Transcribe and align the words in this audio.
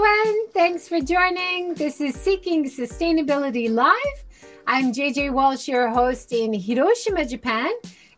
everyone. 0.00 0.48
Thanks 0.52 0.88
for 0.88 1.00
joining. 1.00 1.74
This 1.74 2.00
is 2.00 2.14
Seeking 2.14 2.64
Sustainability 2.64 3.68
Live. 3.68 4.24
I'm 4.66 4.92
JJ 4.92 5.32
Walsh, 5.32 5.68
your 5.68 5.90
host 5.90 6.32
in 6.32 6.54
Hiroshima, 6.54 7.26
Japan. 7.26 7.70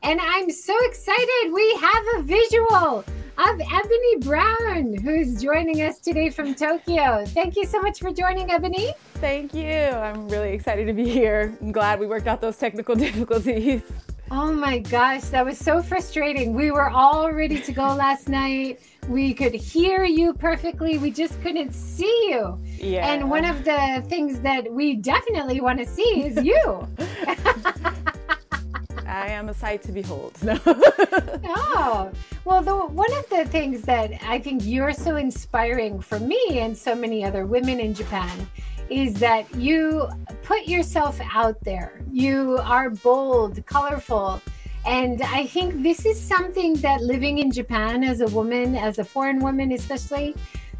And 0.02 0.20
I'm 0.20 0.50
so 0.50 0.74
excited. 0.84 1.52
We 1.52 1.74
have 1.76 2.04
a 2.16 2.22
visual 2.22 3.04
of 3.38 3.60
Ebony 3.72 4.16
Brown, 4.20 4.94
who's 5.02 5.42
joining 5.42 5.82
us 5.82 5.98
today 5.98 6.30
from 6.30 6.54
Tokyo. 6.54 7.24
Thank 7.26 7.56
you 7.56 7.64
so 7.64 7.80
much 7.80 7.98
for 7.98 8.12
joining, 8.12 8.50
Ebony. 8.50 8.92
Thank 9.14 9.52
you. 9.52 9.66
I'm 9.66 10.28
really 10.28 10.52
excited 10.52 10.86
to 10.86 10.92
be 10.92 11.08
here. 11.08 11.56
I'm 11.60 11.72
glad 11.72 11.98
we 11.98 12.06
worked 12.06 12.28
out 12.28 12.40
those 12.40 12.58
technical 12.58 12.94
difficulties. 13.06 13.82
Oh 14.34 14.50
my 14.50 14.78
gosh, 14.78 15.24
that 15.24 15.44
was 15.44 15.58
so 15.58 15.82
frustrating. 15.82 16.54
We 16.54 16.70
were 16.70 16.88
all 16.88 17.30
ready 17.30 17.60
to 17.60 17.70
go 17.70 17.82
last 17.82 18.30
night. 18.30 18.80
We 19.06 19.34
could 19.34 19.52
hear 19.52 20.04
you 20.04 20.32
perfectly. 20.32 20.96
We 20.96 21.10
just 21.10 21.38
couldn't 21.42 21.74
see 21.74 22.30
you. 22.30 22.58
Yeah. 22.78 23.12
And 23.12 23.28
one 23.28 23.44
of 23.44 23.62
the 23.62 24.02
things 24.08 24.40
that 24.40 24.72
we 24.72 24.94
definitely 24.94 25.60
want 25.60 25.80
to 25.80 25.84
see 25.84 26.24
is 26.24 26.42
you. 26.42 26.88
I 29.06 29.26
am 29.26 29.50
a 29.50 29.54
sight 29.54 29.82
to 29.82 29.92
behold. 29.92 30.42
No. 30.42 30.58
oh, 30.66 32.10
well, 32.46 32.62
the, 32.62 32.74
one 32.74 33.12
of 33.18 33.28
the 33.28 33.44
things 33.44 33.82
that 33.82 34.12
I 34.22 34.38
think 34.38 34.62
you're 34.64 34.94
so 34.94 35.16
inspiring 35.16 36.00
for 36.00 36.18
me 36.18 36.60
and 36.60 36.74
so 36.74 36.94
many 36.94 37.22
other 37.22 37.44
women 37.44 37.80
in 37.80 37.92
Japan 37.92 38.48
is 38.90 39.14
that 39.14 39.52
you 39.54 40.08
put 40.42 40.66
yourself 40.66 41.20
out 41.32 41.58
there. 41.62 42.00
You 42.10 42.58
are 42.62 42.90
bold, 42.90 43.64
colorful. 43.66 44.40
And 44.84 45.22
I 45.22 45.46
think 45.46 45.82
this 45.82 46.04
is 46.04 46.20
something 46.20 46.74
that 46.76 47.02
living 47.02 47.38
in 47.38 47.52
Japan 47.52 48.02
as 48.02 48.20
a 48.20 48.26
woman, 48.26 48.74
as 48.74 48.98
a 48.98 49.04
foreign 49.04 49.38
woman, 49.38 49.72
especially, 49.72 50.34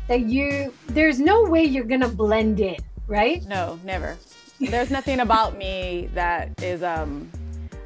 that 0.08 0.22
you, 0.22 0.72
there's 0.88 1.20
no 1.20 1.44
way 1.44 1.64
you're 1.64 1.84
to 2.00 2.08
blend 2.08 2.58
in, 2.58 2.76
right? 3.06 3.44
No, 3.46 3.78
never. 3.84 4.16
There's 4.58 4.90
nothing 4.90 5.20
about 5.20 5.56
me 5.56 6.10
that 6.14 6.62
is, 6.62 6.82
um, 6.82 7.30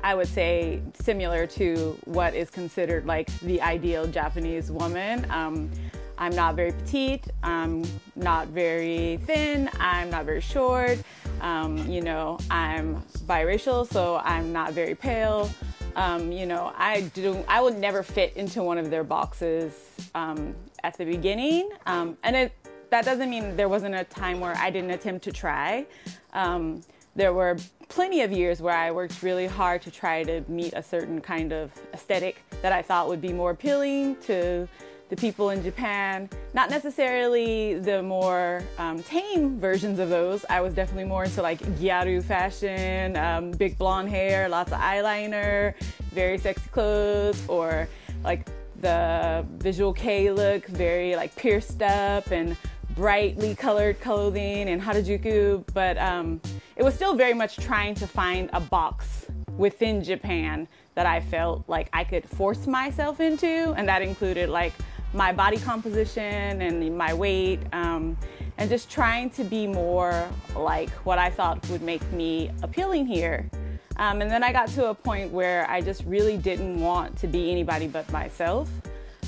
I 0.02 0.14
would 0.14 0.28
say, 0.28 0.80
similar 0.94 1.46
to 1.48 1.98
what 2.04 2.34
is 2.34 2.50
considered 2.50 3.06
like 3.06 3.28
the 3.40 3.60
ideal 3.60 4.06
Japanese 4.06 4.70
woman. 4.70 5.30
Um, 5.30 5.70
I'm 6.18 6.34
not 6.34 6.54
very 6.54 6.72
petite, 6.72 7.26
I'm 7.42 7.84
not 8.14 8.48
very 8.48 9.18
thin, 9.24 9.70
I'm 9.78 10.10
not 10.10 10.24
very 10.24 10.40
short. 10.40 10.98
Um, 11.40 11.86
you 11.90 12.00
know, 12.00 12.38
I'm 12.50 13.02
biracial, 13.26 13.86
so 13.90 14.16
I'm 14.24 14.52
not 14.52 14.72
very 14.72 14.94
pale. 14.94 15.50
Um, 15.94 16.32
you 16.32 16.46
know, 16.46 16.72
I 16.76 17.02
do. 17.14 17.42
I 17.48 17.60
would 17.60 17.78
never 17.78 18.02
fit 18.02 18.34
into 18.36 18.62
one 18.62 18.78
of 18.78 18.90
their 18.90 19.04
boxes 19.04 19.72
um, 20.14 20.54
at 20.84 20.96
the 20.98 21.04
beginning, 21.04 21.70
um, 21.86 22.16
and 22.22 22.36
it, 22.36 22.52
that 22.90 23.04
doesn't 23.04 23.30
mean 23.30 23.56
there 23.56 23.68
wasn't 23.68 23.94
a 23.94 24.04
time 24.04 24.40
where 24.40 24.54
I 24.56 24.70
didn't 24.70 24.90
attempt 24.90 25.24
to 25.24 25.32
try. 25.32 25.86
Um, 26.32 26.82
there 27.14 27.32
were 27.32 27.56
plenty 27.88 28.20
of 28.22 28.30
years 28.30 28.60
where 28.60 28.76
I 28.76 28.90
worked 28.90 29.22
really 29.22 29.46
hard 29.46 29.80
to 29.82 29.90
try 29.90 30.22
to 30.24 30.44
meet 30.48 30.74
a 30.74 30.82
certain 30.82 31.20
kind 31.20 31.52
of 31.52 31.72
aesthetic 31.94 32.42
that 32.60 32.72
I 32.72 32.82
thought 32.82 33.08
would 33.08 33.22
be 33.22 33.32
more 33.32 33.52
appealing 33.52 34.16
to 34.26 34.68
the 35.08 35.16
people 35.16 35.50
in 35.50 35.62
Japan. 35.62 36.28
Not 36.54 36.70
necessarily 36.70 37.78
the 37.78 38.02
more 38.02 38.62
um, 38.78 39.02
tame 39.02 39.58
versions 39.58 39.98
of 39.98 40.08
those. 40.08 40.44
I 40.50 40.60
was 40.60 40.74
definitely 40.74 41.04
more 41.04 41.24
into 41.24 41.42
like 41.42 41.60
gyaru 41.78 42.22
fashion, 42.22 43.16
um, 43.16 43.50
big 43.52 43.78
blonde 43.78 44.08
hair, 44.08 44.48
lots 44.48 44.72
of 44.72 44.78
eyeliner, 44.78 45.74
very 46.12 46.38
sexy 46.38 46.68
clothes, 46.70 47.42
or 47.48 47.88
like 48.24 48.48
the 48.80 49.46
visual 49.58 49.92
kei 49.92 50.30
look, 50.32 50.66
very 50.66 51.14
like 51.16 51.34
pierced 51.36 51.82
up 51.82 52.30
and 52.30 52.56
brightly 52.94 53.54
colored 53.54 54.00
clothing 54.00 54.68
and 54.68 54.82
harajuku. 54.82 55.64
But 55.72 55.98
um, 55.98 56.40
it 56.74 56.82
was 56.82 56.94
still 56.94 57.14
very 57.14 57.34
much 57.34 57.56
trying 57.56 57.94
to 57.96 58.06
find 58.06 58.50
a 58.52 58.60
box 58.60 59.26
within 59.56 60.02
Japan 60.02 60.68
that 60.94 61.06
I 61.06 61.20
felt 61.20 61.64
like 61.68 61.88
I 61.92 62.04
could 62.04 62.28
force 62.28 62.66
myself 62.66 63.20
into, 63.20 63.74
and 63.76 63.88
that 63.88 64.02
included 64.02 64.48
like 64.48 64.72
my 65.16 65.32
body 65.32 65.56
composition 65.56 66.60
and 66.60 66.96
my 66.96 67.14
weight, 67.14 67.60
um, 67.72 68.16
and 68.58 68.68
just 68.68 68.90
trying 68.90 69.30
to 69.30 69.44
be 69.44 69.66
more 69.66 70.28
like 70.54 70.90
what 71.06 71.18
I 71.18 71.30
thought 71.30 71.66
would 71.70 71.82
make 71.82 72.02
me 72.12 72.50
appealing 72.62 73.06
here. 73.06 73.48
Um, 73.96 74.20
and 74.20 74.30
then 74.30 74.44
I 74.44 74.52
got 74.52 74.68
to 74.68 74.90
a 74.90 74.94
point 74.94 75.32
where 75.32 75.68
I 75.70 75.80
just 75.80 76.04
really 76.04 76.36
didn't 76.36 76.78
want 76.80 77.16
to 77.18 77.26
be 77.26 77.50
anybody 77.50 77.88
but 77.88 78.10
myself. 78.12 78.68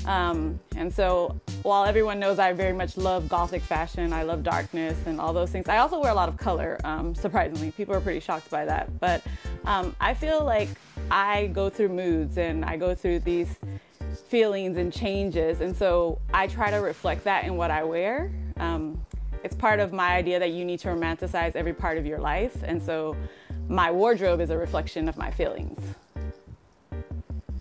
Um, 0.05 0.59
and 0.75 0.93
so 0.93 1.35
while 1.63 1.85
everyone 1.85 2.19
knows 2.19 2.37
I 2.37 2.53
very 2.53 2.71
much 2.71 2.95
love 2.95 3.27
gothic 3.27 3.63
fashion, 3.63 4.13
I 4.13 4.23
love 4.23 4.43
darkness 4.43 4.97
and 5.07 5.19
all 5.19 5.33
those 5.33 5.49
things, 5.49 5.67
I 5.67 5.77
also 5.77 5.99
wear 5.99 6.11
a 6.11 6.15
lot 6.15 6.29
of 6.29 6.37
color, 6.37 6.77
um, 6.83 7.15
surprisingly. 7.15 7.71
People 7.71 7.95
are 7.95 8.01
pretty 8.01 8.19
shocked 8.19 8.49
by 8.51 8.63
that. 8.65 8.99
But 8.99 9.23
um, 9.65 9.95
I 9.99 10.13
feel 10.13 10.43
like 10.45 10.69
I 11.09 11.47
go 11.47 11.69
through 11.69 11.89
moods 11.89 12.37
and 12.37 12.63
I 12.63 12.77
go 12.77 12.93
through 12.93 13.19
these 13.19 13.57
feelings 14.19 14.77
and 14.77 14.91
changes. 14.91 15.61
And 15.61 15.75
so 15.75 16.19
I 16.33 16.47
try 16.47 16.71
to 16.71 16.77
reflect 16.77 17.23
that 17.25 17.45
in 17.45 17.55
what 17.55 17.71
I 17.71 17.83
wear. 17.83 18.31
Um, 18.57 19.03
it's 19.43 19.55
part 19.55 19.79
of 19.79 19.93
my 19.93 20.15
idea 20.15 20.39
that 20.39 20.51
you 20.51 20.65
need 20.65 20.79
to 20.79 20.89
romanticize 20.89 21.55
every 21.55 21.73
part 21.73 21.97
of 21.97 22.05
your 22.05 22.19
life. 22.19 22.57
And 22.63 22.81
so 22.81 23.15
my 23.67 23.91
wardrobe 23.91 24.41
is 24.41 24.49
a 24.49 24.57
reflection 24.57 25.07
of 25.07 25.17
my 25.17 25.31
feelings. 25.31 25.79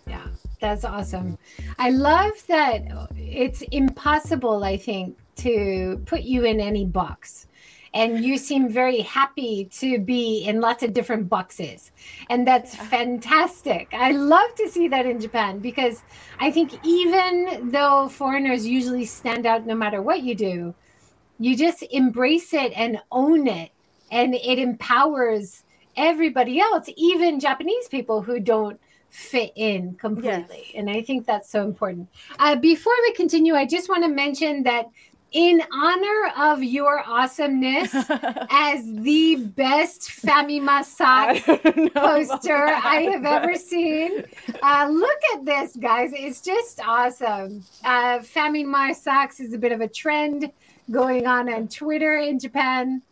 Yeah, 0.07 0.27
that's 0.61 0.85
awesome. 0.85 1.39
I 1.79 1.91
love 1.91 2.33
that 2.49 2.83
it's 3.17 3.63
impossible, 3.73 4.65
I 4.65 4.77
think, 4.77 5.19
to 5.37 6.03
put 6.07 6.23
you 6.23 6.45
in 6.45 6.61
any 6.61 6.85
box 6.85 7.48
and 7.95 8.25
you 8.25 8.37
seem 8.37 8.69
very 8.69 9.01
happy 9.01 9.69
to 9.73 9.99
be 9.99 10.45
in 10.45 10.61
lots 10.61 10.83
of 10.83 10.93
different 10.93 11.29
boxes. 11.29 11.91
And 12.31 12.47
that's 12.47 12.75
fantastic. 12.75 13.89
I 13.93 14.13
love 14.13 14.55
to 14.57 14.69
see 14.69 14.89
that 14.89 15.07
in 15.07 15.21
japan 15.21 15.59
because 15.59 16.03
i 16.41 16.51
think 16.51 16.73
even 16.85 17.71
though 17.71 18.09
foreigners 18.09 18.67
usually 18.67 19.05
stand 19.05 19.47
out 19.47 19.67
no 19.67 19.75
matter 19.75 20.03
what 20.03 20.23
you 20.23 20.35
do 20.35 20.75
you 21.39 21.57
just 21.57 21.83
embrace 21.91 22.53
it 22.53 22.73
and 22.77 23.01
own 23.13 23.47
it. 23.47 23.71
And 24.11 24.35
it 24.35 24.59
empowers 24.59 25.65
everybody 25.97 26.61
else 26.61 26.89
even 26.97 27.41
japanese 27.41 27.89
people 27.89 28.23
who 28.23 28.39
don't 28.41 28.81
fit 29.11 29.53
in 29.57 29.95
completely. 29.95 30.65
Yes. 30.67 30.73
and 30.77 30.91
i 30.91 31.03
think 31.03 31.27
that's 31.27 31.51
so 31.51 31.65
important. 31.65 32.09
Uh, 32.39 32.57
before 32.57 32.93
we 33.03 33.13
continue 33.15 33.55
i 33.55 33.67
just 33.67 33.89
want 33.89 34.05
to 34.05 34.09
mention 34.09 34.63
that 34.63 34.87
in 35.33 35.63
honor 35.73 36.33
of 36.39 36.63
your 36.63 37.03
awesomeness 37.07 37.95
as 38.51 38.85
the 38.95 39.37
best 39.37 40.03
Famima 40.03 40.83
Socks 40.85 41.43
poster 41.93 42.67
I 42.67 43.09
have 43.13 43.25
ever 43.25 43.55
seen. 43.55 44.25
Uh, 44.63 44.89
look 44.91 45.19
at 45.35 45.45
this, 45.45 45.77
guys. 45.77 46.13
It's 46.15 46.41
just 46.41 46.81
awesome. 46.81 47.63
Uh, 47.85 48.21
Famima 48.21 48.95
Socks 48.95 49.41
is 49.41 49.53
a 49.53 49.59
bit 49.59 49.73
of 49.73 49.81
a 49.81 49.89
trend 49.89 50.51
going 50.91 51.27
on 51.27 51.53
on 51.53 51.69
Twitter 51.69 52.17
in 52.17 52.39
Japan. 52.39 53.03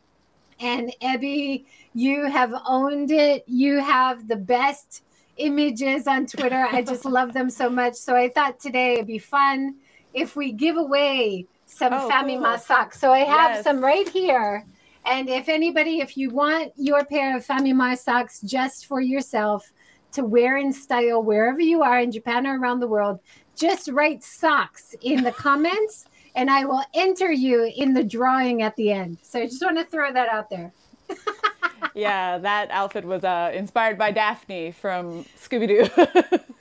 And 0.59 0.95
Ebby, 1.03 1.67
you 1.93 2.25
have 2.25 2.55
owned 2.67 3.11
it. 3.11 3.45
You 3.47 3.81
have 3.81 4.27
the 4.27 4.37
best 4.37 5.03
images 5.37 6.07
on 6.07 6.27
Twitter. 6.27 6.67
I 6.73 6.81
just 6.81 7.05
love 7.07 7.35
them 7.35 7.51
so 7.51 7.69
much. 7.69 7.95
So 7.95 8.17
I 8.17 8.31
thought 8.31 8.59
today 8.59 8.95
it'd 8.95 9.07
be 9.07 9.19
fun 9.19 9.77
if 10.15 10.35
we 10.35 10.53
give 10.53 10.79
away 10.79 11.47
some 11.77 11.93
oh, 11.93 12.09
Famima 12.11 12.53
cool. 12.53 12.59
socks. 12.59 12.99
So 12.99 13.13
I 13.13 13.21
have 13.21 13.57
yes. 13.57 13.65
some 13.65 13.85
right 13.85 14.09
here. 14.09 14.65
And 15.05 15.29
if 15.29 15.49
anybody, 15.49 16.01
if 16.01 16.17
you 16.17 16.31
want 16.31 16.73
your 16.77 17.05
pair 17.05 17.37
of 17.37 17.47
Famima 17.47 17.97
socks 17.99 18.41
just 18.41 18.87
for 18.87 19.01
yourself 19.01 19.71
to 20.13 20.25
wear 20.25 20.57
in 20.57 20.73
style 20.73 21.23
wherever 21.23 21.61
you 21.61 21.83
are 21.83 22.01
in 22.01 22.11
Japan 22.11 22.47
or 22.47 22.59
around 22.59 22.81
the 22.81 22.89
world, 22.89 23.21
just 23.57 23.89
write 23.89 24.25
socks 24.25 24.95
in 25.03 25.23
the 25.23 25.33
comments 25.33 26.07
and 26.35 26.51
I 26.51 26.65
will 26.65 26.83
enter 26.95 27.31
you 27.31 27.71
in 27.77 27.95
the 27.95 28.05
drawing 28.05 28.63
at 28.63 28.75
the 28.77 28.93
end. 28.93 29.19
So 29.23 29.41
I 29.41 29.47
just 29.47 29.63
want 29.63 29.79
to 29.79 29.85
throw 29.85 30.13
that 30.13 30.29
out 30.29 30.49
there. 30.51 30.73
yeah, 31.95 32.39
that 32.39 32.71
outfit 32.71 33.05
was 33.05 33.23
uh, 33.23 33.53
inspired 33.55 33.99
by 33.99 34.13
Daphne 34.13 34.73
from 34.73 35.25
Scooby 35.39 35.69
Doo. 35.69 36.39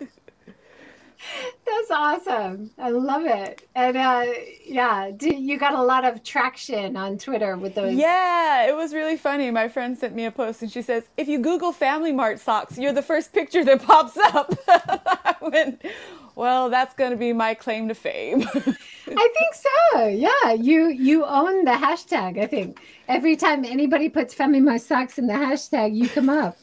That's 1.66 1.92
awesome. 1.92 2.72
I 2.78 2.90
love 2.90 3.26
it. 3.26 3.68
And 3.76 3.98
uh, 3.98 4.26
yeah, 4.66 5.12
you 5.20 5.58
got 5.58 5.74
a 5.74 5.82
lot 5.82 6.06
of 6.06 6.24
traction 6.24 6.96
on 6.96 7.18
Twitter 7.18 7.58
with 7.58 7.76
those. 7.76 7.96
Yeah, 7.96 8.68
it 8.68 8.76
was 8.76 8.94
really 8.94 9.18
funny. 9.18 9.52
My 9.52 9.68
friend 9.68 9.98
sent 9.98 10.16
me 10.16 10.26
a 10.26 10.32
post 10.32 10.62
and 10.62 10.72
she 10.72 10.82
says, 10.82 11.04
if 11.18 11.28
you 11.28 11.40
Google 11.40 11.72
Family 11.72 12.12
Mart 12.12 12.40
socks, 12.40 12.78
you're 12.78 12.94
the 12.94 13.02
first 13.02 13.34
picture 13.34 13.64
that 13.66 13.84
pops 13.84 14.18
up. 14.18 14.54
I 14.68 15.36
went, 15.42 15.82
well, 16.36 16.70
that's 16.70 16.94
going 16.94 17.12
to 17.12 17.18
be 17.18 17.34
my 17.34 17.54
claim 17.54 17.88
to 17.88 17.96
fame. 17.96 18.44
I 18.54 19.30
think 19.34 19.54
so. 19.54 20.08
Yeah, 20.08 20.54
you 20.54 20.88
you 20.88 21.26
own 21.26 21.64
the 21.64 21.72
hashtag. 21.72 22.40
I 22.40 22.48
think 22.48 22.80
every 23.08 23.36
time 23.36 23.64
anybody 23.64 24.10
puts 24.10 24.34
Family 24.34 24.60
Mart 24.60 24.82
socks 24.82 25.18
in 25.18 25.28
the 25.28 25.34
hashtag, 25.34 25.96
you 25.96 26.10
come 26.10 26.30
up. 26.30 26.58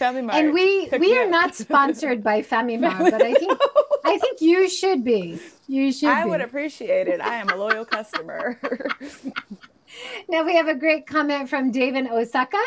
Family 0.00 0.22
Mart. 0.22 0.42
And 0.42 0.54
we 0.54 0.88
we 0.98 1.18
are 1.18 1.28
not 1.28 1.54
sponsored 1.54 2.24
by 2.24 2.40
Family 2.40 2.78
Mart, 2.78 2.98
but 2.98 3.22
I 3.22 3.34
think 3.34 3.60
I 4.04 4.16
think 4.16 4.40
you 4.40 4.68
should 4.68 5.04
be. 5.04 5.38
You 5.68 5.92
should. 5.92 6.08
I 6.08 6.24
be. 6.24 6.30
would 6.30 6.40
appreciate 6.40 7.06
it. 7.06 7.20
I 7.20 7.36
am 7.36 7.50
a 7.50 7.56
loyal 7.56 7.84
customer. 7.84 8.58
now 10.28 10.42
we 10.42 10.56
have 10.56 10.68
a 10.68 10.74
great 10.74 11.06
comment 11.06 11.50
from 11.50 11.70
David 11.70 12.06
Osaka. 12.10 12.62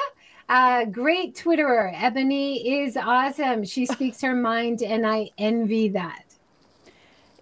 Uh, 0.48 0.86
great 0.86 1.36
Twitterer. 1.36 1.92
Ebony 2.00 2.82
is 2.82 2.96
awesome. 2.96 3.64
She 3.64 3.86
speaks 3.96 4.22
her 4.22 4.36
mind, 4.36 4.84
and 4.84 5.06
I 5.06 5.32
envy 5.40 5.90
that. 5.90 6.26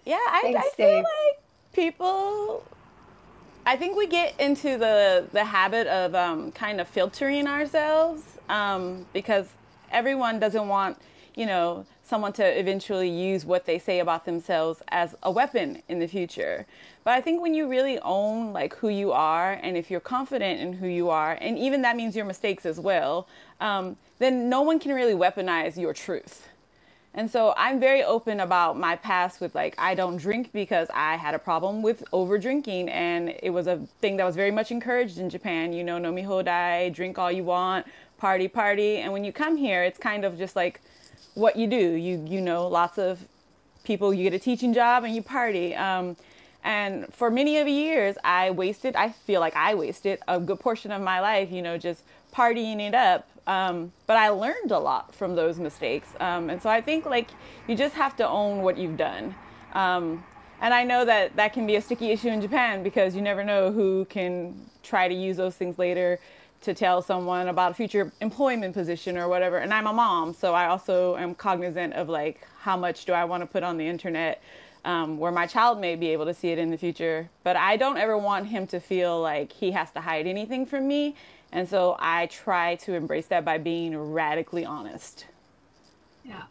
Yeah, 0.05 0.15
I, 0.15 0.39
Thanks, 0.41 0.59
I 0.59 0.69
feel 0.77 0.87
Dave. 0.87 1.03
like 1.03 1.41
people. 1.73 2.63
I 3.65 3.75
think 3.75 3.97
we 3.97 4.07
get 4.07 4.39
into 4.39 4.77
the 4.77 5.27
the 5.33 5.43
habit 5.43 5.87
of 5.87 6.15
um, 6.15 6.53
kind 6.53 6.79
of 6.79 6.87
filtering 6.87 7.45
ourselves 7.45 8.23
um, 8.47 9.05
because 9.11 9.47
everyone 9.91 10.39
doesn't 10.39 10.67
want, 10.67 10.97
you 11.35 11.45
know, 11.45 11.85
someone 12.03 12.33
to 12.33 12.59
eventually 12.59 13.09
use 13.09 13.45
what 13.45 13.65
they 13.65 13.79
say 13.79 13.99
about 13.99 14.25
themselves 14.25 14.81
as 14.89 15.15
a 15.23 15.31
weapon 15.31 15.81
in 15.87 15.99
the 15.99 16.07
future. 16.07 16.65
But 17.03 17.11
I 17.11 17.21
think 17.21 17.41
when 17.41 17.53
you 17.53 17.69
really 17.69 17.99
own 17.99 18.53
like 18.53 18.75
who 18.75 18.89
you 18.89 19.11
are, 19.11 19.53
and 19.53 19.77
if 19.77 19.89
you're 19.89 20.01
confident 20.01 20.59
in 20.59 20.73
who 20.73 20.87
you 20.87 21.09
are, 21.09 21.37
and 21.39 21.57
even 21.57 21.81
that 21.83 21.95
means 21.95 22.15
your 22.15 22.25
mistakes 22.25 22.65
as 22.65 22.79
well, 22.79 23.27
um, 23.59 23.95
then 24.19 24.49
no 24.49 24.61
one 24.61 24.79
can 24.79 24.93
really 24.93 25.13
weaponize 25.13 25.77
your 25.77 25.93
truth. 25.93 26.47
And 27.13 27.29
so 27.29 27.53
I'm 27.57 27.79
very 27.79 28.03
open 28.03 28.39
about 28.39 28.77
my 28.77 28.95
past 28.95 29.41
with 29.41 29.53
like 29.53 29.75
I 29.77 29.95
don't 29.95 30.15
drink 30.15 30.51
because 30.53 30.87
I 30.93 31.17
had 31.17 31.33
a 31.33 31.39
problem 31.39 31.81
with 31.81 32.03
over 32.13 32.37
drinking 32.37 32.87
and 32.89 33.35
it 33.43 33.49
was 33.49 33.67
a 33.67 33.77
thing 33.99 34.15
that 34.17 34.25
was 34.25 34.35
very 34.35 34.51
much 34.51 34.71
encouraged 34.71 35.17
in 35.17 35.29
Japan. 35.29 35.73
You 35.73 35.83
know, 35.83 35.97
nomi 35.97 36.25
hodai, 36.25 36.93
drink 36.93 37.19
all 37.19 37.31
you 37.31 37.43
want, 37.43 37.85
party 38.17 38.47
party. 38.47 38.97
And 38.97 39.11
when 39.11 39.25
you 39.25 39.33
come 39.33 39.57
here, 39.57 39.83
it's 39.83 39.99
kind 39.99 40.23
of 40.23 40.37
just 40.37 40.55
like 40.55 40.79
what 41.33 41.57
you 41.57 41.67
do. 41.67 41.75
You 41.75 42.23
you 42.25 42.39
know, 42.39 42.67
lots 42.67 42.97
of 42.97 43.27
people. 43.83 44.13
You 44.13 44.23
get 44.23 44.33
a 44.33 44.39
teaching 44.39 44.73
job 44.73 45.03
and 45.03 45.13
you 45.13 45.21
party. 45.21 45.75
Um, 45.75 46.15
and 46.63 47.13
for 47.13 47.29
many 47.29 47.57
of 47.57 47.65
the 47.65 47.71
years, 47.73 48.15
I 48.23 48.51
wasted. 48.51 48.95
I 48.95 49.09
feel 49.09 49.41
like 49.41 49.55
I 49.55 49.75
wasted 49.75 50.19
a 50.29 50.39
good 50.39 50.59
portion 50.61 50.91
of 50.91 51.01
my 51.01 51.19
life. 51.19 51.51
You 51.51 51.61
know, 51.61 51.77
just 51.77 52.03
partying 52.33 52.79
it 52.79 52.95
up. 52.95 53.27
Um, 53.47 53.91
but 54.07 54.17
I 54.17 54.29
learned 54.29 54.71
a 54.71 54.79
lot 54.79 55.15
from 55.15 55.35
those 55.35 55.59
mistakes. 55.59 56.09
Um, 56.19 56.49
and 56.49 56.61
so 56.61 56.69
I 56.69 56.81
think 56.81 57.05
like 57.05 57.29
you 57.67 57.75
just 57.75 57.95
have 57.95 58.15
to 58.17 58.27
own 58.27 58.61
what 58.61 58.77
you've 58.77 58.97
done. 58.97 59.35
Um, 59.73 60.23
and 60.61 60.73
I 60.73 60.83
know 60.83 61.05
that 61.05 61.35
that 61.37 61.53
can 61.53 61.65
be 61.65 61.75
a 61.75 61.81
sticky 61.81 62.11
issue 62.11 62.27
in 62.27 62.39
Japan 62.39 62.83
because 62.83 63.15
you 63.15 63.21
never 63.21 63.43
know 63.43 63.71
who 63.71 64.05
can 64.05 64.55
try 64.83 65.07
to 65.07 65.13
use 65.13 65.37
those 65.37 65.55
things 65.55 65.79
later 65.79 66.19
to 66.61 66.75
tell 66.75 67.01
someone 67.01 67.47
about 67.47 67.71
a 67.71 67.73
future 67.73 68.11
employment 68.21 68.75
position 68.75 69.17
or 69.17 69.27
whatever. 69.27 69.57
And 69.57 69.73
I'm 69.73 69.87
a 69.87 69.93
mom, 69.93 70.33
so 70.33 70.53
I 70.53 70.67
also 70.67 71.17
am 71.17 71.33
cognizant 71.33 71.93
of 71.93 72.07
like 72.07 72.47
how 72.59 72.77
much 72.77 73.05
do 73.05 73.13
I 73.13 73.25
want 73.25 73.41
to 73.41 73.47
put 73.47 73.63
on 73.63 73.77
the 73.77 73.87
internet 73.87 74.43
um, 74.85 75.17
where 75.17 75.31
my 75.31 75.47
child 75.47 75.79
may 75.79 75.95
be 75.95 76.09
able 76.09 76.25
to 76.25 76.33
see 76.33 76.49
it 76.49 76.59
in 76.59 76.69
the 76.69 76.77
future. 76.77 77.29
But 77.43 77.55
I 77.55 77.77
don't 77.77 77.97
ever 77.97 78.17
want 78.17 78.47
him 78.47 78.67
to 78.67 78.79
feel 78.79 79.19
like 79.19 79.51
he 79.51 79.71
has 79.71 79.91
to 79.91 80.01
hide 80.01 80.27
anything 80.27 80.65
from 80.65 80.87
me. 80.87 81.15
And 81.51 81.67
so 81.67 81.95
I 81.99 82.27
try 82.27 82.75
to 82.75 82.93
embrace 82.93 83.27
that 83.27 83.43
by 83.43 83.57
being 83.57 83.97
radically 83.97 84.65
honest. 84.65 85.25
Yeah. 86.23 86.43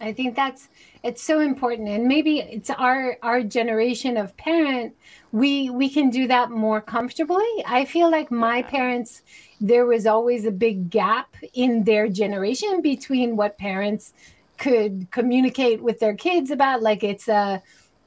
I 0.00 0.12
think 0.12 0.34
that's 0.34 0.68
it's 1.02 1.22
so 1.22 1.40
important 1.40 1.88
and 1.88 2.08
maybe 2.08 2.40
it's 2.40 2.70
our 2.70 3.18
our 3.22 3.42
generation 3.42 4.16
of 4.16 4.34
parent 4.38 4.94
we 5.30 5.68
we 5.68 5.90
can 5.90 6.08
do 6.08 6.26
that 6.26 6.50
more 6.50 6.80
comfortably. 6.80 7.46
I 7.66 7.84
feel 7.84 8.10
like 8.10 8.30
my 8.30 8.62
parents 8.62 9.22
there 9.60 9.84
was 9.84 10.06
always 10.06 10.46
a 10.46 10.50
big 10.50 10.88
gap 10.88 11.36
in 11.52 11.84
their 11.84 12.08
generation 12.08 12.80
between 12.80 13.36
what 13.36 13.58
parents 13.58 14.14
could 14.60 15.10
communicate 15.10 15.82
with 15.82 16.00
their 16.00 16.14
kids 16.14 16.50
about 16.50 16.82
like 16.82 17.02
it's 17.02 17.28
a 17.28 17.62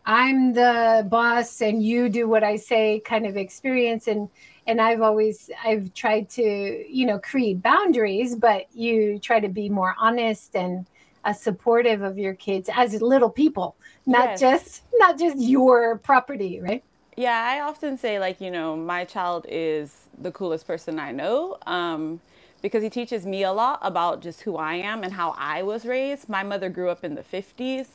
i'm 0.05 0.53
the 0.53 1.05
boss 1.09 1.61
and 1.61 1.83
you 1.83 2.09
do 2.09 2.27
what 2.27 2.43
i 2.43 2.55
say 2.55 2.99
kind 2.99 3.25
of 3.25 3.35
experience 3.35 4.07
and 4.07 4.29
and 4.67 4.81
i've 4.81 5.01
always 5.01 5.49
i've 5.63 5.93
tried 5.93 6.29
to 6.29 6.85
you 6.89 7.05
know 7.05 7.19
create 7.19 7.61
boundaries 7.61 8.35
but 8.35 8.65
you 8.73 9.19
try 9.19 9.39
to 9.39 9.49
be 9.49 9.69
more 9.69 9.95
honest 9.99 10.55
and 10.55 10.85
uh, 11.25 11.31
supportive 11.31 12.01
of 12.01 12.17
your 12.17 12.33
kids 12.33 12.69
as 12.73 13.01
little 13.01 13.29
people 13.29 13.75
not 14.05 14.29
yes. 14.29 14.39
just 14.39 14.81
not 14.95 15.17
just 15.17 15.37
your 15.39 15.97
property 15.99 16.59
right 16.59 16.83
yeah, 17.15 17.45
I 17.47 17.59
often 17.61 17.97
say 17.97 18.19
like, 18.19 18.41
you 18.41 18.49
know, 18.49 18.75
my 18.75 19.05
child 19.05 19.45
is 19.47 20.07
the 20.17 20.31
coolest 20.31 20.65
person 20.65 20.99
I 20.99 21.11
know. 21.11 21.57
Um, 21.67 22.19
because 22.61 22.81
he 22.81 22.89
teaches 22.89 23.25
me 23.25 23.43
a 23.43 23.51
lot 23.51 23.77
about 23.81 24.21
just 24.21 24.41
who 24.41 24.55
I 24.55 24.75
am 24.75 25.03
and 25.03 25.13
how 25.13 25.35
I 25.37 25.63
was 25.63 25.85
raised. 25.85 26.29
My 26.29 26.43
mother 26.43 26.69
grew 26.69 26.89
up 26.89 27.03
in 27.03 27.13
the 27.13 27.21
50s. 27.21 27.87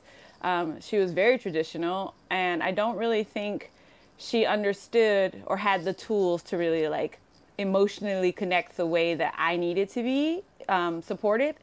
Um, 0.42 0.80
she 0.80 0.98
was 0.98 1.10
very 1.10 1.38
traditional, 1.38 2.14
and 2.30 2.62
I 2.62 2.70
don't 2.70 2.96
really 2.96 3.24
think 3.24 3.70
she 4.18 4.44
understood 4.44 5.42
or 5.46 5.58
had 5.58 5.84
the 5.84 5.92
tools 5.92 6.42
to 6.42 6.56
really 6.56 6.88
like 6.88 7.18
emotionally 7.56 8.32
connect 8.32 8.76
the 8.76 8.86
way 8.86 9.14
that 9.14 9.34
I 9.38 9.56
needed 9.56 9.88
to 9.90 10.02
be 10.02 10.42
um, 10.68 11.00
supported. 11.00 11.54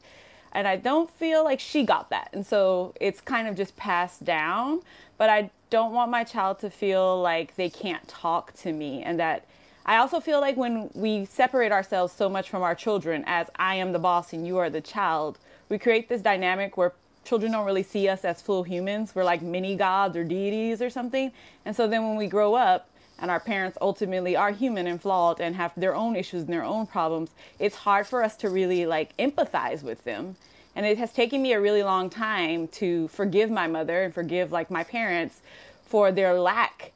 And 0.53 0.67
I 0.67 0.77
don't 0.77 1.09
feel 1.09 1.43
like 1.43 1.59
she 1.59 1.83
got 1.83 2.09
that. 2.09 2.29
And 2.31 2.45
so 2.45 2.93
it's 2.99 3.19
kind 3.19 3.47
of 3.47 3.55
just 3.55 3.75
passed 3.75 4.23
down. 4.23 4.81
But 5.17 5.29
I 5.29 5.49
don't 5.69 5.93
want 5.93 6.09
my 6.09 6.23
child 6.23 6.59
to 6.59 6.69
feel 6.69 7.21
like 7.21 7.55
they 7.57 7.69
can't 7.69 8.07
talk 8.07 8.53
to 8.53 8.71
me 8.71 9.03
and 9.03 9.19
that 9.19 9.45
I 9.85 9.97
also 9.97 10.19
feel 10.19 10.41
like 10.41 10.57
when 10.57 10.89
we 10.93 11.25
separate 11.25 11.71
ourselves 11.71 12.11
so 12.11 12.27
much 12.27 12.49
from 12.49 12.63
our 12.63 12.73
children 12.73 13.23
as 13.27 13.49
I 13.55 13.75
am 13.75 13.91
the 13.91 13.99
boss 13.99 14.33
and 14.33 14.47
you 14.47 14.57
are 14.57 14.69
the 14.69 14.81
child, 14.81 15.37
we 15.69 15.77
create 15.77 16.09
this 16.09 16.21
dynamic 16.21 16.75
where 16.75 16.93
children 17.25 17.51
don't 17.51 17.65
really 17.65 17.83
see 17.83 18.07
us 18.07 18.23
as 18.23 18.41
full 18.41 18.63
humans. 18.63 19.13
We're 19.13 19.23
like 19.23 19.41
mini 19.41 19.75
gods 19.75 20.15
or 20.15 20.23
deities 20.23 20.81
or 20.81 20.89
something. 20.89 21.31
And 21.65 21.75
so 21.75 21.87
then 21.87 22.07
when 22.07 22.15
we 22.15 22.27
grow 22.27 22.55
up 22.55 22.89
and 23.19 23.31
our 23.31 23.39
parents 23.39 23.77
ultimately 23.81 24.35
are 24.35 24.51
human 24.51 24.87
and 24.87 25.01
flawed 25.01 25.41
and 25.41 25.55
have 25.55 25.73
their 25.75 25.95
own 25.95 26.15
issues 26.15 26.43
and 26.43 26.53
their 26.53 26.63
own 26.63 26.85
problems, 26.85 27.31
it's 27.59 27.77
hard 27.77 28.07
for 28.07 28.23
us 28.23 28.35
to 28.37 28.49
really 28.49 28.85
like 28.85 29.15
empathize 29.17 29.83
with 29.83 30.03
them. 30.03 30.35
And 30.75 30.85
it 30.85 30.97
has 30.97 31.11
taken 31.11 31.41
me 31.41 31.53
a 31.53 31.61
really 31.61 31.83
long 31.83 32.09
time 32.09 32.67
to 32.69 33.07
forgive 33.07 33.49
my 33.49 33.67
mother 33.67 34.03
and 34.03 34.13
forgive 34.13 34.51
like 34.51 34.69
my 34.69 34.83
parents 34.83 35.41
for 35.85 36.11
their 36.11 36.39
lack 36.39 36.91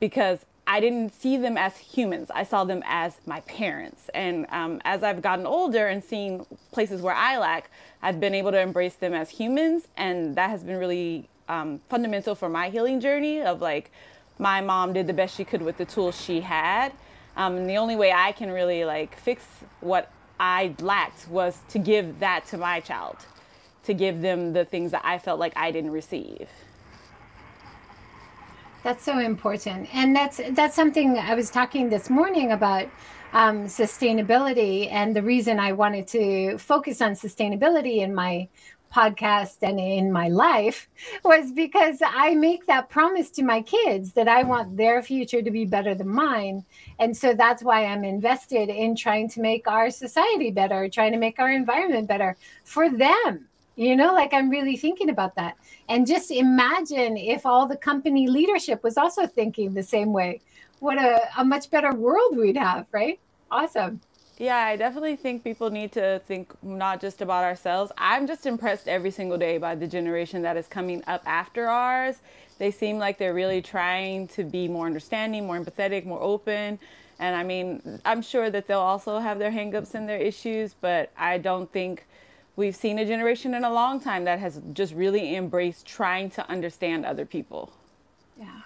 because 0.00 0.44
I 0.66 0.80
didn't 0.80 1.14
see 1.14 1.36
them 1.36 1.56
as 1.56 1.76
humans. 1.78 2.30
I 2.34 2.42
saw 2.42 2.64
them 2.64 2.82
as 2.86 3.18
my 3.24 3.40
parents. 3.40 4.08
And 4.14 4.46
um, 4.50 4.80
as 4.84 5.02
I've 5.04 5.22
gotten 5.22 5.46
older 5.46 5.86
and 5.86 6.02
seen 6.02 6.44
places 6.72 7.02
where 7.02 7.14
I 7.14 7.38
lack, 7.38 7.70
I've 8.02 8.18
been 8.18 8.34
able 8.34 8.50
to 8.50 8.60
embrace 8.60 8.94
them 8.94 9.14
as 9.14 9.30
humans. 9.30 9.86
And 9.96 10.34
that 10.34 10.50
has 10.50 10.64
been 10.64 10.78
really 10.78 11.28
um, 11.48 11.80
fundamental 11.88 12.34
for 12.34 12.48
my 12.48 12.68
healing 12.68 13.00
journey 13.00 13.42
of 13.42 13.60
like, 13.60 13.92
my 14.38 14.60
mom 14.60 14.92
did 14.92 15.06
the 15.06 15.12
best 15.12 15.36
she 15.36 15.44
could 15.44 15.62
with 15.62 15.78
the 15.78 15.84
tools 15.84 16.20
she 16.20 16.40
had. 16.40 16.92
Um, 17.36 17.56
and 17.56 17.70
the 17.70 17.76
only 17.76 17.96
way 17.96 18.12
I 18.12 18.32
can 18.32 18.50
really 18.50 18.84
like 18.84 19.16
fix 19.16 19.44
what 19.80 20.10
I 20.40 20.74
lacked 20.80 21.28
was 21.28 21.58
to 21.68 21.78
give 21.78 22.18
that 22.20 22.46
to 22.48 22.58
my 22.58 22.80
child, 22.80 23.16
to 23.84 23.94
give 23.94 24.20
them 24.20 24.52
the 24.52 24.64
things 24.64 24.90
that 24.90 25.02
I 25.04 25.18
felt 25.18 25.38
like 25.38 25.52
I 25.56 25.70
didn't 25.70 25.92
receive. 25.92 26.48
That's 28.86 29.02
so 29.04 29.18
important, 29.18 29.92
and 29.92 30.14
that's 30.14 30.40
that's 30.52 30.76
something 30.76 31.18
I 31.18 31.34
was 31.34 31.50
talking 31.50 31.88
this 31.88 32.08
morning 32.08 32.52
about 32.52 32.86
um, 33.32 33.64
sustainability, 33.64 34.88
and 34.92 35.16
the 35.16 35.24
reason 35.24 35.58
I 35.58 35.72
wanted 35.72 36.06
to 36.18 36.56
focus 36.58 37.02
on 37.02 37.14
sustainability 37.14 37.96
in 37.96 38.14
my 38.14 38.46
podcast 38.94 39.56
and 39.62 39.80
in 39.80 40.12
my 40.12 40.28
life 40.28 40.88
was 41.24 41.50
because 41.50 41.98
I 42.00 42.36
make 42.36 42.66
that 42.66 42.88
promise 42.88 43.28
to 43.30 43.42
my 43.42 43.60
kids 43.60 44.12
that 44.12 44.28
I 44.28 44.44
want 44.44 44.76
their 44.76 45.02
future 45.02 45.42
to 45.42 45.50
be 45.50 45.64
better 45.64 45.92
than 45.96 46.08
mine. 46.08 46.64
And 47.00 47.16
so 47.16 47.34
that's 47.34 47.64
why 47.64 47.86
I'm 47.86 48.04
invested 48.04 48.68
in 48.68 48.94
trying 48.94 49.28
to 49.30 49.40
make 49.40 49.66
our 49.66 49.90
society 49.90 50.52
better, 50.52 50.88
trying 50.88 51.10
to 51.10 51.18
make 51.18 51.40
our 51.40 51.50
environment 51.50 52.06
better 52.06 52.36
for 52.64 52.88
them. 52.88 53.48
You 53.76 53.94
know, 53.94 54.14
like 54.14 54.32
I'm 54.32 54.48
really 54.48 54.76
thinking 54.76 55.10
about 55.10 55.34
that. 55.36 55.56
And 55.88 56.06
just 56.06 56.30
imagine 56.30 57.16
if 57.16 57.44
all 57.44 57.66
the 57.66 57.76
company 57.76 58.26
leadership 58.26 58.82
was 58.82 58.96
also 58.96 59.26
thinking 59.26 59.74
the 59.74 59.82
same 59.82 60.12
way. 60.12 60.40
What 60.80 60.98
a, 60.98 61.20
a 61.38 61.44
much 61.44 61.70
better 61.70 61.94
world 61.94 62.36
we'd 62.36 62.56
have, 62.56 62.86
right? 62.90 63.20
Awesome. 63.50 64.00
Yeah, 64.38 64.56
I 64.56 64.76
definitely 64.76 65.16
think 65.16 65.44
people 65.44 65.70
need 65.70 65.92
to 65.92 66.20
think 66.26 66.52
not 66.62 67.00
just 67.00 67.22
about 67.22 67.44
ourselves. 67.44 67.92
I'm 67.96 68.26
just 68.26 68.44
impressed 68.44 68.86
every 68.86 69.10
single 69.10 69.38
day 69.38 69.56
by 69.56 69.74
the 69.74 69.86
generation 69.86 70.42
that 70.42 70.56
is 70.58 70.66
coming 70.66 71.02
up 71.06 71.22
after 71.24 71.68
ours. 71.68 72.16
They 72.58 72.70
seem 72.70 72.98
like 72.98 73.16
they're 73.18 73.34
really 73.34 73.62
trying 73.62 74.28
to 74.28 74.44
be 74.44 74.68
more 74.68 74.86
understanding, 74.86 75.46
more 75.46 75.58
empathetic, 75.58 76.04
more 76.04 76.20
open. 76.22 76.78
And 77.18 77.36
I 77.36 77.44
mean, 77.44 78.00
I'm 78.04 78.20
sure 78.20 78.50
that 78.50 78.66
they'll 78.66 78.78
also 78.78 79.18
have 79.18 79.38
their 79.38 79.50
hangups 79.50 79.94
and 79.94 80.06
their 80.06 80.18
issues, 80.18 80.74
but 80.74 81.10
I 81.16 81.38
don't 81.38 81.70
think 81.72 82.06
we've 82.56 82.74
seen 82.74 82.98
a 82.98 83.04
generation 83.04 83.54
in 83.54 83.64
a 83.64 83.72
long 83.72 84.00
time 84.00 84.24
that 84.24 84.38
has 84.38 84.60
just 84.72 84.94
really 84.94 85.36
embraced 85.36 85.86
trying 85.86 86.30
to 86.30 86.50
understand 86.50 87.04
other 87.04 87.24
people. 87.24 87.72
Yeah. 88.38 88.62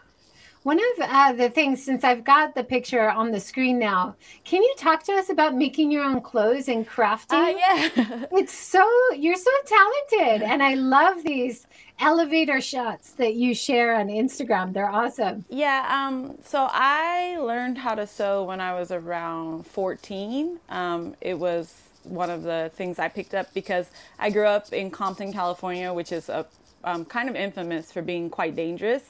One 0.63 0.79
of 0.79 1.09
uh, 1.09 1.33
the 1.33 1.49
things, 1.49 1.83
since 1.83 2.05
I've 2.05 2.23
got 2.23 2.55
the 2.55 2.63
picture 2.63 3.09
on 3.09 3.31
the 3.31 3.41
screen 3.41 3.79
now, 3.79 4.15
can 4.45 4.63
you 4.63 4.75
talk 4.77 5.03
to 5.05 5.13
us 5.13 5.31
about 5.31 5.55
making 5.55 5.91
your 5.91 6.05
own 6.05 6.21
clothes 6.21 6.69
and 6.69 6.87
crafting? 6.87 7.33
Uh, 7.33 7.57
yeah. 7.57 8.27
it's 8.33 8.53
so, 8.53 8.87
you're 9.17 9.37
so 9.37 9.51
talented. 9.65 10.43
And 10.43 10.63
I 10.63 10.75
love 10.75 11.25
these 11.25 11.67
elevator 11.99 12.61
shots 12.61 13.13
that 13.13 13.35
you 13.37 13.55
share 13.55 13.95
on 13.95 14.09
Instagram. 14.09 14.75
They're 14.75 14.91
awesome. 14.91 15.47
Yeah. 15.49 15.87
Um, 15.89 16.37
so 16.45 16.69
I 16.71 17.39
learned 17.39 17.79
how 17.79 17.95
to 17.95 18.07
sew 18.07 18.45
when 18.45 18.61
I 18.61 18.75
was 18.75 18.91
around 18.91 19.67
14. 19.67 20.61
Um, 20.69 21.15
it 21.23 21.39
was 21.39 21.90
one 22.11 22.31
of 22.31 22.43
the 22.43 22.71
things 22.75 22.99
I 22.99 23.09
picked 23.09 23.35
up 23.35 23.53
because 23.55 23.91
I 24.19 24.31
grew 24.31 24.47
up 24.47 24.73
in 24.73 24.91
Compton, 24.91 25.33
California, 25.33 25.93
which 25.93 26.13
is 26.13 26.29
a 26.29 26.47
um, 26.85 27.05
kind 27.05 27.29
of 27.29 27.37
infamous 27.37 27.93
for 27.93 28.03
being 28.03 28.31
quite 28.31 28.57
dangerous. 28.57 29.03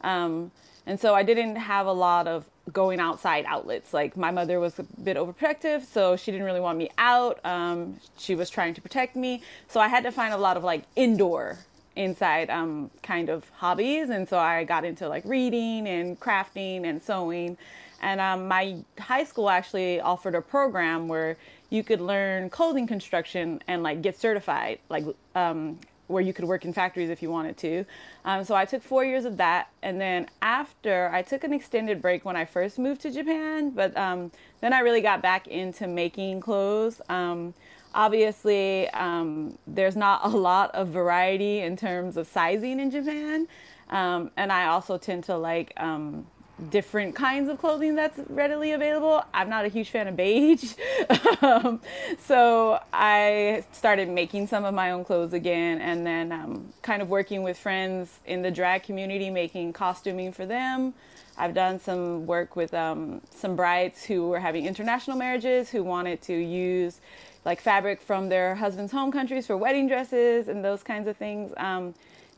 Um, 0.00 0.50
and 0.86 1.00
so 1.00 1.14
I 1.14 1.22
didn't 1.22 1.56
have 1.56 1.86
a 1.86 1.92
lot 1.92 2.26
of 2.26 2.44
going 2.72 3.00
outside 3.00 3.44
outlets. 3.46 3.92
Like 3.92 4.16
my 4.16 4.30
mother 4.30 4.60
was 4.60 4.78
a 4.78 4.82
bit 5.02 5.16
overprotective, 5.16 5.84
so 5.84 6.16
she 6.16 6.30
didn't 6.30 6.46
really 6.46 6.60
want 6.60 6.78
me 6.78 6.90
out. 6.98 7.44
Um, 7.44 8.00
she 8.18 8.34
was 8.34 8.50
trying 8.50 8.74
to 8.74 8.80
protect 8.80 9.16
me, 9.16 9.42
so 9.68 9.80
I 9.80 9.88
had 9.88 10.04
to 10.04 10.10
find 10.12 10.34
a 10.34 10.38
lot 10.38 10.56
of 10.56 10.64
like 10.64 10.84
indoor, 10.96 11.58
inside 11.96 12.50
um, 12.50 12.90
kind 13.02 13.28
of 13.28 13.48
hobbies. 13.56 14.10
And 14.10 14.28
so 14.28 14.38
I 14.38 14.64
got 14.64 14.84
into 14.84 15.08
like 15.08 15.24
reading 15.24 15.86
and 15.86 16.18
crafting 16.18 16.84
and 16.84 17.02
sewing. 17.02 17.56
And 18.02 18.20
um, 18.20 18.48
my 18.48 18.76
high 18.98 19.24
school 19.24 19.48
actually 19.48 20.00
offered 20.00 20.34
a 20.34 20.42
program 20.42 21.08
where 21.08 21.36
you 21.74 21.82
could 21.82 22.00
learn 22.00 22.48
clothing 22.50 22.86
construction 22.86 23.60
and 23.66 23.82
like 23.82 24.00
get 24.00 24.18
certified, 24.18 24.78
like 24.88 25.04
um, 25.34 25.80
where 26.06 26.22
you 26.22 26.32
could 26.32 26.44
work 26.44 26.64
in 26.64 26.72
factories 26.72 27.10
if 27.10 27.20
you 27.20 27.30
wanted 27.30 27.56
to. 27.56 27.84
Um, 28.24 28.44
so 28.44 28.54
I 28.54 28.64
took 28.64 28.80
four 28.80 29.04
years 29.04 29.24
of 29.24 29.38
that, 29.38 29.70
and 29.82 30.00
then 30.00 30.28
after 30.40 31.10
I 31.12 31.22
took 31.22 31.42
an 31.42 31.52
extended 31.52 32.00
break 32.00 32.24
when 32.24 32.36
I 32.36 32.44
first 32.44 32.78
moved 32.78 33.00
to 33.02 33.10
Japan, 33.10 33.70
but 33.70 33.96
um, 33.96 34.30
then 34.60 34.72
I 34.72 34.80
really 34.80 35.00
got 35.00 35.20
back 35.20 35.48
into 35.48 35.88
making 35.88 36.40
clothes. 36.40 37.00
Um, 37.08 37.54
obviously, 37.92 38.88
um, 38.90 39.58
there's 39.66 39.96
not 39.96 40.20
a 40.24 40.28
lot 40.28 40.72
of 40.76 40.88
variety 40.88 41.58
in 41.60 41.76
terms 41.76 42.16
of 42.16 42.28
sizing 42.28 42.78
in 42.78 42.92
Japan, 42.92 43.48
um, 43.90 44.30
and 44.36 44.52
I 44.52 44.66
also 44.66 44.96
tend 44.96 45.24
to 45.24 45.36
like 45.36 45.72
um, 45.76 46.26
different 46.70 47.14
kinds 47.14 47.48
of 47.48 47.58
clothing 47.58 47.96
that's 47.96 48.18
readily 48.28 48.72
available. 48.72 49.22
I'm 49.32 49.48
not 49.48 49.64
a 49.64 49.68
huge 49.68 49.90
fan 49.90 50.06
of 50.08 50.16
beige. 50.16 50.74
um, 51.42 51.80
so 52.18 52.80
I 52.92 53.64
started 53.72 54.08
making 54.08 54.46
some 54.46 54.64
of 54.64 54.74
my 54.74 54.92
own 54.92 55.04
clothes 55.04 55.32
again 55.32 55.80
and 55.80 56.06
then 56.06 56.32
um, 56.32 56.72
kind 56.82 57.02
of 57.02 57.10
working 57.10 57.42
with 57.42 57.58
friends 57.58 58.20
in 58.26 58.42
the 58.42 58.50
drag 58.50 58.84
community, 58.84 59.30
making 59.30 59.72
costuming 59.72 60.32
for 60.32 60.46
them. 60.46 60.94
I've 61.36 61.54
done 61.54 61.80
some 61.80 62.26
work 62.26 62.54
with 62.54 62.72
um, 62.74 63.20
some 63.30 63.56
brides 63.56 64.04
who 64.04 64.28
were 64.28 64.38
having 64.38 64.66
international 64.66 65.16
marriages 65.16 65.70
who 65.70 65.82
wanted 65.82 66.22
to 66.22 66.34
use 66.34 67.00
like 67.44 67.60
fabric 67.60 68.00
from 68.00 68.28
their 68.28 68.54
husband's 68.54 68.92
home 68.92 69.10
countries 69.10 69.46
for 69.46 69.56
wedding 69.56 69.88
dresses 69.88 70.48
and 70.48 70.64
those 70.64 70.82
kinds 70.82 71.08
of 71.08 71.16
things. 71.16 71.52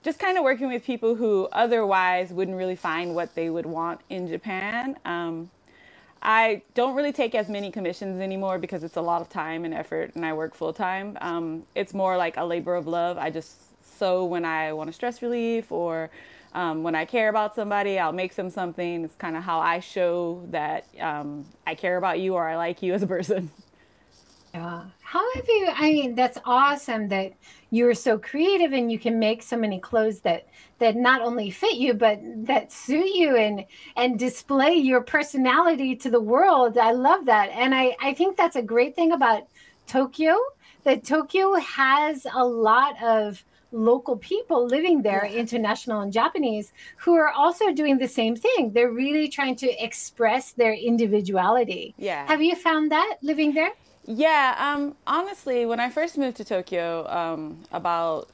Just 0.06 0.20
kind 0.20 0.38
of 0.38 0.44
working 0.44 0.68
with 0.68 0.84
people 0.84 1.16
who 1.16 1.48
otherwise 1.50 2.30
wouldn't 2.30 2.56
really 2.56 2.76
find 2.76 3.16
what 3.16 3.34
they 3.34 3.50
would 3.50 3.66
want 3.66 4.00
in 4.08 4.28
Japan. 4.28 4.96
Um, 5.04 5.50
I 6.22 6.62
don't 6.74 6.94
really 6.94 7.12
take 7.12 7.34
as 7.34 7.48
many 7.48 7.72
commissions 7.72 8.20
anymore 8.20 8.56
because 8.58 8.84
it's 8.84 8.94
a 8.94 9.00
lot 9.00 9.20
of 9.20 9.28
time 9.28 9.64
and 9.64 9.74
effort, 9.74 10.14
and 10.14 10.24
I 10.24 10.32
work 10.32 10.54
full 10.54 10.72
time. 10.72 11.18
Um, 11.20 11.64
it's 11.74 11.92
more 11.92 12.16
like 12.16 12.36
a 12.36 12.44
labor 12.44 12.76
of 12.76 12.86
love. 12.86 13.18
I 13.18 13.30
just 13.30 13.56
sew 13.84 14.24
when 14.24 14.44
I 14.44 14.72
want 14.74 14.90
a 14.90 14.92
stress 14.92 15.22
relief 15.22 15.72
or 15.72 16.08
um, 16.54 16.84
when 16.84 16.94
I 16.94 17.04
care 17.04 17.28
about 17.28 17.56
somebody, 17.56 17.98
I'll 17.98 18.12
make 18.12 18.36
them 18.36 18.48
something. 18.48 19.02
It's 19.02 19.16
kind 19.16 19.36
of 19.36 19.42
how 19.42 19.58
I 19.58 19.80
show 19.80 20.46
that 20.52 20.86
um, 21.00 21.46
I 21.66 21.74
care 21.74 21.96
about 21.96 22.20
you 22.20 22.34
or 22.34 22.48
I 22.48 22.54
like 22.54 22.80
you 22.80 22.94
as 22.94 23.02
a 23.02 23.08
person. 23.08 23.50
Yeah. 24.56 24.84
How 25.02 25.34
have 25.34 25.44
you? 25.46 25.68
I 25.70 25.92
mean, 25.92 26.14
that's 26.14 26.38
awesome 26.46 27.08
that 27.08 27.34
you're 27.70 27.94
so 27.94 28.18
creative 28.18 28.72
and 28.72 28.90
you 28.90 28.98
can 28.98 29.18
make 29.18 29.42
so 29.42 29.56
many 29.56 29.78
clothes 29.78 30.20
that 30.20 30.46
that 30.78 30.96
not 30.96 31.20
only 31.20 31.50
fit 31.50 31.76
you 31.76 31.94
but 31.94 32.20
that 32.46 32.72
suit 32.72 33.14
you 33.14 33.36
and 33.36 33.64
and 33.96 34.18
display 34.18 34.74
your 34.74 35.02
personality 35.02 35.94
to 35.96 36.10
the 36.10 36.20
world. 36.20 36.78
I 36.78 36.92
love 36.92 37.26
that, 37.26 37.50
and 37.50 37.74
I 37.74 37.96
I 38.00 38.14
think 38.14 38.36
that's 38.36 38.56
a 38.56 38.62
great 38.62 38.94
thing 38.94 39.12
about 39.12 39.42
Tokyo. 39.86 40.36
That 40.84 41.04
Tokyo 41.04 41.54
has 41.54 42.26
a 42.32 42.44
lot 42.44 43.02
of 43.02 43.44
local 43.72 44.16
people 44.16 44.64
living 44.64 45.02
there, 45.02 45.26
international 45.26 46.00
and 46.00 46.12
Japanese, 46.12 46.72
who 46.96 47.14
are 47.14 47.30
also 47.30 47.72
doing 47.72 47.98
the 47.98 48.08
same 48.08 48.34
thing. 48.36 48.72
They're 48.72 48.92
really 48.92 49.28
trying 49.28 49.56
to 49.56 49.84
express 49.84 50.52
their 50.52 50.72
individuality. 50.72 51.94
Yeah. 51.98 52.26
Have 52.26 52.40
you 52.40 52.54
found 52.54 52.90
that 52.92 53.18
living 53.20 53.52
there? 53.52 53.72
Yeah, 54.08 54.54
um, 54.56 54.94
honestly, 55.04 55.66
when 55.66 55.80
I 55.80 55.90
first 55.90 56.16
moved 56.16 56.36
to 56.36 56.44
Tokyo, 56.44 57.08
um, 57.08 57.58
about 57.72 58.30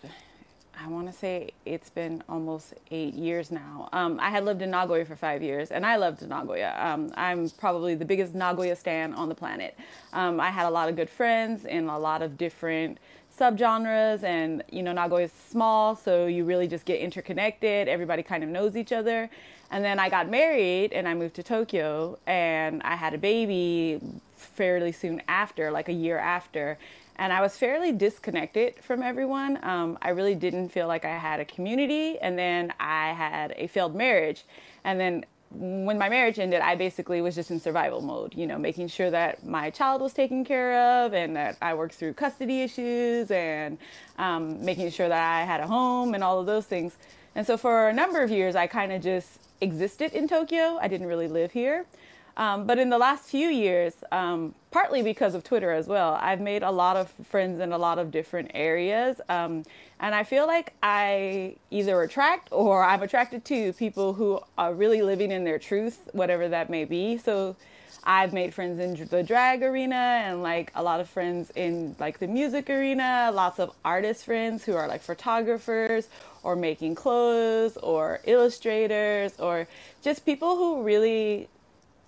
I 0.78 0.86
want 0.88 1.06
to 1.06 1.12
say 1.14 1.52
it's 1.64 1.88
been 1.88 2.22
almost 2.28 2.74
eight 2.90 3.14
years 3.14 3.50
now. 3.50 3.88
Um, 3.92 4.18
I 4.20 4.28
had 4.28 4.44
lived 4.44 4.60
in 4.60 4.70
Nagoya 4.70 5.06
for 5.06 5.16
five 5.16 5.42
years, 5.42 5.70
and 5.70 5.86
I 5.86 5.96
loved 5.96 6.28
Nagoya. 6.28 6.74
Um, 6.78 7.10
I'm 7.16 7.48
probably 7.50 7.94
the 7.94 8.04
biggest 8.04 8.34
Nagoya 8.34 8.76
stan 8.76 9.14
on 9.14 9.30
the 9.30 9.34
planet. 9.34 9.78
Um, 10.12 10.40
I 10.40 10.50
had 10.50 10.66
a 10.66 10.70
lot 10.70 10.90
of 10.90 10.96
good 10.96 11.08
friends 11.08 11.64
in 11.64 11.88
a 11.88 11.98
lot 11.98 12.20
of 12.20 12.36
different 12.36 12.98
subgenres, 13.38 14.22
and 14.24 14.62
you 14.70 14.82
know 14.82 14.92
Nagoya 14.92 15.24
is 15.24 15.32
small, 15.32 15.96
so 15.96 16.26
you 16.26 16.44
really 16.44 16.68
just 16.68 16.84
get 16.84 17.00
interconnected. 17.00 17.88
Everybody 17.88 18.22
kind 18.22 18.44
of 18.44 18.50
knows 18.50 18.76
each 18.76 18.92
other. 18.92 19.30
And 19.70 19.82
then 19.82 19.98
I 19.98 20.10
got 20.10 20.28
married, 20.28 20.92
and 20.92 21.08
I 21.08 21.14
moved 21.14 21.34
to 21.36 21.42
Tokyo, 21.42 22.18
and 22.26 22.82
I 22.82 22.94
had 22.94 23.14
a 23.14 23.18
baby 23.18 24.00
fairly 24.42 24.92
soon 24.92 25.22
after, 25.28 25.70
like 25.70 25.88
a 25.88 25.92
year 25.92 26.18
after. 26.18 26.78
And 27.16 27.32
I 27.32 27.40
was 27.40 27.56
fairly 27.56 27.92
disconnected 27.92 28.76
from 28.76 29.02
everyone. 29.02 29.58
Um, 29.62 29.98
I 30.02 30.10
really 30.10 30.34
didn't 30.34 30.70
feel 30.70 30.88
like 30.88 31.04
I 31.04 31.16
had 31.16 31.40
a 31.40 31.44
community. 31.44 32.18
And 32.18 32.38
then 32.38 32.72
I 32.80 33.12
had 33.12 33.54
a 33.56 33.66
failed 33.66 33.94
marriage. 33.94 34.44
And 34.84 34.98
then 34.98 35.24
when 35.54 35.98
my 35.98 36.08
marriage 36.08 36.38
ended, 36.38 36.60
I 36.60 36.74
basically 36.76 37.20
was 37.20 37.34
just 37.34 37.50
in 37.50 37.60
survival 37.60 38.00
mode, 38.00 38.34
you 38.34 38.46
know, 38.46 38.58
making 38.58 38.88
sure 38.88 39.10
that 39.10 39.44
my 39.44 39.70
child 39.70 40.00
was 40.00 40.14
taken 40.14 40.44
care 40.44 41.04
of 41.04 41.12
and 41.12 41.36
that 41.36 41.58
I 41.60 41.74
worked 41.74 41.94
through 41.94 42.14
custody 42.14 42.62
issues 42.62 43.30
and 43.30 43.76
um, 44.18 44.64
making 44.64 44.90
sure 44.90 45.08
that 45.08 45.40
I 45.40 45.44
had 45.44 45.60
a 45.60 45.66
home 45.66 46.14
and 46.14 46.24
all 46.24 46.40
of 46.40 46.46
those 46.46 46.64
things. 46.64 46.96
And 47.34 47.46
so 47.46 47.56
for 47.56 47.88
a 47.88 47.92
number 47.92 48.22
of 48.22 48.30
years, 48.30 48.56
I 48.56 48.66
kind 48.66 48.92
of 48.92 49.02
just 49.02 49.40
existed 49.60 50.12
in 50.12 50.26
Tokyo. 50.26 50.78
I 50.80 50.88
didn't 50.88 51.06
really 51.06 51.28
live 51.28 51.52
here. 51.52 51.86
Um, 52.36 52.66
but 52.66 52.78
in 52.78 52.88
the 52.90 52.98
last 52.98 53.24
few 53.24 53.48
years, 53.48 53.94
um, 54.10 54.54
partly 54.70 55.02
because 55.02 55.34
of 55.34 55.44
Twitter 55.44 55.70
as 55.70 55.86
well, 55.86 56.18
I've 56.20 56.40
made 56.40 56.62
a 56.62 56.70
lot 56.70 56.96
of 56.96 57.10
friends 57.26 57.60
in 57.60 57.72
a 57.72 57.78
lot 57.78 57.98
of 57.98 58.10
different 58.10 58.52
areas. 58.54 59.20
Um, 59.28 59.64
and 60.00 60.14
I 60.14 60.24
feel 60.24 60.46
like 60.46 60.72
I 60.82 61.56
either 61.70 62.00
attract 62.02 62.48
or 62.50 62.82
I'm 62.82 63.02
attracted 63.02 63.44
to 63.46 63.72
people 63.74 64.14
who 64.14 64.40
are 64.56 64.72
really 64.72 65.02
living 65.02 65.30
in 65.30 65.44
their 65.44 65.58
truth, 65.58 66.08
whatever 66.12 66.48
that 66.48 66.70
may 66.70 66.84
be. 66.84 67.18
So 67.18 67.56
I've 68.04 68.32
made 68.32 68.52
friends 68.52 68.80
in 68.80 69.06
the 69.06 69.22
drag 69.22 69.62
arena 69.62 69.94
and 69.94 70.42
like 70.42 70.72
a 70.74 70.82
lot 70.82 71.00
of 71.00 71.08
friends 71.08 71.50
in 71.54 71.94
like 72.00 72.18
the 72.18 72.26
music 72.26 72.68
arena, 72.68 73.30
lots 73.32 73.60
of 73.60 73.72
artist 73.84 74.24
friends 74.24 74.64
who 74.64 74.74
are 74.74 74.88
like 74.88 75.02
photographers 75.02 76.08
or 76.42 76.56
making 76.56 76.96
clothes 76.96 77.76
or 77.76 78.20
illustrators 78.24 79.38
or 79.38 79.68
just 80.02 80.26
people 80.26 80.56
who 80.56 80.82
really 80.82 81.48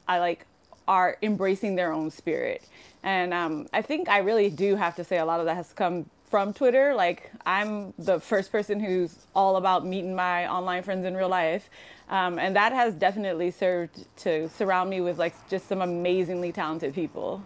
I 0.06 0.18
like 0.18 0.46
are 0.86 1.16
embracing 1.22 1.76
their 1.76 1.92
own 1.92 2.10
spirit. 2.10 2.62
And 3.02 3.32
um, 3.34 3.68
I 3.72 3.82
think 3.82 4.08
I 4.08 4.18
really 4.18 4.50
do 4.50 4.76
have 4.76 4.96
to 4.96 5.04
say 5.04 5.18
a 5.18 5.24
lot 5.24 5.40
of 5.40 5.46
that 5.46 5.56
has 5.56 5.72
come 5.72 6.08
from 6.30 6.52
Twitter. 6.52 6.94
Like 6.94 7.30
I'm 7.46 7.94
the 7.98 8.20
first 8.20 8.50
person 8.50 8.80
who's 8.80 9.26
all 9.34 9.56
about 9.56 9.86
meeting 9.86 10.14
my 10.14 10.50
online 10.50 10.82
friends 10.82 11.06
in 11.06 11.16
real 11.16 11.28
life. 11.28 11.70
Um, 12.08 12.38
and 12.38 12.56
that 12.56 12.72
has 12.72 12.94
definitely 12.94 13.50
served 13.50 14.04
to 14.18 14.48
surround 14.50 14.90
me 14.90 15.00
with 15.00 15.18
like 15.18 15.34
just 15.48 15.68
some 15.68 15.80
amazingly 15.80 16.52
talented 16.52 16.94
people. 16.94 17.42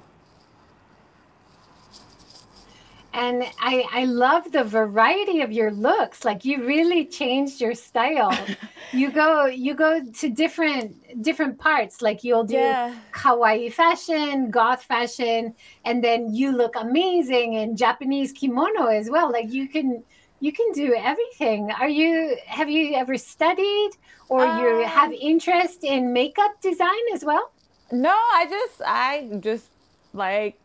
And 3.12 3.43
I, 3.61 3.85
I 3.91 4.05
love 4.05 4.53
the 4.53 4.65
variety 4.65 5.41
of 5.41 5.50
your 5.50 5.71
looks. 5.73 6.25
Like 6.25 6.45
you 6.45 6.65
really 6.65 7.07
changed 7.07 7.61
your 7.61 7.75
style. 7.75 8.37
You 8.91 9.11
go 9.12 9.45
you 9.45 9.75
go 9.75 10.03
to 10.03 10.31
different 10.31 11.23
different 11.23 11.59
parts. 11.59 12.00
Like 12.00 12.25
you'll 12.25 12.45
do 12.45 12.55
yeah. 12.55 12.95
kawaii 13.12 13.71
fashion 13.71 14.50
goth 14.50 14.83
fashion 14.83 15.55
and 15.85 16.03
then 16.03 16.33
you 16.33 16.57
look 16.57 16.75
amazing 16.75 17.53
in 17.53 17.77
japanese 17.77 18.33
kimono 18.33 18.87
as 18.87 19.11
well. 19.11 19.31
Like 19.31 19.53
you 19.53 19.69
can 19.69 20.03
you 20.41 20.53
can 20.53 20.73
do 20.73 20.95
everything. 20.95 21.71
Are 21.73 21.88
you 21.88 22.38
have 22.47 22.71
you 22.71 22.95
ever 22.95 23.19
studied 23.19 23.91
or 24.31 24.47
um, 24.47 24.59
you 24.59 24.87
have 24.87 25.12
interest 25.12 25.85
in 25.85 26.15
makeup 26.15 26.53
design 26.62 27.05
as 27.12 27.27
well? 27.27 27.53
No 27.93 28.17
i 28.33 28.47
just 28.49 28.81
i 28.87 29.29
just 29.41 29.67
like 30.15 30.59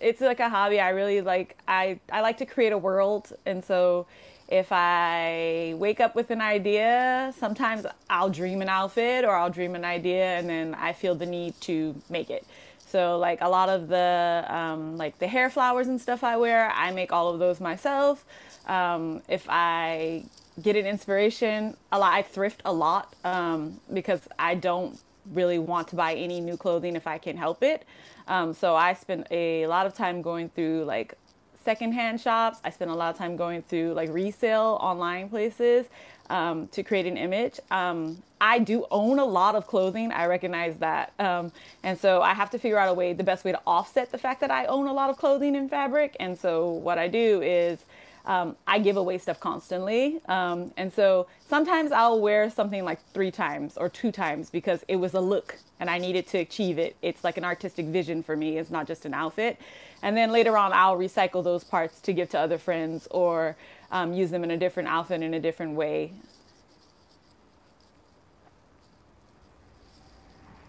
it's 0.00 0.20
like 0.20 0.40
a 0.40 0.48
hobby. 0.48 0.80
I 0.80 0.90
really 0.90 1.20
like 1.20 1.56
I 1.66 2.00
I 2.10 2.20
like 2.20 2.38
to 2.38 2.46
create 2.46 2.72
a 2.72 2.78
world, 2.78 3.32
and 3.46 3.64
so 3.64 4.06
if 4.48 4.68
I 4.70 5.74
wake 5.76 6.00
up 6.00 6.14
with 6.14 6.30
an 6.30 6.40
idea, 6.40 7.34
sometimes 7.38 7.84
I'll 8.08 8.30
dream 8.30 8.62
an 8.62 8.68
outfit 8.70 9.24
or 9.24 9.34
I'll 9.36 9.50
dream 9.50 9.74
an 9.74 9.84
idea 9.84 10.38
and 10.38 10.48
then 10.48 10.74
I 10.74 10.94
feel 10.94 11.14
the 11.14 11.26
need 11.26 11.60
to 11.62 11.94
make 12.08 12.30
it. 12.30 12.46
So 12.86 13.18
like 13.18 13.42
a 13.42 13.48
lot 13.48 13.68
of 13.68 13.88
the 13.88 14.46
um, 14.48 14.96
like 14.96 15.18
the 15.18 15.28
hair 15.28 15.50
flowers 15.50 15.88
and 15.88 16.00
stuff 16.00 16.24
I 16.24 16.38
wear, 16.38 16.70
I 16.70 16.90
make 16.92 17.12
all 17.12 17.28
of 17.28 17.38
those 17.38 17.60
myself. 17.60 18.24
Um, 18.66 19.20
if 19.28 19.46
I 19.50 20.24
get 20.62 20.76
an 20.76 20.86
inspiration, 20.86 21.76
a 21.92 21.98
lot 21.98 22.14
I 22.14 22.22
thrift 22.22 22.62
a 22.64 22.72
lot 22.72 23.14
um, 23.24 23.80
because 23.92 24.26
I 24.38 24.54
don't 24.54 24.98
really 25.30 25.58
want 25.58 25.88
to 25.88 25.96
buy 25.96 26.14
any 26.14 26.40
new 26.40 26.56
clothing 26.56 26.96
if 26.96 27.06
I 27.06 27.18
can 27.18 27.36
help 27.36 27.62
it. 27.62 27.84
Um, 28.28 28.52
so 28.54 28.76
I 28.76 28.92
spend 28.92 29.26
a 29.30 29.66
lot 29.66 29.86
of 29.86 29.94
time 29.94 30.22
going 30.22 30.50
through 30.50 30.84
like 30.84 31.14
secondhand 31.64 32.20
shops. 32.20 32.60
I 32.64 32.70
spend 32.70 32.90
a 32.90 32.94
lot 32.94 33.10
of 33.12 33.18
time 33.18 33.36
going 33.36 33.62
through 33.62 33.94
like 33.94 34.10
resale 34.12 34.78
online 34.80 35.28
places 35.28 35.86
um, 36.30 36.68
to 36.68 36.82
create 36.82 37.06
an 37.06 37.16
image. 37.16 37.58
Um, 37.70 38.22
I 38.40 38.58
do 38.58 38.86
own 38.90 39.18
a 39.18 39.24
lot 39.24 39.54
of 39.54 39.66
clothing. 39.66 40.12
I 40.12 40.26
recognize 40.26 40.76
that. 40.78 41.12
Um, 41.18 41.50
and 41.82 41.98
so 41.98 42.22
I 42.22 42.34
have 42.34 42.50
to 42.50 42.58
figure 42.58 42.78
out 42.78 42.88
a 42.88 42.94
way, 42.94 43.12
the 43.12 43.24
best 43.24 43.44
way 43.44 43.52
to 43.52 43.60
offset 43.66 44.12
the 44.12 44.18
fact 44.18 44.40
that 44.40 44.50
I 44.50 44.66
own 44.66 44.86
a 44.86 44.92
lot 44.92 45.10
of 45.10 45.16
clothing 45.16 45.56
and 45.56 45.68
fabric. 45.68 46.16
And 46.20 46.38
so 46.38 46.70
what 46.70 46.98
I 46.98 47.08
do 47.08 47.42
is 47.42 47.84
um, 48.28 48.56
I 48.66 48.78
give 48.78 48.98
away 48.98 49.16
stuff 49.16 49.40
constantly. 49.40 50.20
Um, 50.28 50.70
and 50.76 50.92
so 50.92 51.26
sometimes 51.48 51.90
I'll 51.90 52.20
wear 52.20 52.50
something 52.50 52.84
like 52.84 53.00
three 53.14 53.30
times 53.30 53.78
or 53.78 53.88
two 53.88 54.12
times 54.12 54.50
because 54.50 54.84
it 54.86 54.96
was 54.96 55.14
a 55.14 55.20
look 55.20 55.56
and 55.80 55.88
I 55.88 55.96
needed 55.96 56.26
to 56.28 56.38
achieve 56.38 56.78
it. 56.78 56.94
It's 57.00 57.24
like 57.24 57.38
an 57.38 57.44
artistic 57.44 57.86
vision 57.86 58.22
for 58.22 58.36
me, 58.36 58.58
it's 58.58 58.70
not 58.70 58.86
just 58.86 59.06
an 59.06 59.14
outfit. 59.14 59.58
And 60.02 60.14
then 60.14 60.30
later 60.30 60.58
on, 60.58 60.72
I'll 60.74 60.98
recycle 60.98 61.42
those 61.42 61.64
parts 61.64 62.00
to 62.02 62.12
give 62.12 62.28
to 62.30 62.38
other 62.38 62.58
friends 62.58 63.08
or 63.10 63.56
um, 63.90 64.12
use 64.12 64.30
them 64.30 64.44
in 64.44 64.50
a 64.50 64.58
different 64.58 64.90
outfit 64.90 65.22
in 65.22 65.32
a 65.32 65.40
different 65.40 65.72
way. 65.74 66.12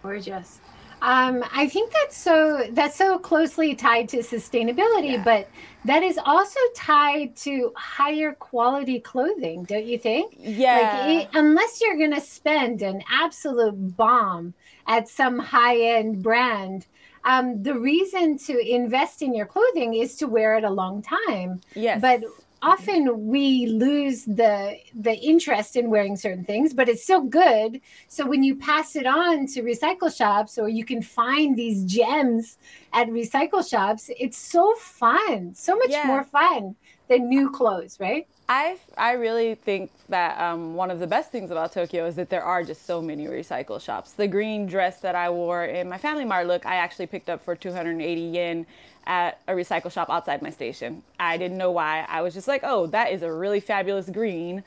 Gorgeous. 0.02 0.60
Um, 1.02 1.44
I 1.52 1.66
think 1.66 1.92
that's 1.92 2.16
so 2.16 2.66
that's 2.72 2.96
so 2.96 3.18
closely 3.18 3.74
tied 3.74 4.08
to 4.10 4.18
sustainability, 4.18 5.12
yeah. 5.12 5.24
but 5.24 5.48
that 5.84 6.02
is 6.02 6.18
also 6.24 6.60
tied 6.74 7.34
to 7.36 7.72
higher 7.74 8.34
quality 8.34 9.00
clothing, 9.00 9.64
don't 9.64 9.86
you 9.86 9.98
think? 9.98 10.34
Yeah. 10.38 11.04
Like 11.06 11.24
it, 11.24 11.30
unless 11.34 11.80
you're 11.80 11.96
going 11.96 12.14
to 12.14 12.20
spend 12.20 12.82
an 12.82 13.02
absolute 13.10 13.96
bomb 13.96 14.52
at 14.86 15.08
some 15.08 15.38
high 15.38 15.80
end 15.80 16.22
brand, 16.22 16.86
um, 17.24 17.62
the 17.62 17.78
reason 17.78 18.36
to 18.38 18.58
invest 18.58 19.22
in 19.22 19.34
your 19.34 19.46
clothing 19.46 19.94
is 19.94 20.16
to 20.16 20.26
wear 20.26 20.56
it 20.58 20.64
a 20.64 20.70
long 20.70 21.02
time. 21.02 21.60
Yes. 21.74 22.00
But 22.00 22.22
often 22.62 23.26
we 23.26 23.66
lose 23.66 24.24
the 24.24 24.76
the 24.94 25.14
interest 25.14 25.76
in 25.76 25.88
wearing 25.88 26.16
certain 26.16 26.44
things 26.44 26.74
but 26.74 26.88
it's 26.88 27.02
still 27.02 27.22
good 27.22 27.80
so 28.08 28.26
when 28.26 28.42
you 28.42 28.54
pass 28.54 28.96
it 28.96 29.06
on 29.06 29.46
to 29.46 29.62
recycle 29.62 30.14
shops 30.14 30.58
or 30.58 30.68
you 30.68 30.84
can 30.84 31.00
find 31.00 31.56
these 31.56 31.84
gems 31.84 32.58
at 32.92 33.08
recycle 33.08 33.66
shops 33.66 34.10
it's 34.18 34.38
so 34.38 34.74
fun 34.74 35.54
so 35.54 35.74
much 35.76 35.90
yeah. 35.90 36.06
more 36.06 36.24
fun 36.24 36.74
than 37.10 37.28
new 37.28 37.50
clothes 37.50 37.98
right 38.00 38.26
I, 38.50 38.78
I 38.98 39.12
really 39.12 39.54
think 39.54 39.92
that 40.08 40.36
um, 40.40 40.74
one 40.74 40.90
of 40.90 40.98
the 40.98 41.06
best 41.06 41.30
things 41.30 41.52
about 41.52 41.72
Tokyo 41.72 42.04
is 42.06 42.16
that 42.16 42.30
there 42.30 42.42
are 42.42 42.64
just 42.64 42.84
so 42.84 43.00
many 43.00 43.26
recycle 43.26 43.80
shops. 43.80 44.10
The 44.10 44.26
green 44.26 44.66
dress 44.66 45.00
that 45.02 45.14
I 45.14 45.30
wore 45.30 45.64
in 45.64 45.88
my 45.88 45.98
Family 45.98 46.24
Mart 46.24 46.48
look, 46.48 46.66
I 46.66 46.74
actually 46.74 47.06
picked 47.06 47.30
up 47.30 47.44
for 47.44 47.54
280 47.54 48.20
yen 48.20 48.66
at 49.06 49.40
a 49.46 49.52
recycle 49.52 49.92
shop 49.92 50.10
outside 50.10 50.42
my 50.42 50.50
station. 50.50 51.04
I 51.20 51.36
didn't 51.36 51.58
know 51.58 51.70
why. 51.70 52.04
I 52.08 52.22
was 52.22 52.34
just 52.34 52.48
like, 52.48 52.62
oh, 52.64 52.88
that 52.88 53.12
is 53.12 53.22
a 53.22 53.32
really 53.32 53.60
fabulous 53.60 54.10
green. 54.10 54.64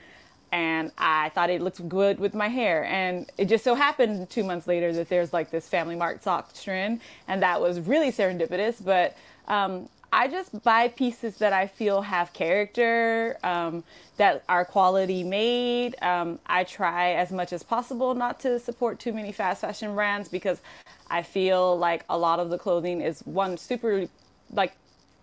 And 0.54 0.94
I 0.98 1.28
thought 1.30 1.50
it 1.50 1.62
looked 1.62 1.90
good 1.90 2.20
with 2.20 2.34
my 2.34 2.48
hair. 2.48 2.86
And 2.86 3.30
it 3.38 3.50
just 3.50 3.66
so 3.66 3.76
happened 3.76 4.30
two 4.30 4.46
months 4.46 4.66
later 4.66 4.94
that 4.94 5.10
there's 5.10 5.34
like 5.34 5.52
this 5.52 5.68
Family 5.68 5.98
Mart 5.98 6.24
sock 6.24 6.54
trend. 6.54 7.02
And 7.28 7.44
that 7.44 7.60
was 7.60 7.82
really 7.82 8.14
serendipitous. 8.14 8.82
But 8.82 9.18
um, 9.50 9.90
I 10.14 10.28
just 10.28 10.62
buy 10.62 10.90
pieces 10.90 11.38
that 11.38 11.54
I 11.54 11.66
feel 11.66 12.04
have 12.04 12.34
character, 12.34 13.36
um, 13.44 13.84
that 14.18 14.44
are 14.48 14.64
quality 14.64 15.24
made. 15.24 15.96
Um, 16.04 16.38
I 16.46 16.66
try 16.66 17.14
as 17.14 17.32
much 17.32 17.52
as 17.52 17.64
possible 17.64 18.14
not 18.14 18.40
to 18.42 18.60
support 18.60 19.00
too 19.00 19.12
many 19.12 19.32
fast 19.32 19.62
fashion 19.62 19.96
brands 19.96 20.30
because 20.30 20.62
I 21.10 21.24
feel 21.24 21.76
like 21.80 22.06
a 22.12 22.18
lot 22.18 22.40
of 22.40 22.52
the 22.52 22.60
clothing 22.60 23.02
is 23.02 23.22
one 23.22 23.58
super 23.58 24.08
like 24.52 24.76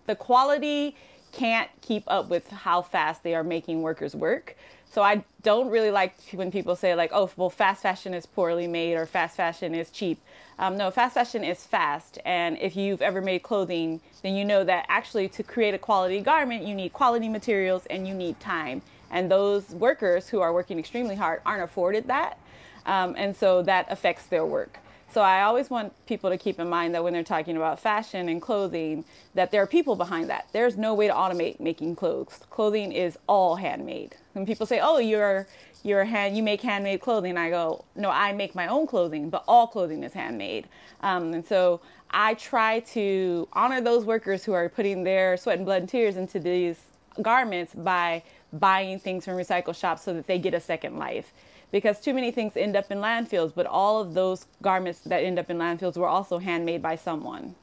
the 0.07 0.17
quality 0.17 0.97
can't 1.31 1.71
keep 1.83 2.03
up 2.09 2.29
with 2.29 2.51
how 2.51 2.83
fast 2.83 3.23
they 3.23 3.37
are 3.37 3.45
making 3.45 3.83
workers 3.83 4.17
work. 4.17 4.57
So 4.91 5.03
I 5.03 5.25
don't 5.43 5.71
really 5.71 5.93
like 5.93 6.15
when 6.33 6.51
people 6.51 6.75
say 6.75 6.97
like, 6.97 7.11
oh, 7.13 7.31
well, 7.37 7.49
fast 7.49 7.81
fashion 7.81 8.13
is 8.13 8.27
poorly 8.27 8.67
made 8.67 8.97
or 8.97 9.07
fast 9.07 9.37
fashion 9.37 9.73
is 9.73 9.89
cheap. 9.89 10.19
Um, 10.59 10.77
no, 10.77 10.91
fast 10.91 11.15
fashion 11.15 11.45
is 11.45 11.65
fast. 11.65 12.19
And 12.25 12.59
if 12.59 12.75
you've 12.75 13.01
ever 13.01 13.21
made 13.21 13.45
clothing, 13.45 14.01
then 14.23 14.35
you 14.35 14.45
know 14.45 14.65
that 14.65 14.87
actually 14.89 15.29
to 15.29 15.45
create 15.45 15.75
a 15.75 15.79
quality 15.79 16.21
garment, 16.21 16.67
you 16.67 16.75
need 16.75 16.93
quality 16.93 17.29
materials 17.29 17.87
and 17.87 18.07
you 18.07 18.15
need 18.15 18.41
time. 18.41 18.83
And 19.13 19.31
those 19.31 19.71
workers 19.71 20.29
who 20.29 20.41
are 20.41 20.53
working 20.53 20.79
extremely 20.81 21.15
hard 21.15 21.41
aren't 21.47 21.63
afforded 21.63 22.09
that. 22.09 22.39
Um, 22.85 23.15
and 23.17 23.37
so 23.37 23.63
that 23.63 23.87
affects 23.91 24.27
their 24.27 24.45
work. 24.45 24.79
So 25.13 25.21
I 25.21 25.43
always 25.43 25.71
want 25.71 25.93
people 26.07 26.31
to 26.31 26.39
keep 26.39 26.59
in 26.59 26.69
mind 26.69 26.95
that 26.97 27.05
when 27.05 27.13
they're 27.13 27.23
talking 27.23 27.57
about 27.57 27.79
fashion 27.79 28.29
and 28.29 28.43
clothing, 28.43 29.05
that 29.35 29.53
there 29.53 29.63
are 29.63 29.67
people 29.69 29.95
behind 29.95 30.31
that. 30.31 30.49
There's 30.53 30.77
no 30.77 30.95
way 30.95 31.07
to 31.07 31.13
automate 31.13 31.61
making 31.61 31.95
clothes. 31.95 32.41
Clothing 32.51 32.91
is 32.91 33.19
all 33.29 33.57
handmade. 33.57 34.17
When 34.33 34.47
people 34.47 34.67
say, 34.67 34.81
"Oh, 34.81 34.99
you're 34.99 35.47
you're 35.83 36.05
hand 36.05 36.37
you 36.37 36.43
make 36.43 36.61
handmade 36.63 37.01
clothing," 37.01 37.37
I 37.37 37.51
go, 37.51 37.85
"No, 37.97 38.11
I 38.11 38.33
make 38.33 38.55
my 38.55 38.67
own 38.67 38.87
clothing, 38.87 39.31
but 39.31 39.45
all 39.49 39.67
clothing 39.67 40.05
is 40.05 40.13
handmade." 40.13 40.69
Um, 41.03 41.35
and 41.35 41.47
so 41.47 41.81
I 42.11 42.35
try 42.35 42.81
to 42.81 43.49
honor 43.53 43.81
those 43.81 44.05
workers 44.05 44.45
who 44.45 44.53
are 44.53 44.69
putting 44.69 45.05
their 45.05 45.37
sweat 45.37 45.57
and 45.57 45.67
blood 45.67 45.83
and 45.83 45.89
tears 45.89 46.17
into 46.17 46.39
these 46.39 46.81
garments 47.23 47.75
by 47.75 48.23
buying 48.53 48.99
things 48.99 49.25
from 49.25 49.35
recycle 49.35 49.75
shops 49.75 50.03
so 50.03 50.13
that 50.15 50.27
they 50.27 50.39
get 50.39 50.55
a 50.55 50.61
second 50.61 50.99
life 50.99 51.33
because 51.71 52.01
too 52.01 52.15
many 52.15 52.31
things 52.31 52.57
end 52.57 52.77
up 52.77 52.91
in 52.91 52.99
landfills, 52.99 53.53
but 53.55 53.67
all 53.67 54.01
of 54.01 54.15
those 54.15 54.47
garments 54.63 55.01
that 55.01 55.23
end 55.23 55.39
up 55.39 55.51
in 55.51 55.59
landfills 55.59 55.97
were 55.97 56.09
also 56.09 56.39
handmade 56.39 56.83
by 56.83 56.97
someone. 56.97 57.55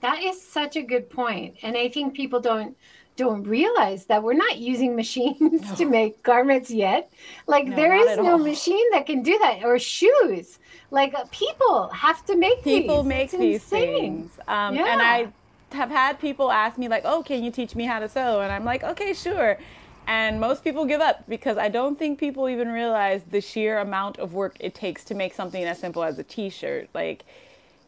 That 0.00 0.22
is 0.22 0.40
such 0.40 0.76
a 0.76 0.82
good 0.82 1.10
point. 1.10 1.56
And 1.62 1.76
I 1.76 1.88
think 1.88 2.14
people 2.14 2.40
don't 2.40 2.76
don't 3.18 3.42
realize 3.42 4.06
that 4.06 4.22
we're 4.22 4.32
not 4.32 4.58
using 4.58 4.96
machines 4.96 5.40
no. 5.68 5.74
to 5.74 5.84
make 5.84 6.22
garments 6.22 6.70
yet. 6.70 7.12
Like 7.46 7.66
no, 7.66 7.76
there 7.76 7.94
is 7.94 8.16
no 8.16 8.32
all. 8.32 8.38
machine 8.38 8.90
that 8.92 9.04
can 9.04 9.22
do 9.22 9.36
that 9.40 9.64
or 9.64 9.78
shoes. 9.78 10.58
Like 10.90 11.12
uh, 11.14 11.24
people 11.30 11.88
have 11.88 12.24
to 12.26 12.36
make 12.36 12.62
people 12.64 13.02
these. 13.02 13.08
make 13.08 13.24
it's 13.34 13.38
these 13.38 13.62
insane. 13.62 13.98
things. 13.98 14.30
Um, 14.48 14.74
yeah. 14.76 14.92
And 14.92 15.02
I 15.02 15.28
have 15.72 15.90
had 15.90 16.18
people 16.20 16.50
ask 16.50 16.78
me 16.78 16.88
like, 16.88 17.02
"Oh, 17.04 17.22
can 17.22 17.44
you 17.44 17.50
teach 17.50 17.74
me 17.74 17.84
how 17.84 17.98
to 17.98 18.08
sew?" 18.08 18.40
And 18.40 18.50
I'm 18.50 18.64
like, 18.64 18.84
"Okay, 18.84 19.12
sure." 19.12 19.58
And 20.06 20.40
most 20.40 20.64
people 20.64 20.86
give 20.86 21.02
up 21.02 21.28
because 21.28 21.58
I 21.58 21.68
don't 21.68 21.98
think 21.98 22.18
people 22.18 22.48
even 22.48 22.68
realize 22.68 23.24
the 23.24 23.42
sheer 23.42 23.78
amount 23.78 24.18
of 24.18 24.32
work 24.32 24.56
it 24.58 24.74
takes 24.74 25.04
to 25.04 25.14
make 25.14 25.34
something 25.34 25.62
as 25.62 25.78
simple 25.78 26.02
as 26.02 26.18
a 26.18 26.24
t 26.24 26.48
shirt. 26.48 26.88
Like, 26.94 27.26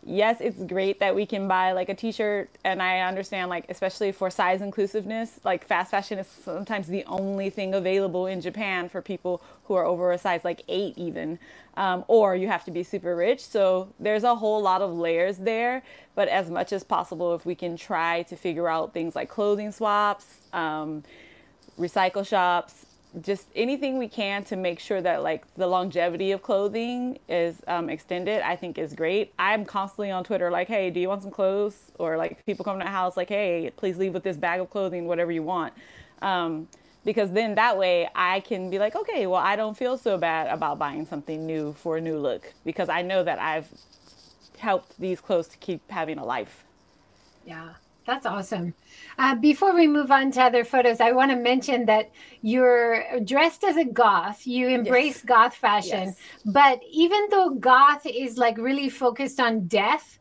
yes, 0.04 0.40
it's 0.40 0.62
great 0.64 1.00
that 1.00 1.14
we 1.14 1.26
can 1.26 1.46
buy 1.48 1.72
like 1.72 1.88
a 1.88 1.94
t 1.94 2.12
shirt, 2.12 2.50
and 2.64 2.82
I 2.82 3.00
understand, 3.00 3.50
like, 3.50 3.66
especially 3.68 4.12
for 4.12 4.30
size 4.30 4.62
inclusiveness, 4.62 5.40
like, 5.44 5.64
fast 5.64 5.90
fashion 5.90 6.18
is 6.18 6.26
sometimes 6.26 6.86
the 6.86 7.04
only 7.04 7.50
thing 7.50 7.74
available 7.74 8.26
in 8.26 8.40
Japan 8.40 8.88
for 8.88 9.02
people 9.02 9.42
who 9.64 9.74
are 9.74 9.84
over 9.84 10.12
a 10.12 10.18
size 10.18 10.44
like 10.44 10.62
eight, 10.68 10.96
even. 10.96 11.38
Um, 11.76 12.04
or 12.08 12.34
you 12.34 12.48
have 12.48 12.64
to 12.64 12.70
be 12.70 12.82
super 12.82 13.14
rich. 13.14 13.44
So 13.44 13.88
there's 14.00 14.24
a 14.24 14.34
whole 14.34 14.60
lot 14.60 14.82
of 14.82 14.92
layers 14.92 15.38
there. 15.38 15.82
But 16.14 16.28
as 16.28 16.50
much 16.50 16.72
as 16.72 16.82
possible, 16.82 17.34
if 17.34 17.46
we 17.46 17.54
can 17.54 17.76
try 17.76 18.22
to 18.24 18.36
figure 18.36 18.68
out 18.68 18.92
things 18.92 19.14
like 19.14 19.28
clothing 19.28 19.70
swaps, 19.70 20.26
um, 20.52 21.04
recycle 21.78 22.26
shops, 22.26 22.86
just 23.22 23.48
anything 23.54 23.98
we 23.98 24.08
can 24.08 24.44
to 24.44 24.56
make 24.56 24.78
sure 24.78 25.00
that 25.02 25.22
like 25.22 25.52
the 25.54 25.66
longevity 25.66 26.32
of 26.32 26.42
clothing 26.42 27.18
is 27.28 27.56
um, 27.66 27.90
extended 27.90 28.40
i 28.42 28.54
think 28.54 28.78
is 28.78 28.94
great. 28.94 29.32
I'm 29.38 29.64
constantly 29.64 30.10
on 30.10 30.24
twitter 30.24 30.50
like 30.50 30.68
hey 30.68 30.90
do 30.90 31.00
you 31.00 31.08
want 31.08 31.22
some 31.22 31.30
clothes? 31.30 31.76
Or 31.98 32.16
like 32.16 32.44
people 32.46 32.64
come 32.64 32.78
to 32.78 32.84
the 32.84 32.90
house 32.90 33.16
like 33.16 33.28
hey 33.28 33.70
please 33.76 33.96
leave 33.98 34.14
with 34.14 34.22
this 34.22 34.36
bag 34.36 34.60
of 34.60 34.70
clothing 34.70 35.06
whatever 35.06 35.32
you 35.32 35.42
want. 35.42 35.72
Um, 36.22 36.68
because 37.04 37.32
then 37.32 37.54
that 37.54 37.78
way 37.78 38.08
i 38.14 38.40
can 38.40 38.68
be 38.68 38.78
like 38.78 38.94
okay 38.94 39.26
well 39.26 39.40
i 39.40 39.56
don't 39.56 39.74
feel 39.74 39.96
so 39.96 40.18
bad 40.18 40.52
about 40.52 40.78
buying 40.78 41.06
something 41.06 41.46
new 41.46 41.72
for 41.72 41.96
a 41.96 42.00
new 42.00 42.18
look 42.18 42.52
because 42.62 42.90
i 42.90 43.00
know 43.00 43.24
that 43.24 43.38
i've 43.38 43.66
helped 44.58 44.98
these 45.00 45.20
clothes 45.20 45.48
to 45.48 45.56
keep 45.56 45.90
having 45.90 46.18
a 46.18 46.24
life. 46.24 46.64
Yeah 47.46 47.70
that's 48.06 48.26
awesome. 48.26 48.74
Uh, 49.18 49.34
before 49.34 49.74
we 49.74 49.86
move 49.86 50.10
on 50.10 50.30
to 50.32 50.42
other 50.42 50.64
photos, 50.64 51.00
I 51.00 51.12
want 51.12 51.30
to 51.30 51.36
mention 51.36 51.86
that 51.86 52.10
you're 52.42 53.04
dressed 53.20 53.64
as 53.64 53.76
a 53.76 53.84
goth. 53.84 54.46
You 54.46 54.68
embrace 54.68 55.16
yes. 55.16 55.24
goth 55.24 55.54
fashion. 55.54 56.08
Yes. 56.08 56.18
But 56.46 56.80
even 56.90 57.28
though 57.30 57.50
goth 57.50 58.06
is 58.06 58.38
like 58.38 58.56
really 58.56 58.88
focused 58.88 59.38
on 59.38 59.66
death, 59.66 60.18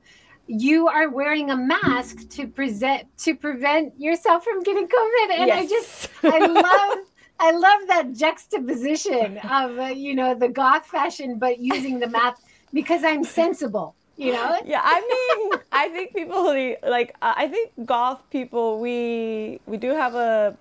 you 0.48 0.88
are 0.88 1.10
wearing 1.10 1.52
a 1.52 1.56
mask 1.56 2.28
to 2.30 2.48
present 2.48 3.06
to 3.20 3.36
prevent 3.36 3.94
yourself 4.00 4.44
from 4.44 4.62
getting 4.64 4.88
COVID. 4.88 5.32
And 5.32 5.48
yes. 5.48 5.64
I 5.64 5.68
just 5.68 6.10
I 6.24 6.46
love 6.46 7.06
I 7.40 7.52
love 7.52 7.88
that 7.88 8.14
juxtaposition 8.14 9.38
of 9.38 9.80
uh, 9.80 9.84
you 9.84 10.16
know 10.16 10.36
the 10.36 10.50
goth 10.50 10.86
fashion, 10.86 11.40
but 11.40 11.60
using 11.60 12.00
the 12.00 12.08
mask 12.08 12.42
because 12.74 13.04
I'm 13.04 13.24
sensible. 13.24 13.96
You 14.20 14.34
know? 14.34 14.60
Yeah, 14.66 14.82
I 14.84 15.00
mean, 15.00 15.62
I 15.72 15.88
think 15.90 16.14
people 16.14 16.44
like. 16.84 17.16
Uh, 17.22 17.34
I 17.38 17.48
think 17.48 17.72
goth 17.86 18.22
people 18.30 18.80
we 18.80 19.62
we 19.66 19.78
do 19.78 19.92
have 19.92 20.14
a, 20.14 20.58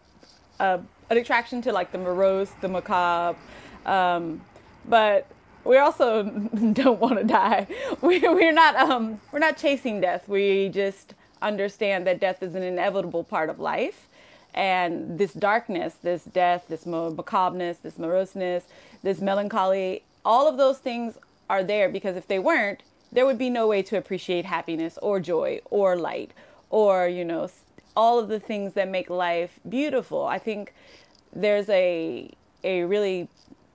a 0.61 0.81
an 1.11 1.17
attraction 1.17 1.61
to 1.63 1.73
like 1.73 1.91
the 1.91 1.99
morose, 1.99 2.51
the 2.61 2.69
macabre, 2.69 3.37
um, 3.85 4.43
but 4.89 5.27
we 5.65 5.77
also 5.77 6.23
don't 6.73 7.01
want 7.01 7.19
to 7.19 7.25
die. 7.25 7.67
We, 8.01 8.21
we're 8.21 8.53
not 8.53 8.77
um, 8.77 9.21
we're 9.33 9.41
not 9.41 9.57
chasing 9.57 10.01
death. 10.01 10.29
We 10.29 10.69
just 10.69 11.15
understand 11.43 12.07
that 12.07 12.21
death 12.21 12.43
is 12.45 12.55
an 12.55 12.63
inevitable 12.63 13.25
part 13.25 13.51
of 13.51 13.59
life 13.59 14.07
and 14.55 15.19
this 15.19 15.33
darkness, 15.33 15.95
this 16.03 16.25
death, 16.25 16.65
this 16.69 16.85
macabreness, 16.85 17.83
this 17.83 17.99
moroseness, 17.99 18.65
this 19.03 19.21
melancholy, 19.21 20.03
all 20.25 20.49
of 20.49 20.57
those 20.57 20.79
things 20.79 21.15
are 21.49 21.63
there 21.63 21.89
because 21.89 22.17
if 22.17 22.27
they 22.27 22.39
weren't, 22.39 22.83
there 23.11 23.27
would 23.27 23.39
be 23.39 23.51
no 23.51 23.67
way 23.67 23.83
to 23.83 23.97
appreciate 23.97 24.45
happiness 24.45 24.99
or 25.01 25.21
joy 25.21 25.61
or 25.71 25.97
light 25.97 26.33
or, 26.71 27.09
you 27.09 27.25
know, 27.25 27.49
all 27.97 28.19
of 28.19 28.29
the 28.29 28.39
things 28.39 28.75
that 28.75 28.89
make 28.89 29.11
life 29.11 29.59
beautiful. 29.69 30.27
I 30.27 30.39
think 30.39 30.75
there's 31.33 31.69
a 31.69 32.31
a 32.65 32.85
really 32.85 33.29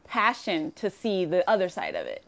passion 0.05 0.71
to 0.73 0.89
see 0.89 1.25
the 1.25 1.47
other 1.49 1.69
side 1.69 1.95
of 1.95 2.05
it. 2.05 2.23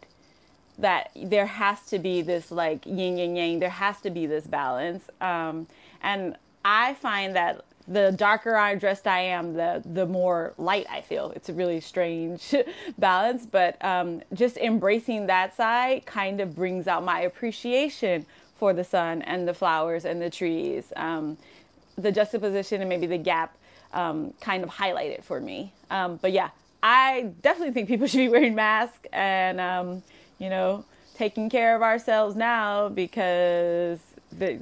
That 0.78 1.12
there 1.16 1.46
has 1.46 1.86
to 1.88 2.00
be 2.00 2.22
this 2.22 2.52
like 2.52 2.86
yin 2.86 3.20
and 3.20 3.38
yang, 3.38 3.60
there 3.60 3.70
has 3.70 4.02
to 4.02 4.10
be 4.10 4.26
this 4.26 4.46
balance. 4.48 5.10
Um, 5.22 5.68
and 6.02 6.36
I 6.66 6.96
find 6.96 7.36
that 7.36 7.64
the 7.88 8.12
darker 8.12 8.56
I 8.56 8.76
dressed 8.76 9.08
I 9.08 9.20
am, 9.20 9.54
the 9.54 9.82
the 9.86 10.06
more 10.06 10.54
light 10.58 10.88
I 10.90 11.02
feel. 11.02 11.32
It's 11.36 11.50
a 11.50 11.54
really 11.54 11.80
strange 11.80 12.54
balance, 12.98 13.46
but 13.46 13.84
um, 13.84 14.22
just 14.34 14.58
embracing 14.58 15.28
that 15.28 15.56
side 15.56 16.06
kind 16.06 16.40
of 16.40 16.56
brings 16.56 16.88
out 16.88 17.04
my 17.04 17.22
appreciation 17.22 18.26
for 18.56 18.74
the 18.74 18.84
sun 18.84 19.22
and 19.24 19.48
the 19.48 19.54
flowers 19.54 20.06
and 20.06 20.22
the 20.22 20.30
trees. 20.30 20.94
Um, 20.96 21.38
the 21.98 22.12
juxtaposition 22.12 22.82
and 22.82 22.90
maybe 22.90 23.08
the 23.08 23.18
gap 23.18 23.56
um, 23.94 24.34
kind 24.42 24.64
of 24.64 24.70
highlight 24.70 25.12
it 25.12 25.24
for 25.24 25.40
me. 25.40 25.72
Um, 25.90 26.18
but 26.18 26.32
yeah, 26.32 26.50
I 26.84 27.32
definitely 27.42 27.74
think 27.74 27.88
people 27.88 28.08
should 28.08 28.18
be 28.18 28.30
wearing 28.30 28.56
masks 28.56 29.00
and 29.12 29.60
um, 29.60 30.04
you 30.38 30.50
know 30.50 30.86
taking 31.18 31.50
care 31.50 31.76
of 31.76 31.82
ourselves 31.82 32.36
now 32.36 32.90
because 32.90 34.00
the 34.38 34.60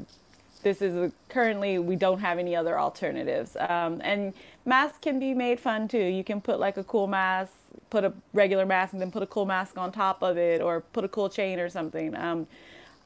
this 0.64 0.82
is 0.82 0.96
a, 0.96 1.12
currently 1.30 1.78
we 1.80 1.96
don't 1.96 2.20
have 2.20 2.40
any 2.40 2.56
other 2.56 2.80
alternatives. 2.80 3.56
Um, 3.58 4.02
and 4.04 4.34
masks 4.66 4.98
can 5.02 5.20
be 5.20 5.34
made 5.34 5.60
fun 5.60 5.88
too. 5.88 5.98
You 5.98 6.24
can 6.24 6.42
put 6.42 6.60
like 6.60 6.78
a 6.78 6.84
cool 6.84 7.08
mask, 7.08 7.54
put 7.90 8.04
a 8.04 8.14
regular 8.34 8.66
mask, 8.66 8.94
and 8.94 9.02
then 9.02 9.12
put 9.12 9.22
a 9.24 9.28
cool 9.28 9.46
mask 9.46 9.78
on 9.78 9.92
top 9.92 10.24
of 10.24 10.38
it, 10.38 10.62
or 10.62 10.82
put 10.82 11.04
a 11.04 11.08
cool 11.08 11.30
chain 11.30 11.60
or 11.60 11.70
something. 11.70 12.16
Um, 12.16 12.48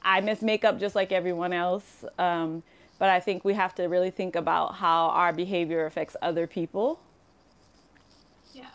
I 0.02 0.20
miss 0.20 0.42
makeup 0.42 0.78
just 0.78 0.94
like 0.94 1.12
everyone 1.12 1.52
else, 1.52 2.04
um, 2.18 2.62
but 2.98 3.08
I 3.10 3.20
think 3.20 3.44
we 3.44 3.54
have 3.54 3.74
to 3.74 3.84
really 3.84 4.10
think 4.10 4.36
about 4.36 4.76
how 4.76 5.08
our 5.08 5.32
behavior 5.32 5.86
affects 5.86 6.16
other 6.22 6.46
people. 6.46 7.00
Yeah, 8.54 8.70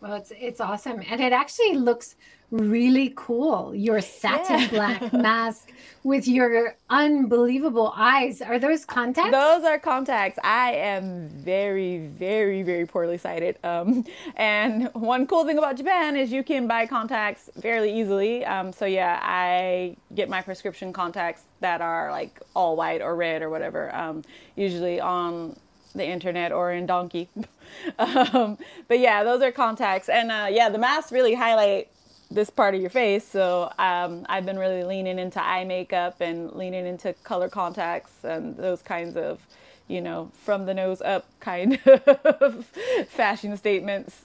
well, 0.00 0.14
it's 0.14 0.32
it's 0.36 0.60
awesome, 0.60 1.02
and 1.08 1.20
it 1.20 1.32
actually 1.32 1.74
looks 1.76 2.16
really 2.50 3.12
cool. 3.16 3.74
Your 3.74 4.00
satin 4.00 4.60
yeah. 4.60 4.68
black 4.68 5.12
mask 5.12 5.72
with 6.02 6.26
your 6.26 6.76
unbelievable 6.88 7.92
eyes. 7.96 8.40
Are 8.42 8.58
those 8.58 8.84
contacts? 8.84 9.30
Those 9.30 9.64
are 9.64 9.78
contacts. 9.78 10.38
I 10.42 10.72
am 10.72 11.28
very, 11.28 11.98
very, 11.98 12.62
very 12.62 12.86
poorly 12.86 13.18
sighted. 13.18 13.58
Um, 13.62 14.04
and 14.36 14.88
one 14.94 15.26
cool 15.26 15.44
thing 15.44 15.58
about 15.58 15.76
Japan 15.76 16.16
is 16.16 16.32
you 16.32 16.42
can 16.42 16.66
buy 16.66 16.86
contacts 16.86 17.50
fairly 17.60 18.00
easily. 18.00 18.44
Um, 18.44 18.72
so 18.72 18.86
yeah, 18.86 19.20
I 19.22 19.96
get 20.14 20.28
my 20.28 20.42
prescription 20.42 20.92
contacts 20.92 21.42
that 21.60 21.80
are 21.80 22.10
like 22.10 22.40
all 22.54 22.76
white 22.76 23.02
or 23.02 23.14
red 23.14 23.42
or 23.42 23.50
whatever. 23.50 23.94
Um, 23.94 24.24
usually 24.56 25.00
on 25.00 25.56
the 25.94 26.06
internet 26.06 26.52
or 26.52 26.72
in 26.72 26.86
Donki. 26.86 27.28
um, 27.98 28.58
but 28.88 28.98
yeah, 28.98 29.22
those 29.24 29.42
are 29.42 29.52
contacts. 29.52 30.08
And 30.08 30.30
uh, 30.30 30.48
yeah, 30.50 30.68
the 30.68 30.78
masks 30.78 31.12
really 31.12 31.34
highlight 31.34 31.88
this 32.30 32.50
part 32.50 32.74
of 32.74 32.80
your 32.80 32.90
face. 32.90 33.26
So 33.26 33.72
um, 33.78 34.24
I've 34.28 34.46
been 34.46 34.58
really 34.58 34.84
leaning 34.84 35.18
into 35.18 35.42
eye 35.42 35.64
makeup 35.64 36.20
and 36.20 36.52
leaning 36.52 36.86
into 36.86 37.12
color 37.24 37.48
contacts 37.48 38.24
and 38.24 38.56
those 38.56 38.82
kinds 38.82 39.16
of, 39.16 39.40
you 39.88 40.00
know, 40.00 40.30
from 40.44 40.66
the 40.66 40.74
nose 40.74 41.02
up 41.02 41.26
kind 41.40 41.78
of 41.86 42.66
fashion 43.08 43.56
statements. 43.56 44.24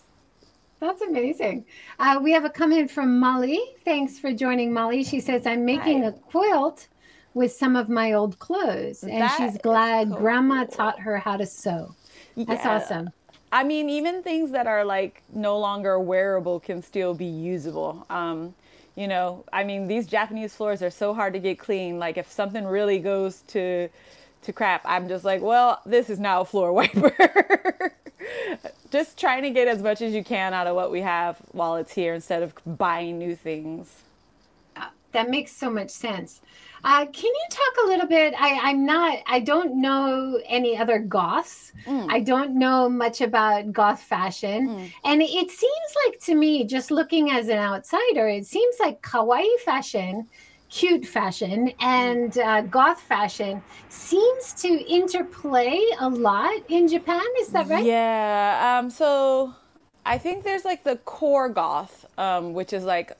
That's 0.80 1.02
amazing. 1.02 1.66
Uh, 2.00 2.20
we 2.22 2.32
have 2.34 2.46
a 2.46 2.50
comment 2.50 2.92
from 2.92 3.20
Molly. 3.20 3.60
Thanks 3.84 4.20
for 4.20 4.34
joining, 4.34 4.74
Molly. 4.74 5.04
She 5.04 5.20
says, 5.20 5.48
I'm 5.48 5.66
making 5.66 6.04
Hi. 6.04 6.10
a 6.10 6.12
quilt 6.12 6.88
with 7.34 7.52
some 7.52 7.76
of 7.76 7.90
my 7.90 8.14
old 8.14 8.40
clothes, 8.40 9.04
and 9.04 9.22
that 9.22 9.36
she's 9.38 9.58
glad 9.58 10.10
so 10.10 10.16
grandma 10.16 10.66
taught 10.66 11.00
her 11.00 11.18
how 11.18 11.38
to 11.38 11.46
sew. 11.46 11.96
That's 12.38 12.64
yeah. 12.64 12.76
awesome. 12.76 13.10
I 13.56 13.64
mean, 13.64 13.90
even 13.90 14.22
things 14.22 14.52
that 14.52 14.68
are 14.68 14.84
like 14.84 15.24
no 15.34 15.58
longer 15.58 15.98
wearable 15.98 16.60
can 16.60 16.82
still 16.82 17.14
be 17.14 17.24
usable. 17.24 18.06
Um, 18.10 18.54
you 18.98 19.08
know, 19.08 19.46
I 19.54 19.64
mean, 19.64 19.88
these 19.88 20.08
Japanese 20.08 20.54
floors 20.54 20.82
are 20.82 20.90
so 20.90 21.14
hard 21.14 21.32
to 21.34 21.40
get 21.40 21.58
clean. 21.58 21.98
Like, 21.98 22.18
if 22.18 22.30
something 22.30 22.66
really 22.66 23.00
goes 23.00 23.44
to 23.48 23.88
to 24.42 24.54
crap, 24.54 24.82
I'm 24.84 25.08
just 25.08 25.24
like, 25.24 25.42
well, 25.42 25.80
this 25.86 26.10
is 26.10 26.20
now 26.20 26.42
a 26.42 26.46
floor 26.46 26.74
wiper. 26.80 27.94
just 28.92 29.18
trying 29.18 29.44
to 29.44 29.52
get 29.52 29.70
as 29.70 29.82
much 29.82 30.02
as 30.02 30.14
you 30.14 30.24
can 30.24 30.54
out 30.54 30.68
of 30.68 30.76
what 30.76 30.92
we 30.92 31.00
have 31.00 31.38
while 31.54 31.78
it's 31.78 31.94
here 31.94 32.14
instead 32.14 32.44
of 32.44 32.54
buying 32.66 33.18
new 33.18 33.38
things. 33.38 34.02
Uh, 34.76 34.90
that 35.14 35.30
makes 35.30 35.54
so 35.54 35.70
much 35.70 35.92
sense. 35.92 36.42
Uh, 36.86 37.04
can 37.08 37.26
you 37.26 37.46
talk 37.50 37.84
a 37.84 37.88
little 37.88 38.06
bit? 38.08 38.36
I, 38.40 38.70
am 38.70 38.86
not, 38.86 39.18
I 39.26 39.40
don't 39.40 39.82
know 39.82 40.40
any 40.48 40.78
other 40.78 41.00
goths. 41.00 41.74
Mm. 41.88 42.12
I 42.12 42.20
don't 42.20 42.60
know 42.60 42.88
much 42.88 43.22
about 43.22 43.74
goth 43.74 44.02
fashion. 44.02 44.70
Mm. 44.70 44.92
And 45.04 45.22
it 45.24 45.50
seems 45.50 45.92
like 46.06 46.20
to 46.26 46.36
me, 46.36 46.64
just 46.64 46.92
looking 46.92 47.32
as 47.32 47.48
an 47.48 47.58
outsider, 47.58 48.28
it 48.28 48.46
seems 48.46 48.76
like 48.80 49.02
kawaii 49.02 49.60
fashion, 49.66 50.28
cute 50.70 51.08
fashion, 51.08 51.72
and 51.80 52.38
uh, 52.38 52.62
goth 52.62 53.02
fashion 53.02 53.64
seems 53.90 54.54
to 54.54 54.68
interplay 54.88 55.82
a 56.00 56.08
lot 56.08 56.62
in 56.70 56.88
Japan. 56.88 57.26
Is 57.40 57.48
that 57.48 57.68
right? 57.68 57.84
Yeah. 57.84 58.78
Um, 58.80 58.92
so 58.92 59.56
I 60.06 60.20
think 60.20 60.44
there's 60.44 60.66
like 60.66 60.84
the 60.84 60.98
core 60.98 61.50
goth, 61.50 62.06
um, 62.20 62.54
which 62.54 62.74
is 62.74 62.84
like 62.84 63.18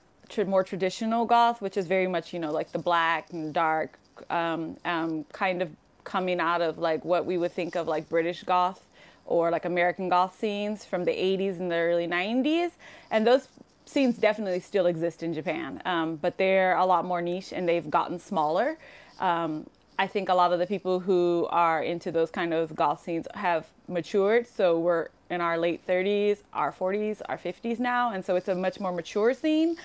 more 0.48 0.64
traditional 0.64 1.26
goth, 1.26 1.62
which 1.62 1.78
is 1.78 1.88
very 1.88 2.08
much 2.08 2.34
you 2.34 2.40
know 2.40 2.52
like 2.52 2.72
the 2.72 2.80
black 2.80 3.32
and 3.32 3.54
dark, 3.54 3.98
um, 4.30 4.78
um, 4.86 5.26
kind 5.32 5.62
of 5.62 5.70
coming 6.04 6.40
out 6.40 6.62
of 6.62 6.78
like 6.78 7.04
what 7.04 7.26
we 7.26 7.38
would 7.38 7.52
think 7.52 7.76
of 7.76 7.88
like 7.88 8.08
British 8.10 8.44
goth 8.44 8.84
or 9.26 9.50
like 9.50 9.66
American 9.66 10.08
goth 10.08 10.38
scenes 10.40 10.86
from 10.86 11.04
the 11.04 11.12
80s 11.12 11.60
and 11.60 11.72
the 11.72 11.76
early 11.76 12.08
90s, 12.08 12.72
and 13.10 13.26
those 13.26 13.48
scenes 13.86 14.18
definitely 14.18 14.60
still 14.60 14.86
exist 14.86 15.24
in 15.24 15.34
Japan, 15.34 15.82
um, 15.86 16.16
but 16.18 16.38
they're 16.38 16.76
a 16.76 16.86
lot 16.86 17.06
more 17.06 17.22
niche 17.22 17.54
and 17.54 17.68
they've 17.68 17.90
gotten 17.90 18.20
smaller. 18.20 18.78
Um, 19.20 19.68
I 19.98 20.08
think 20.08 20.30
a 20.30 20.34
lot 20.34 20.52
of 20.52 20.60
the 20.60 20.68
people 20.68 21.00
who 21.00 21.48
are 21.52 21.82
into 21.82 22.12
those 22.12 22.30
kind 22.30 22.54
of 22.54 22.76
goth 22.76 23.04
scenes 23.04 23.28
have 23.34 23.66
matured. 23.88 24.48
So 24.48 24.78
we're 24.80 25.08
in 25.30 25.42
our 25.42 25.58
late 25.58 25.86
30s, 25.88 26.40
our 26.54 26.72
40s, 26.72 27.22
our 27.28 27.38
50s 27.38 27.80
now. 27.80 28.12
And 28.12 28.24
so 28.24 28.36
it's 28.36 28.50
a 28.50 28.56
much 28.56 28.80
more 28.80 28.92
mature 28.92 29.34
scene. 29.34 29.78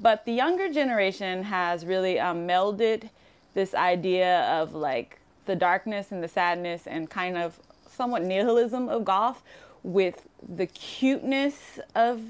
But 0.00 0.24
the 0.24 0.32
younger 0.32 0.72
generation 0.72 1.44
has 1.44 1.84
really 1.84 2.20
um, 2.20 2.46
melded 2.46 3.10
this 3.54 3.74
idea 3.74 4.42
of 4.42 4.74
like 4.74 5.18
the 5.46 5.56
darkness 5.56 6.12
and 6.12 6.22
the 6.22 6.28
sadness 6.28 6.86
and 6.86 7.10
kind 7.10 7.36
of 7.36 7.58
somewhat 7.90 8.22
nihilism 8.22 8.88
of 8.88 9.04
goth 9.04 9.42
with 9.82 10.28
the 10.46 10.66
cuteness 10.66 11.80
of 11.94 12.20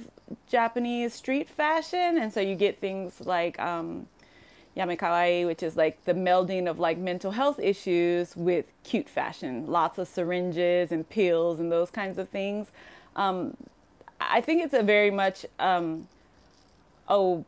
Japanese 0.49 1.13
street 1.15 1.49
fashion. 1.49 2.19
And 2.19 2.33
so 2.33 2.41
you 2.41 2.55
get 2.55 2.79
things 2.79 3.27
like 3.27 3.59
um, 3.61 4.07
which 4.75 5.63
is 5.63 5.77
like 5.77 6.05
the 6.05 6.15
melding 6.15 6.71
of 6.71 6.79
like 6.79 6.99
mental 6.99 7.33
health 7.33 7.59
issues 7.59 8.37
with 8.37 8.67
cute 8.85 9.09
fashion, 9.09 9.67
lots 9.67 9.99
of 9.99 10.07
syringes 10.07 10.93
and 10.93 11.09
pills 11.09 11.59
and 11.59 11.73
those 11.73 11.91
kinds 11.91 12.17
of 12.17 12.29
things. 12.29 12.69
Um, 13.17 13.57
I 14.21 14.41
think 14.41 14.63
it's 14.63 14.75
a 14.75 14.83
very 14.83 15.11
much 15.11 15.45
um, 15.59 16.07
oh 17.09 17.45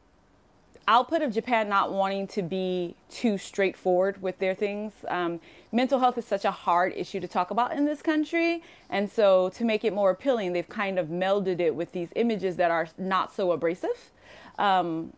output 0.89 1.23
of 1.23 1.33
Japan 1.33 1.69
not 1.69 1.93
wanting 1.93 2.27
to 2.29 2.43
be 2.43 2.95
too 3.09 3.39
straightforward 3.39 4.21
with 4.23 4.39
their 4.39 4.55
things. 4.55 4.93
Um, 5.09 5.41
mental 5.73 6.01
health 6.01 6.19
is 6.19 6.27
such 6.27 6.45
a 6.45 6.51
hard 6.51 6.93
issue 6.97 7.21
to 7.21 7.29
talk 7.29 7.51
about 7.51 7.73
in 7.73 7.85
this 7.85 8.03
country. 8.03 8.63
And 8.89 9.11
so, 9.11 9.51
to 9.51 9.65
make 9.65 9.85
it 9.85 9.93
more 9.93 10.11
appealing, 10.11 10.53
they've 10.53 10.69
kind 10.69 10.99
of 10.99 11.09
melded 11.09 11.61
it 11.61 11.75
with 11.75 11.93
these 11.93 12.11
images 12.17 12.57
that 12.57 12.71
are 12.71 12.89
not 12.99 13.35
so 13.35 13.53
abrasive 13.53 14.11
um, 14.59 15.13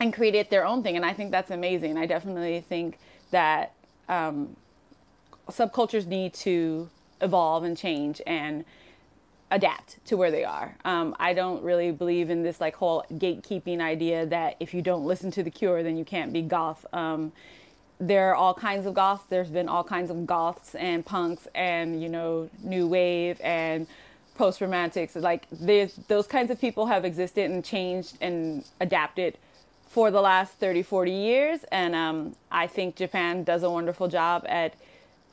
and 0.00 0.12
created 0.12 0.50
their 0.50 0.66
own 0.66 0.82
thing. 0.82 0.96
And 0.96 1.04
I 1.04 1.12
think 1.12 1.30
that's 1.30 1.50
amazing. 1.50 1.96
I 1.96 2.06
definitely 2.06 2.60
think 2.60 2.98
that 3.30 3.72
um, 4.08 4.56
subcultures 5.48 6.06
need 6.06 6.34
to 6.34 6.88
evolve 7.20 7.64
and 7.64 7.76
change. 7.76 8.20
And 8.26 8.64
adapt 9.54 10.04
to 10.04 10.16
where 10.16 10.32
they 10.32 10.44
are. 10.44 10.76
Um, 10.84 11.14
I 11.20 11.32
don't 11.32 11.62
really 11.62 11.92
believe 11.92 12.28
in 12.28 12.42
this 12.42 12.60
like 12.60 12.74
whole 12.74 13.04
gatekeeping 13.12 13.80
idea 13.80 14.26
that 14.26 14.56
if 14.58 14.74
you 14.74 14.82
don't 14.82 15.06
listen 15.06 15.30
to 15.30 15.44
the 15.44 15.50
Cure, 15.50 15.84
then 15.84 15.96
you 15.96 16.04
can't 16.04 16.32
be 16.32 16.42
goth. 16.42 16.84
Um, 16.92 17.32
there 18.00 18.30
are 18.30 18.34
all 18.34 18.52
kinds 18.52 18.84
of 18.84 18.94
goths. 18.94 19.24
There's 19.28 19.50
been 19.50 19.68
all 19.68 19.84
kinds 19.84 20.10
of 20.10 20.26
goths 20.26 20.74
and 20.74 21.06
punks 21.06 21.46
and 21.54 22.02
you 22.02 22.08
know 22.08 22.50
new 22.64 22.88
wave 22.88 23.40
and 23.42 23.86
post 24.34 24.60
romantics. 24.60 25.14
Like 25.14 25.46
those 25.50 26.26
kinds 26.26 26.50
of 26.50 26.60
people 26.60 26.86
have 26.86 27.04
existed 27.04 27.48
and 27.48 27.64
changed 27.64 28.18
and 28.20 28.64
adapted 28.80 29.38
for 29.86 30.10
the 30.10 30.20
last 30.20 30.54
30, 30.54 30.82
40 30.82 31.12
years. 31.12 31.60
And 31.70 31.94
um, 31.94 32.34
I 32.50 32.66
think 32.66 32.96
Japan 32.96 33.44
does 33.44 33.62
a 33.62 33.70
wonderful 33.70 34.08
job 34.08 34.44
at 34.48 34.74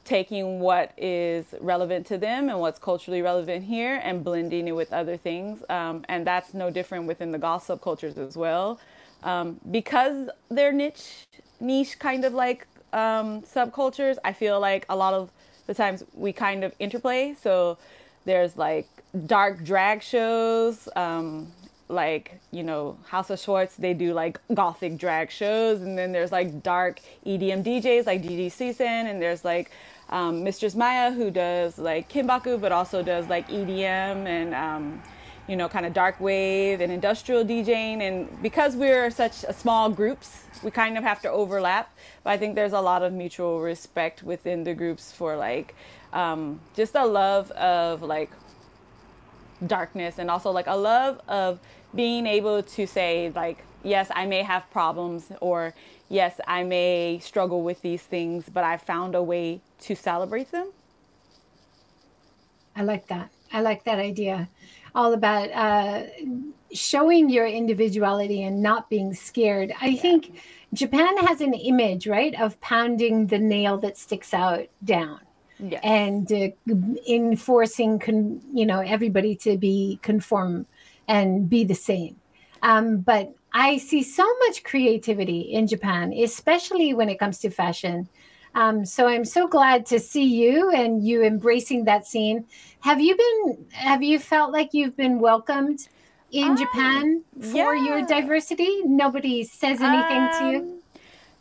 taking 0.04 0.60
what 0.60 0.92
is 0.98 1.46
relevant 1.60 2.06
to 2.08 2.18
them 2.18 2.50
and 2.50 2.60
what's 2.60 2.80
culturally 2.80 3.22
relevant 3.22 3.64
here 3.64 4.02
and 4.04 4.24
blending 4.24 4.68
it 4.68 4.76
with 4.76 4.92
other 4.92 5.18
things. 5.18 5.64
Um, 5.70 6.04
and 6.10 6.26
that's 6.26 6.54
no 6.54 6.70
different 6.70 7.06
within 7.06 7.32
the 7.32 7.38
goth 7.38 7.68
subcultures 7.68 8.18
as 8.18 8.36
well. 8.36 8.80
Um, 9.24 9.60
because 9.70 10.30
they're 10.50 10.72
niche, 10.72 11.28
niche 11.60 12.00
kind 12.00 12.26
of 12.26 12.34
like 12.34 12.68
um, 12.94 13.42
subcultures, 13.44 14.18
I 14.24 14.34
feel 14.34 14.60
like 14.60 14.86
a 14.90 14.96
lot 14.96 15.14
of 15.14 15.30
the 15.68 15.74
times 15.74 16.04
we 16.14 16.34
kind 16.34 16.64
of 16.64 16.74
interplay. 16.80 17.36
So 17.40 17.78
there's 18.26 18.58
like 18.58 18.88
dark 19.26 19.64
drag 19.64 20.02
shows, 20.02 20.90
um, 20.96 21.52
like 21.92 22.40
you 22.52 22.64
know 22.64 22.98
House 23.08 23.30
of 23.30 23.40
Schwartz, 23.40 23.76
they 23.76 23.94
do 23.94 24.14
like 24.14 24.40
gothic 24.54 24.98
drag 24.98 25.32
shows, 25.32 25.82
and 25.82 25.98
then 25.98 26.12
there's 26.12 26.32
like 26.32 26.64
dark 26.64 27.00
EDM 27.26 27.64
DJs 27.64 28.06
like 28.06 28.22
DJ 28.22 28.52
Season, 28.52 29.08
and 29.08 29.22
there's 29.22 29.44
like 29.46 29.72
um, 30.10 30.44
Mistress 30.44 30.76
Maya 30.76 31.12
who 31.12 31.32
does 31.32 31.78
like 31.78 32.10
Kinbaku, 32.10 32.60
but 32.60 32.72
also 32.72 33.02
does 33.02 33.28
like 33.28 33.48
EDM 33.50 34.26
and 34.28 34.54
um, 34.54 35.02
you 35.48 35.56
know 35.56 35.70
kind 35.70 35.86
of 35.86 35.94
dark 35.94 36.20
wave 36.20 36.82
and 36.82 36.92
industrial 36.92 37.44
DJing. 37.44 38.02
And 38.02 38.42
because 38.42 38.76
we're 38.76 39.10
such 39.12 39.34
small 39.34 39.90
groups, 39.90 40.44
we 40.64 40.72
kind 40.72 40.98
of 40.98 41.04
have 41.04 41.22
to 41.22 41.30
overlap. 41.30 41.94
But 42.24 42.32
I 42.32 42.38
think 42.38 42.56
there's 42.56 42.74
a 42.74 42.82
lot 42.82 43.04
of 43.04 43.14
mutual 43.14 43.62
respect 43.62 44.24
within 44.24 44.64
the 44.64 44.74
groups 44.74 45.12
for 45.12 45.36
like 45.36 45.76
um, 46.14 46.60
just 46.76 46.96
a 46.96 47.06
love 47.06 47.52
of 47.52 48.02
like 48.02 48.32
darkness 49.66 50.18
and 50.18 50.30
also 50.30 50.52
like 50.52 50.68
a 50.68 50.76
love 50.76 51.22
of 51.28 51.60
being 51.94 52.26
able 52.28 52.64
to 52.64 52.86
say 52.88 53.32
like 53.36 53.64
yes 53.84 54.10
i 54.16 54.26
may 54.26 54.44
have 54.44 54.70
problems 54.72 55.32
or 55.42 55.74
yes 56.10 56.40
i 56.48 56.64
may 56.64 57.20
struggle 57.22 57.64
with 57.64 57.82
these 57.82 58.02
things 58.02 58.46
but 58.54 58.64
i 58.64 58.78
found 58.78 59.16
a 59.16 59.24
way 59.24 59.62
to 59.82 59.96
celebrate 59.96 60.52
them. 60.52 60.72
I 62.76 62.84
like 62.84 63.08
that. 63.08 63.30
I 63.52 63.62
like 63.62 63.84
that 63.84 64.00
idea. 64.00 64.48
All 64.96 65.14
about 65.14 65.50
uh, 65.52 66.04
showing 66.74 67.30
your 67.30 67.46
individuality 67.46 68.44
and 68.44 68.62
not 68.62 68.90
being 68.90 69.14
scared. 69.14 69.74
I 69.82 69.88
yeah. 69.88 70.02
think 70.02 70.42
japan 70.74 71.18
has 71.28 71.42
an 71.42 71.54
image 71.54 72.08
right 72.08 72.34
of 72.40 72.60
pounding 72.62 73.28
the 73.28 73.38
nail 73.38 73.78
that 73.80 73.98
sticks 73.98 74.34
out 74.34 74.68
down. 74.84 75.20
Yes. 75.64 75.82
and 75.84 76.32
uh, 76.32 76.48
enforcing 77.08 78.00
con- 78.00 78.42
you 78.52 78.66
know 78.66 78.80
everybody 78.80 79.36
to 79.36 79.60
be 79.60 80.00
conform 80.02 80.66
and 81.12 81.50
be 81.50 81.66
the 81.66 81.76
same. 81.76 82.16
Um, 82.64 83.02
but 83.02 83.34
I 83.54 83.78
see 83.78 84.02
so 84.02 84.26
much 84.48 84.64
creativity 84.64 85.42
in 85.42 85.68
Japan, 85.68 86.14
especially 86.14 86.94
when 86.94 87.10
it 87.10 87.20
comes 87.20 87.40
to 87.40 87.50
fashion. 87.50 88.08
Um, 88.56 88.86
so 88.86 89.08
I'm 89.08 89.26
so 89.26 89.48
glad 89.48 89.86
to 89.88 90.00
see 90.00 90.24
you 90.24 90.72
and 90.72 91.06
you 91.06 91.22
embracing 91.22 91.84
that 91.86 92.08
scene. 92.08 92.46
Have 92.80 93.02
you 93.02 93.18
been? 93.18 93.66
Have 93.72 94.02
you 94.02 94.20
felt 94.20 94.54
like 94.54 94.70
you've 94.74 94.96
been 94.96 95.20
welcomed 95.20 95.88
in 96.32 96.56
Japan 96.56 97.24
for 97.40 97.76
yeah. 97.76 97.86
your 97.86 98.08
diversity? 98.08 98.82
Nobody 98.86 99.44
says 99.44 99.82
anything 99.82 100.24
um, 100.24 100.32
to 100.38 100.52
you. 100.52 100.58
Um, 100.60 100.80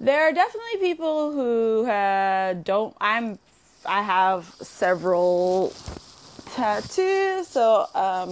there 0.01 0.23
are 0.23 0.33
definitely 0.33 0.79
people 0.81 1.33
who 1.33 1.87
uh, 1.87 2.55
don't. 2.55 2.97
I'm. 3.01 3.39
I 3.87 4.03
have 4.03 4.45
several 4.61 5.73
tattoos, 6.55 7.49
so 7.49 7.87
um, 7.95 8.31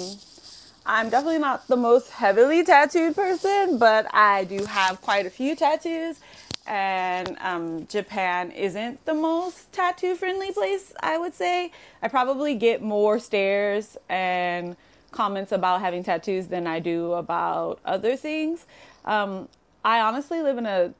I'm 0.90 1.10
definitely 1.10 1.38
not 1.38 1.68
the 1.68 1.76
most 1.76 2.10
heavily 2.12 2.64
tattooed 2.64 3.14
person, 3.14 3.76
but 3.76 4.06
I 4.14 4.44
do 4.44 4.64
have 4.64 5.02
quite 5.02 5.26
a 5.26 5.30
few 5.30 5.54
tattoos. 5.54 6.18
And 6.66 7.36
um, 7.40 7.86
Japan 7.88 8.50
isn't 8.52 9.04
the 9.04 9.12
most 9.12 9.70
tattoo 9.70 10.14
friendly 10.14 10.50
place, 10.50 10.94
I 11.00 11.18
would 11.18 11.34
say. 11.34 11.72
I 12.00 12.08
probably 12.08 12.54
get 12.54 12.80
more 12.80 13.18
stares 13.18 13.98
and 14.08 14.76
comments 15.10 15.52
about 15.52 15.82
having 15.82 16.02
tattoos 16.02 16.46
than 16.46 16.66
I 16.66 16.80
do 16.80 17.12
about 17.12 17.80
other 17.84 18.16
things. 18.16 18.64
Um, 19.04 19.50
I 19.84 20.00
honestly 20.00 20.40
live 20.40 20.56
in 20.56 20.64
a 20.64 20.94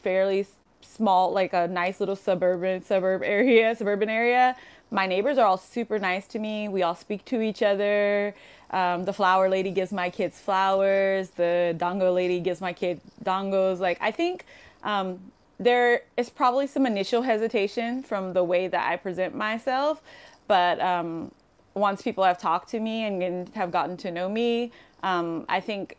fairly 0.00 0.46
small, 0.80 1.32
like 1.32 1.52
a 1.52 1.66
nice 1.66 1.98
little 1.98 2.16
suburban 2.16 2.84
suburb 2.84 3.24
area, 3.24 3.74
suburban 3.74 4.08
area. 4.08 4.54
My 4.92 5.06
neighbors 5.06 5.38
are 5.38 5.46
all 5.46 5.58
super 5.58 5.98
nice 5.98 6.28
to 6.28 6.38
me. 6.38 6.68
We 6.68 6.84
all 6.84 6.94
speak 6.94 7.24
to 7.24 7.40
each 7.40 7.62
other. 7.62 8.32
Um, 8.70 9.04
the 9.04 9.12
flower 9.12 9.48
lady 9.48 9.70
gives 9.70 9.92
my 9.92 10.10
kids 10.10 10.40
flowers. 10.40 11.30
The 11.30 11.74
dango 11.76 12.12
lady 12.12 12.40
gives 12.40 12.60
my 12.60 12.72
kid 12.72 13.00
dangos. 13.22 13.78
Like 13.78 13.98
I 14.00 14.10
think 14.10 14.44
um, 14.82 15.20
there 15.58 16.02
is 16.16 16.30
probably 16.30 16.66
some 16.66 16.86
initial 16.86 17.22
hesitation 17.22 18.02
from 18.02 18.32
the 18.32 18.42
way 18.42 18.68
that 18.68 18.90
I 18.90 18.96
present 18.96 19.34
myself, 19.34 20.02
but 20.48 20.80
um, 20.80 21.30
once 21.74 22.02
people 22.02 22.24
have 22.24 22.38
talked 22.38 22.70
to 22.70 22.80
me 22.80 23.04
and 23.04 23.48
have 23.50 23.70
gotten 23.70 23.96
to 23.98 24.10
know 24.10 24.28
me, 24.28 24.72
um, 25.02 25.44
I 25.48 25.60
think 25.60 25.96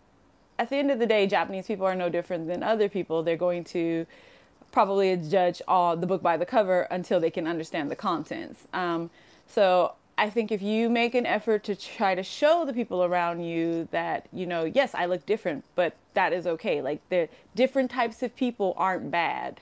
at 0.58 0.69
the 0.69 0.78
end 0.78 0.91
of 0.91 0.99
the 0.99 1.06
day, 1.06 1.28
Japanese 1.28 1.67
people 1.67 1.86
are 1.86 1.95
no 1.95 2.10
different 2.10 2.47
than 2.47 2.63
other 2.63 2.89
people. 2.89 3.23
They're 3.23 3.36
going 3.36 3.63
to 3.65 4.06
probably 4.71 5.15
judge 5.17 5.62
all 5.67 5.95
the 5.95 6.08
book 6.08 6.21
by 6.21 6.38
the 6.38 6.45
cover 6.45 6.82
until 6.91 7.19
they 7.19 7.30
can 7.30 7.47
understand 7.47 7.89
the 7.91 7.95
contents. 7.95 8.67
Um, 8.73 9.10
so 9.47 9.93
I 10.17 10.30
think 10.30 10.51
if 10.51 10.62
you 10.62 10.89
make 10.89 11.13
an 11.13 11.25
effort 11.25 11.65
to 11.65 11.75
try 11.75 12.15
to 12.15 12.23
show 12.23 12.63
the 12.65 12.73
people 12.73 13.04
around 13.04 13.43
you 13.43 13.89
that, 13.91 14.28
you 14.32 14.45
know, 14.45 14.63
yes, 14.63 14.95
I 14.95 15.08
look 15.08 15.25
different, 15.25 15.65
but 15.75 15.95
that 16.13 16.32
is 16.32 16.47
okay. 16.47 16.82
Like 16.82 17.01
the 17.10 17.28
different 17.54 17.91
types 17.91 18.23
of 18.23 18.34
people 18.36 18.73
aren't 18.78 19.12
bad. 19.12 19.60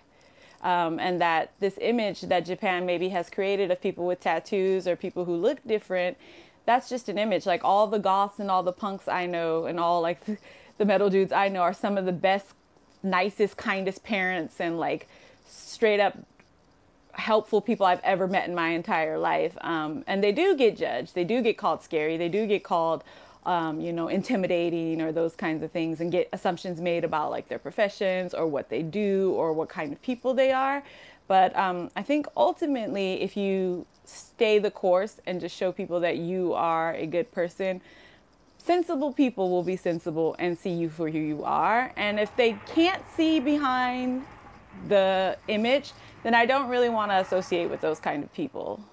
Um, 0.62 1.00
and 1.00 1.20
that 1.20 1.52
this 1.60 1.78
image 1.82 2.22
that 2.22 2.46
Japan 2.46 2.86
maybe 2.86 3.10
has 3.10 3.30
created 3.30 3.72
of 3.72 3.82
people 3.82 4.06
with 4.06 4.22
tattoos 4.22 4.88
or 4.88 4.96
people 4.96 5.26
who 5.26 5.36
look 5.36 5.60
different, 5.68 6.18
that's 6.66 6.88
just 6.88 7.10
an 7.10 7.18
image. 7.18 7.46
Like 7.46 7.64
all 7.64 7.88
the 7.88 8.00
goths 8.00 8.40
and 8.40 8.50
all 8.50 8.64
the 8.64 8.72
punks 8.72 9.08
I 9.08 9.26
know 9.26 9.66
and 9.66 9.80
all 9.80 10.02
like 10.02 10.20
the 10.78 10.86
metal 10.86 11.10
dudes 11.10 11.32
I 11.32 11.50
know 11.50 11.62
are 11.62 11.74
some 11.74 11.98
of 11.98 12.06
the 12.06 12.14
best, 12.14 12.54
nicest, 13.02 13.58
kindest 13.58 14.04
parents 14.04 14.62
and 14.62 14.80
like 14.80 15.10
straight 15.48 16.00
up 16.00 16.18
helpful 17.14 17.62
people 17.62 17.86
I've 17.86 18.02
ever 18.04 18.28
met 18.28 18.48
in 18.48 18.56
my 18.56 18.70
entire 18.70 19.18
life. 19.18 19.58
Um, 19.62 20.04
and 20.08 20.24
they 20.24 20.32
do 20.32 20.56
get 20.56 20.78
judged. 20.78 21.16
They 21.16 21.24
do 21.24 21.42
get 21.42 21.58
called 21.58 21.84
scary. 21.84 22.18
They 22.18 22.30
do 22.30 22.46
get 22.48 22.64
called, 22.64 23.04
um, 23.46 23.80
you 23.80 23.94
know, 23.94 24.08
intimidating 24.08 25.02
or 25.02 25.12
those 25.12 25.36
kinds 25.36 25.64
of 25.64 25.72
things 25.72 26.02
and 26.02 26.12
get 26.12 26.30
assumptions 26.34 26.82
made 26.82 27.04
about 27.04 27.32
like 27.32 27.48
their 27.48 27.60
professions 27.60 28.34
or 28.34 28.48
what 28.48 28.70
they 28.70 28.82
do 28.82 29.32
or 29.34 29.54
what 29.54 29.70
kind 29.70 29.94
of 29.94 30.02
people 30.02 30.34
they 30.34 30.52
are. 30.52 30.84
But 31.28 31.56
um, 31.56 31.90
I 31.96 32.04
think 32.04 32.28
ultimately, 32.36 33.22
if 33.22 33.38
you 33.38 33.86
stay 34.06 34.60
the 34.60 34.72
course 34.72 35.22
and 35.26 35.40
just 35.40 35.56
show 35.56 35.72
people 35.72 36.00
that 36.02 36.18
you 36.18 36.54
are 36.54 36.94
a 36.96 37.06
good 37.06 37.32
person, 37.32 37.82
sensible 38.58 39.14
people 39.14 39.50
will 39.50 39.64
be 39.64 39.76
sensible 39.76 40.36
and 40.40 40.58
see 40.58 40.72
you 40.72 40.90
for 40.90 41.10
who 41.10 41.20
you 41.20 41.44
are. 41.44 41.94
And 41.96 42.20
if 42.20 42.36
they 42.36 42.54
can't 42.66 43.04
see 43.16 43.40
behind 43.40 44.26
the 44.88 45.38
image, 45.48 45.92
then 46.24 46.34
I 46.34 46.46
don't 46.46 46.70
really 46.70 46.90
want 46.90 47.12
to 47.12 47.20
associate 47.20 47.70
with 47.70 47.82
those 47.82 48.00
kind 48.00 48.24
of 48.24 48.34
people. 48.34 48.84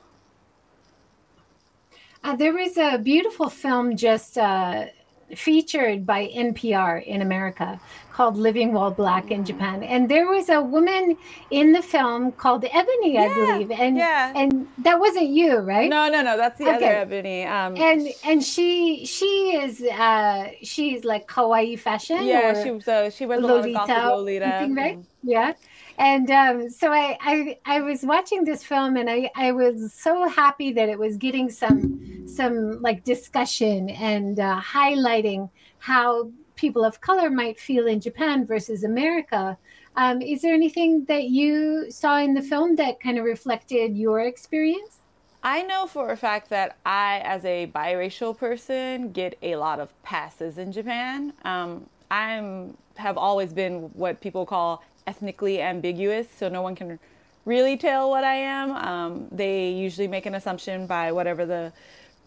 Uh, 2.22 2.36
there 2.36 2.52
was 2.52 2.76
a 2.76 2.98
beautiful 2.98 3.48
film 3.48 3.96
just 3.96 4.36
uh, 4.36 4.86
featured 5.34 6.04
by 6.04 6.26
NPR 6.28 7.04
in 7.04 7.22
America 7.22 7.80
called 8.12 8.36
Living 8.36 8.72
While 8.72 8.90
Black 8.90 9.30
in 9.30 9.44
Japan. 9.44 9.82
And 9.82 10.08
there 10.08 10.26
was 10.28 10.50
a 10.50 10.60
woman 10.60 11.16
in 11.50 11.72
the 11.72 11.80
film 11.80 12.32
called 12.32 12.64
Ebony, 12.70 13.14
yeah, 13.14 13.22
I 13.22 13.34
believe. 13.34 13.70
And 13.70 13.96
yeah. 13.96 14.32
and 14.36 14.68
that 14.78 15.00
wasn't 15.00 15.28
you, 15.28 15.58
right? 15.58 15.88
No, 15.88 16.10
no, 16.10 16.20
no, 16.20 16.36
that's 16.36 16.58
the 16.58 16.64
okay. 16.64 16.74
other 16.74 16.86
Ebony. 16.86 17.44
Um, 17.44 17.76
and 17.76 18.08
and 18.24 18.44
she 18.44 19.06
she 19.06 19.56
is 19.56 19.82
uh 19.82 20.48
she's 20.62 21.04
like 21.04 21.26
kawaii 21.26 21.78
fashion. 21.78 22.24
Yeah, 22.24 22.62
she 22.62 22.70
was 22.70 22.86
uh, 22.86 23.08
she 23.08 23.24
wears 23.24 23.40
Lolita, 23.40 23.68
a 23.68 23.72
lot 23.72 23.90
of 23.90 24.18
Lolita. 24.18 24.68
Right? 24.70 24.98
Mm. 24.98 25.04
Yeah 25.22 25.52
and 26.00 26.30
um, 26.30 26.70
so 26.70 26.90
I, 26.90 27.18
I 27.20 27.58
I 27.66 27.80
was 27.82 28.02
watching 28.02 28.44
this 28.44 28.64
film 28.64 28.96
and 28.96 29.08
I 29.08 29.30
I 29.36 29.52
was 29.52 29.92
so 29.92 30.26
happy 30.26 30.72
that 30.72 30.88
it 30.88 30.98
was 30.98 31.18
getting 31.18 31.50
some 31.50 32.26
some 32.26 32.80
like 32.80 33.04
discussion 33.04 33.90
and 33.90 34.40
uh, 34.40 34.58
highlighting 34.62 35.50
how 35.78 36.30
people 36.56 36.84
of 36.86 37.02
color 37.02 37.28
might 37.28 37.60
feel 37.60 37.86
in 37.86 38.00
Japan 38.00 38.46
versus 38.46 38.82
America. 38.82 39.58
Um, 39.96 40.22
is 40.22 40.40
there 40.40 40.54
anything 40.54 41.04
that 41.04 41.24
you 41.24 41.90
saw 41.90 42.16
in 42.18 42.32
the 42.32 42.42
film 42.42 42.76
that 42.76 42.98
kind 43.00 43.18
of 43.18 43.24
reflected 43.24 43.98
your 43.98 44.20
experience? 44.20 45.00
I 45.42 45.62
know 45.62 45.86
for 45.86 46.10
a 46.12 46.16
fact 46.16 46.48
that 46.50 46.76
I, 46.84 47.20
as 47.24 47.44
a 47.44 47.66
biracial 47.74 48.36
person, 48.36 49.10
get 49.12 49.36
a 49.42 49.56
lot 49.56 49.80
of 49.80 49.88
passes 50.02 50.58
in 50.58 50.72
Japan. 50.72 51.32
Um, 51.44 51.86
I'm 52.10 52.76
have 52.96 53.16
always 53.16 53.52
been 53.52 53.90
what 53.94 54.20
people 54.20 54.44
call 54.46 54.82
ethnically 55.06 55.60
ambiguous, 55.60 56.28
so 56.30 56.48
no 56.48 56.62
one 56.62 56.74
can 56.74 56.98
really 57.44 57.76
tell 57.76 58.10
what 58.10 58.24
I 58.24 58.36
am. 58.36 58.70
Um, 58.72 59.28
they 59.32 59.70
usually 59.70 60.08
make 60.08 60.26
an 60.26 60.34
assumption 60.34 60.86
by 60.86 61.12
whatever 61.12 61.46
the 61.46 61.72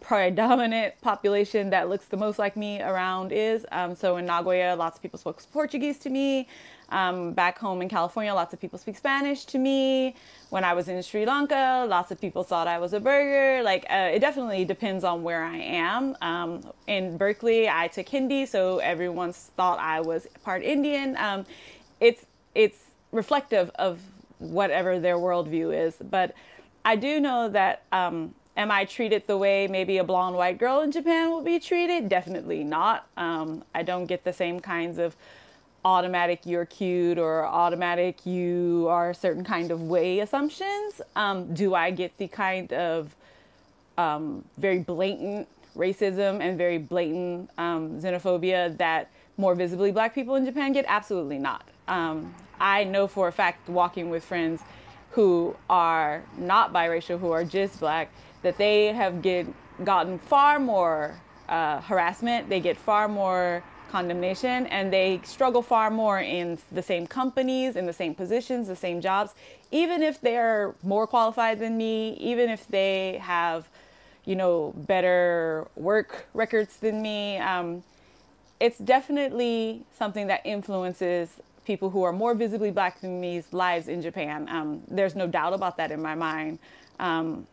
predominant 0.04 1.00
population 1.02 1.70
that 1.70 1.88
looks 1.88 2.06
the 2.06 2.18
most 2.18 2.38
like 2.38 2.58
me 2.58 2.82
around 2.82 3.32
is. 3.32 3.66
Um, 3.72 3.96
so 3.96 4.18
in 4.18 4.26
Nagoya, 4.26 4.76
lots 4.76 4.98
of 4.98 5.02
people 5.02 5.18
spoke 5.18 5.42
Portuguese 5.52 5.98
to 6.00 6.10
me. 6.10 6.48
Um, 6.90 7.32
back 7.34 7.58
home 7.58 7.82
in 7.82 7.90
California, 7.90 8.34
lots 8.34 8.54
of 8.54 8.60
people 8.60 8.78
speak 8.78 8.98
Spanish 8.98 9.46
to 9.46 9.58
me. 9.58 10.16
When 10.50 10.64
I 10.64 10.74
was 10.74 10.90
in 10.90 11.02
Sri 11.02 11.26
Lanka, 11.26 11.88
lots 11.90 12.12
of 12.12 12.20
people 12.20 12.44
thought 12.44 12.68
I 12.68 12.78
was 12.78 12.94
a 12.94 13.00
Burgher. 13.00 13.64
Like, 13.64 13.86
uh, 13.90 14.12
it 14.14 14.20
definitely 14.20 14.66
depends 14.66 15.04
on 15.04 15.24
where 15.24 15.44
I 15.44 15.58
am. 15.58 16.16
Um, 16.22 16.62
in 16.86 17.18
Berkeley, 17.18 17.70
I 17.70 17.88
took 17.88 18.10
Hindi, 18.10 18.46
so 18.46 18.80
everyone 18.80 19.32
thought 19.34 19.80
I 19.80 20.02
was 20.02 20.28
part 20.44 20.62
Indian. 20.64 21.16
Um, 21.18 21.46
it's 22.00 22.26
it's 22.56 22.92
reflective 23.12 23.72
of 23.76 24.00
whatever 24.40 25.00
their 25.00 25.18
worldview 25.18 25.88
is. 25.88 25.96
But 25.96 26.34
I 26.84 26.96
do 26.96 27.20
know 27.20 27.50
that 27.50 27.84
um, 27.92 28.34
am 28.58 28.72
I 28.72 28.86
treated 28.86 29.26
the 29.28 29.38
way 29.38 29.68
maybe 29.68 29.98
a 29.98 30.04
blonde 30.04 30.36
white 30.36 30.58
girl 30.58 30.82
in 30.82 30.92
Japan 30.92 31.30
will 31.30 31.44
be 31.44 31.60
treated? 31.60 32.10
Definitely 32.10 32.64
not. 32.64 33.08
Um, 33.18 33.64
I 33.74 33.84
don't 33.84 34.06
get 34.06 34.24
the 34.24 34.34
same 34.34 34.60
kinds 34.60 34.98
of 34.98 35.16
automatic 35.86 36.46
you're 36.46 36.66
cute 36.66 37.18
or 37.18 37.46
automatic 37.46 38.26
you 38.26 38.88
are 38.90 39.10
a 39.10 39.16
certain 39.16 39.44
kind 39.44 39.72
of 39.72 39.82
way 39.82 40.20
assumptions. 40.20 41.02
Um, 41.16 41.54
do 41.54 41.76
I 41.76 41.92
get 41.92 42.18
the 42.18 42.28
kind 42.28 42.72
of 42.72 43.16
um, 43.98 44.46
very 44.58 44.80
blatant 44.80 45.48
racism 45.76 46.40
and 46.40 46.58
very 46.58 46.78
blatant 46.78 47.50
um, 47.58 48.00
xenophobia 48.00 48.76
that 48.78 49.10
more 49.36 49.56
visibly 49.56 49.92
black 49.92 50.16
people 50.16 50.36
in 50.36 50.46
Japan 50.46 50.72
get? 50.72 50.86
Absolutely 50.88 51.40
not. 51.40 51.68
Um, 51.88 52.34
I 52.60 52.84
know 52.84 53.08
for 53.08 53.28
a 53.28 53.32
fact, 53.32 53.68
walking 53.70 54.10
with 54.10 54.24
friends 54.24 54.62
who 55.12 55.56
are 55.70 56.24
not 56.38 56.74
biracial, 56.74 57.20
who 57.20 57.32
are 57.32 57.44
just 57.44 57.80
black, 57.80 58.12
that 58.42 58.58
they 58.58 58.88
have 58.88 59.22
get, 59.22 59.48
gotten 59.84 60.18
far 60.18 60.60
more 60.60 61.20
uh, 61.50 61.82
harassment, 61.82 62.50
they 62.50 62.60
get 62.60 62.78
far 62.78 63.08
more 63.08 63.64
condemnation, 63.92 64.66
and 64.68 64.92
they 64.92 65.22
struggle 65.24 65.62
far 65.62 65.92
more 65.92 66.20
in 66.20 66.58
the 66.72 66.82
same 66.82 67.06
companies, 67.06 67.76
in 67.76 67.86
the 67.86 67.94
same 67.94 68.16
positions, 68.16 68.68
the 68.68 68.76
same 68.76 69.02
jobs, 69.02 69.36
even 69.72 70.02
if 70.02 70.20
they're 70.20 70.74
more 70.82 71.06
qualified 71.06 71.60
than 71.60 71.78
me, 71.78 72.14
even 72.20 72.50
if 72.50 72.68
they 72.68 73.20
have, 73.22 73.68
you 74.26 74.36
know, 74.36 74.74
better 74.76 75.68
work 75.76 76.28
records 76.34 76.78
than 76.78 77.04
me. 77.04 77.38
Um, 77.38 77.84
it's 78.60 78.80
definitely 78.80 79.86
something 79.96 80.26
that 80.28 80.42
influences 80.44 81.42
people 81.66 81.90
who 81.90 82.04
are 82.04 82.14
more 82.14 82.34
visibly 82.34 82.72
black 82.72 83.00
than 83.02 83.22
me's 83.22 83.52
lives 83.54 83.88
in 83.88 84.02
Japan. 84.02 84.48
Um, 84.50 84.84
there's 84.88 85.16
no 85.16 85.28
doubt 85.28 85.54
about 85.54 85.78
that 85.78 85.92
in 85.92 86.02
my 86.02 86.16
mind. 86.16 86.60
Um, 87.00 87.48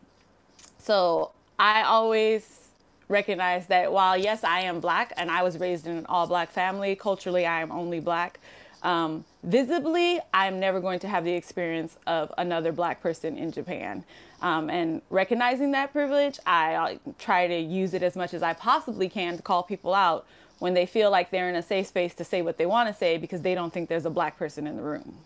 so 0.79 1.31
I 1.59 1.83
always 1.83 2.69
recognize 3.07 3.67
that 3.67 3.91
while 3.91 4.17
yes, 4.17 4.43
I 4.43 4.61
am 4.61 4.79
black 4.79 5.13
and 5.17 5.29
I 5.29 5.43
was 5.43 5.59
raised 5.59 5.85
in 5.85 5.95
an 5.95 6.05
all 6.07 6.27
black 6.27 6.51
family, 6.51 6.95
culturally 6.95 7.45
I 7.45 7.61
am 7.61 7.71
only 7.71 7.99
black. 7.99 8.39
Um, 8.83 9.25
visibly, 9.43 10.19
I'm 10.33 10.59
never 10.59 10.79
going 10.79 10.99
to 10.99 11.07
have 11.07 11.23
the 11.23 11.33
experience 11.33 11.97
of 12.07 12.33
another 12.37 12.71
black 12.71 13.01
person 13.01 13.37
in 13.37 13.51
Japan. 13.51 14.03
Um, 14.41 14.71
and 14.71 15.03
recognizing 15.11 15.71
that 15.71 15.93
privilege, 15.93 16.39
I, 16.47 16.75
I 16.75 16.99
try 17.19 17.45
to 17.47 17.59
use 17.59 17.93
it 17.93 18.01
as 18.01 18.15
much 18.15 18.33
as 18.33 18.41
I 18.41 18.53
possibly 18.53 19.07
can 19.07 19.37
to 19.37 19.43
call 19.43 19.61
people 19.61 19.93
out 19.93 20.25
when 20.61 20.75
they 20.75 20.85
feel 20.85 21.09
like 21.09 21.31
they're 21.31 21.49
in 21.49 21.55
a 21.55 21.63
safe 21.63 21.87
space 21.87 22.13
to 22.13 22.23
say 22.23 22.43
what 22.43 22.59
they 22.59 22.67
want 22.67 22.87
to 22.87 22.93
say 22.93 23.17
because 23.17 23.41
they 23.41 23.55
don't 23.55 23.73
think 23.73 23.89
there's 23.89 24.05
a 24.05 24.11
black 24.11 24.37
person 24.37 24.67
in 24.67 24.75
the 24.75 24.83
room. 24.83 25.17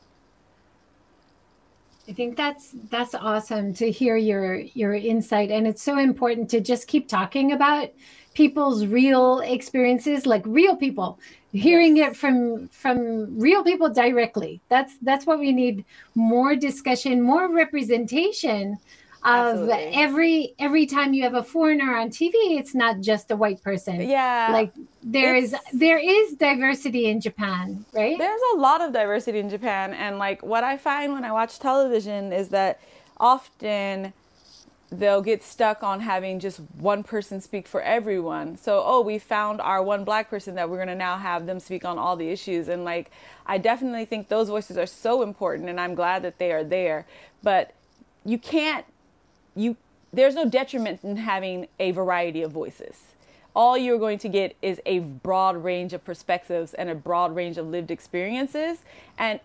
I 2.08 2.14
think 2.14 2.38
that's 2.38 2.70
that's 2.90 3.14
awesome 3.14 3.74
to 3.74 3.92
hear 3.92 4.16
your 4.16 4.56
your 4.56 4.94
insight 4.94 5.52
and 5.52 5.68
it's 5.68 5.84
so 5.84 5.98
important 5.98 6.50
to 6.52 6.62
just 6.62 6.88
keep 6.88 7.10
talking 7.10 7.52
about 7.52 7.90
people's 8.34 8.86
real 8.86 9.40
experiences 9.40 10.26
like 10.26 10.44
real 10.46 10.78
people 10.78 11.20
hearing 11.52 11.98
it 11.98 12.16
from 12.16 12.70
from 12.70 13.38
real 13.38 13.64
people 13.64 13.90
directly 13.90 14.62
that's 14.70 14.98
that's 15.02 15.26
what 15.26 15.40
we 15.40 15.52
need 15.52 15.84
more 16.14 16.56
discussion 16.56 17.22
more 17.22 17.52
representation 17.52 18.78
of 19.26 19.70
Absolutely. 19.70 19.92
every 19.96 20.56
every 20.60 20.86
time 20.86 21.14
you 21.14 21.24
have 21.24 21.34
a 21.34 21.44
foreigner 21.44 21.98
on 21.98 22.10
TV, 22.10 22.32
it's 22.60 22.76
not 22.76 23.00
just 23.02 23.32
a 23.32 23.36
white 23.36 23.62
person. 23.64 24.02
Yeah, 24.02 24.50
like 24.52 24.72
there 25.04 25.36
is 25.36 25.56
there 25.74 25.98
is 25.98 26.34
diversity 26.36 27.08
in 27.08 27.20
Japan, 27.20 27.84
right? 27.92 28.18
There's 28.18 28.42
a 28.54 28.58
lot 28.58 28.82
of 28.82 28.94
diversity 28.94 29.40
in 29.40 29.50
Japan, 29.50 29.94
and 29.94 30.20
like 30.20 30.44
what 30.44 30.64
I 30.64 30.78
find 30.78 31.14
when 31.14 31.26
I 31.26 31.32
watch 31.32 31.58
television 31.58 32.32
is 32.32 32.50
that 32.50 32.80
often 33.18 34.14
they'll 34.92 35.24
get 35.24 35.42
stuck 35.42 35.82
on 35.82 36.02
having 36.02 36.40
just 36.40 36.60
one 36.78 37.04
person 37.04 37.42
speak 37.42 37.68
for 37.68 37.82
everyone. 37.82 38.56
So, 38.58 38.84
oh, 38.86 39.02
we 39.02 39.18
found 39.18 39.60
our 39.60 39.82
one 39.82 40.04
black 40.04 40.30
person 40.30 40.54
that 40.56 40.70
we're 40.70 40.78
going 40.78 40.88
to 40.90 40.96
now 40.96 41.18
have 41.18 41.48
them 41.48 41.60
speak 41.60 41.84
on 41.84 41.98
all 41.98 42.16
the 42.16 42.30
issues. 42.30 42.68
And 42.68 42.84
like, 42.86 43.10
I 43.48 43.58
definitely 43.58 44.06
think 44.06 44.28
those 44.28 44.50
voices 44.50 44.78
are 44.78 44.86
so 44.86 45.24
important, 45.24 45.68
and 45.70 45.82
I'm 45.82 45.96
glad 45.96 46.22
that 46.22 46.38
they 46.38 46.52
are 46.52 46.64
there. 46.64 47.08
But 47.42 47.74
you 48.24 48.38
can't 48.38 48.86
you 49.56 49.78
there's 50.14 50.36
no 50.36 50.48
detriment 50.48 51.02
in 51.04 51.18
having 51.18 51.68
a 51.80 51.92
variety 51.92 52.42
of 52.42 52.52
voices. 52.52 53.04
All 53.56 53.78
you're 53.78 54.00
going 54.00 54.20
to 54.20 54.30
get 54.30 54.56
is 54.62 54.82
a 54.86 55.00
broad 55.00 55.62
range 55.64 55.94
of 55.94 56.04
perspectives 56.04 56.74
and 56.74 56.90
a 56.90 56.96
broad 56.96 57.36
range 57.36 57.58
of 57.58 57.68
lived 57.68 57.92
experiences. 57.92 58.80
And 59.18 59.40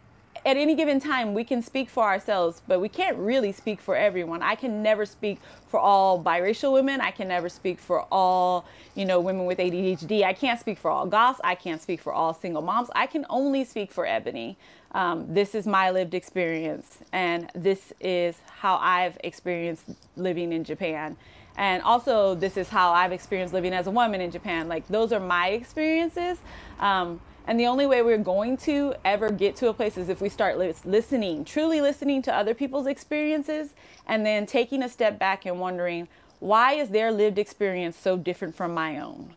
at 0.44 0.56
any 0.56 0.74
given 0.74 1.00
time, 1.00 1.34
we 1.34 1.44
can 1.44 1.62
speak 1.62 1.90
for 1.90 2.04
ourselves, 2.04 2.62
but 2.66 2.80
we 2.80 2.88
can't 2.88 3.16
really 3.18 3.52
speak 3.52 3.80
for 3.80 3.94
everyone. 3.94 4.42
I 4.42 4.54
can 4.54 4.82
never 4.82 5.04
speak 5.04 5.38
for 5.68 5.78
all 5.78 6.22
biracial 6.22 6.72
women. 6.72 7.00
I 7.00 7.10
can 7.10 7.28
never 7.28 7.48
speak 7.48 7.78
for 7.78 8.06
all, 8.10 8.64
you 8.94 9.04
know, 9.04 9.20
women 9.20 9.44
with 9.44 9.58
ADHD. 9.58 10.22
I 10.24 10.32
can't 10.32 10.58
speak 10.58 10.78
for 10.78 10.90
all 10.90 11.06
goths. 11.06 11.40
I 11.44 11.54
can't 11.54 11.80
speak 11.82 12.00
for 12.00 12.12
all 12.12 12.32
single 12.32 12.62
moms. 12.62 12.88
I 12.94 13.06
can 13.06 13.26
only 13.28 13.64
speak 13.64 13.92
for 13.92 14.06
Ebony. 14.06 14.56
Um, 14.92 15.32
this 15.32 15.54
is 15.54 15.66
my 15.66 15.90
lived 15.90 16.14
experience, 16.14 16.98
and 17.12 17.50
this 17.54 17.92
is 18.00 18.36
how 18.48 18.76
I've 18.76 19.16
experienced 19.22 19.84
living 20.16 20.52
in 20.52 20.64
Japan. 20.64 21.16
And 21.56 21.82
also, 21.82 22.34
this 22.34 22.56
is 22.56 22.68
how 22.68 22.92
I've 22.92 23.12
experienced 23.12 23.52
living 23.52 23.72
as 23.72 23.86
a 23.86 23.90
woman 23.90 24.20
in 24.20 24.30
Japan. 24.30 24.68
Like, 24.68 24.88
those 24.88 25.12
are 25.12 25.20
my 25.20 25.48
experiences. 25.48 26.38
Um, 26.78 27.20
and 27.50 27.58
the 27.58 27.66
only 27.66 27.84
way 27.84 28.00
we're 28.00 28.16
going 28.16 28.56
to 28.58 28.94
ever 29.04 29.28
get 29.28 29.56
to 29.56 29.68
a 29.68 29.74
place 29.74 29.98
is 29.98 30.08
if 30.08 30.20
we 30.20 30.28
start 30.28 30.56
listening, 30.56 31.44
truly 31.44 31.80
listening 31.80 32.22
to 32.22 32.32
other 32.32 32.54
people's 32.54 32.86
experiences, 32.86 33.74
and 34.06 34.24
then 34.24 34.46
taking 34.46 34.84
a 34.84 34.88
step 34.88 35.18
back 35.18 35.46
and 35.46 35.58
wondering, 35.58 36.06
why 36.38 36.74
is 36.74 36.90
their 36.90 37.10
lived 37.10 37.40
experience 37.40 37.98
so 37.98 38.16
different 38.16 38.54
from 38.54 38.72
my 38.72 39.00
own? 39.00 39.34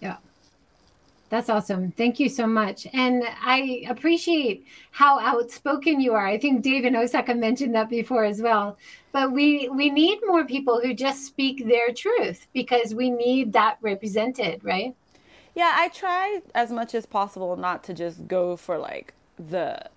Yeah. 0.00 0.18
That's 1.28 1.50
awesome. 1.50 1.90
Thank 1.90 2.20
you 2.20 2.28
so 2.28 2.46
much. 2.46 2.86
And 2.92 3.24
I 3.42 3.84
appreciate 3.88 4.64
how 4.92 5.18
outspoken 5.18 6.00
you 6.00 6.12
are. 6.12 6.28
I 6.28 6.38
think 6.38 6.62
Dave 6.62 6.84
and 6.84 6.94
Osaka 6.94 7.34
mentioned 7.34 7.74
that 7.74 7.90
before 7.90 8.22
as 8.22 8.40
well. 8.40 8.78
But 9.10 9.32
we 9.32 9.68
we 9.70 9.90
need 9.90 10.20
more 10.24 10.44
people 10.44 10.80
who 10.80 10.94
just 10.94 11.26
speak 11.26 11.66
their 11.66 11.92
truth 11.92 12.46
because 12.52 12.94
we 12.94 13.10
need 13.10 13.54
that 13.54 13.78
represented, 13.80 14.62
right? 14.62 14.94
Yeah, 15.54 15.72
I 15.74 15.88
try 15.88 16.40
as 16.54 16.70
much 16.70 16.94
as 16.94 17.06
possible 17.06 17.56
not 17.56 17.84
to 17.84 17.94
just 17.94 18.26
go 18.26 18.56
for 18.56 18.78
like 18.78 19.14
the 19.38 19.88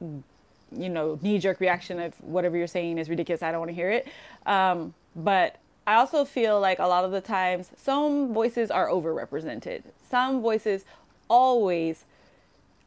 you 0.00 0.88
know 0.88 1.18
knee 1.22 1.38
jerk 1.38 1.60
reaction 1.60 1.98
of 1.98 2.14
whatever 2.20 2.56
you're 2.56 2.66
saying 2.66 2.98
is 2.98 3.08
ridiculous. 3.08 3.42
I 3.42 3.50
don't 3.50 3.60
want 3.60 3.70
to 3.70 3.74
hear 3.74 3.90
it. 3.90 4.08
Um, 4.46 4.94
but 5.14 5.56
I 5.86 5.94
also 5.94 6.24
feel 6.24 6.60
like 6.60 6.78
a 6.78 6.86
lot 6.86 7.04
of 7.04 7.10
the 7.10 7.20
times 7.20 7.70
some 7.76 8.32
voices 8.32 8.70
are 8.70 8.88
overrepresented. 8.88 9.82
Some 10.08 10.40
voices 10.40 10.84
always 11.28 12.04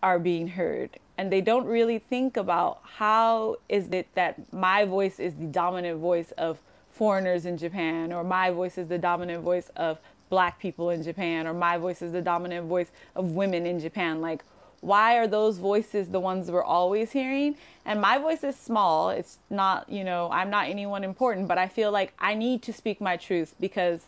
are 0.01 0.19
being 0.19 0.49
heard 0.49 0.97
and 1.17 1.31
they 1.31 1.41
don't 1.41 1.67
really 1.67 1.99
think 1.99 2.35
about 2.35 2.79
how 2.95 3.57
is 3.69 3.87
it 3.91 4.07
that 4.15 4.51
my 4.51 4.85
voice 4.85 5.19
is 5.19 5.35
the 5.35 5.45
dominant 5.45 5.99
voice 5.99 6.31
of 6.31 6.59
foreigners 6.91 7.45
in 7.45 7.57
Japan 7.57 8.11
or 8.11 8.23
my 8.23 8.49
voice 8.49 8.77
is 8.77 8.87
the 8.87 8.97
dominant 8.97 9.43
voice 9.43 9.69
of 9.75 9.99
black 10.31 10.59
people 10.59 10.89
in 10.89 11.03
Japan 11.03 11.45
or 11.45 11.53
my 11.53 11.77
voice 11.77 12.01
is 12.01 12.11
the 12.11 12.21
dominant 12.21 12.65
voice 12.65 12.89
of 13.15 13.25
women 13.31 13.67
in 13.67 13.79
Japan 13.79 14.21
like 14.21 14.43
why 14.81 15.17
are 15.17 15.27
those 15.27 15.59
voices 15.59 16.09
the 16.09 16.19
ones 16.19 16.49
we're 16.49 16.63
always 16.63 17.11
hearing? 17.11 17.55
And 17.85 18.01
my 18.01 18.17
voice 18.17 18.43
is 18.43 18.55
small. 18.55 19.11
It's 19.11 19.37
not, 19.49 19.87
you 19.87 20.03
know, 20.03 20.29
I'm 20.31 20.49
not 20.49 20.67
anyone 20.67 21.03
important, 21.03 21.47
but 21.47 21.59
I 21.59 21.67
feel 21.67 21.91
like 21.91 22.13
I 22.19 22.33
need 22.33 22.63
to 22.63 22.73
speak 22.73 22.99
my 22.99 23.15
truth 23.15 23.53
because 23.59 24.07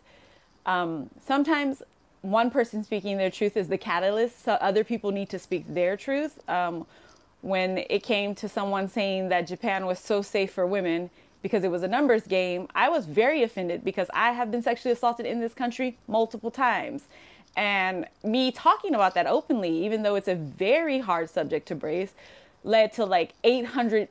um, 0.65 1.11
sometimes 1.23 1.83
one 2.21 2.49
person 2.49 2.83
speaking 2.83 3.17
their 3.17 3.29
truth 3.29 3.55
is 3.55 3.67
the 3.67 3.77
catalyst, 3.77 4.43
so 4.43 4.53
other 4.53 4.83
people 4.83 5.11
need 5.11 5.29
to 5.29 5.37
speak 5.39 5.65
their 5.67 5.95
truth. 5.95 6.47
Um, 6.49 6.87
when 7.41 7.79
it 7.89 8.01
came 8.01 8.33
to 8.35 8.49
someone 8.49 8.87
saying 8.87 9.29
that 9.29 9.45
Japan 9.45 9.85
was 9.85 9.99
so 9.99 10.21
safe 10.21 10.51
for 10.53 10.65
women, 10.65 11.09
because 11.43 11.63
it 11.63 11.69
was 11.69 11.83
a 11.83 11.87
numbers 11.87 12.25
game, 12.25 12.67
I 12.73 12.89
was 12.89 13.05
very 13.05 13.43
offended 13.43 13.83
because 13.83 14.07
I 14.13 14.31
have 14.31 14.49
been 14.49 14.63
sexually 14.63 14.93
assaulted 14.93 15.27
in 15.27 15.41
this 15.41 15.53
country 15.53 15.97
multiple 16.07 16.49
times. 16.49 17.03
And 17.55 18.07
me 18.23 18.51
talking 18.51 18.95
about 18.95 19.13
that 19.13 19.27
openly, 19.27 19.85
even 19.85 20.01
though 20.01 20.15
it's 20.15 20.27
a 20.27 20.35
very 20.35 20.99
hard 20.99 21.29
subject 21.29 21.67
to 21.67 21.75
brace, 21.75 22.13
led 22.63 22.93
to 22.93 23.05
like 23.05 23.33
800 23.43 24.07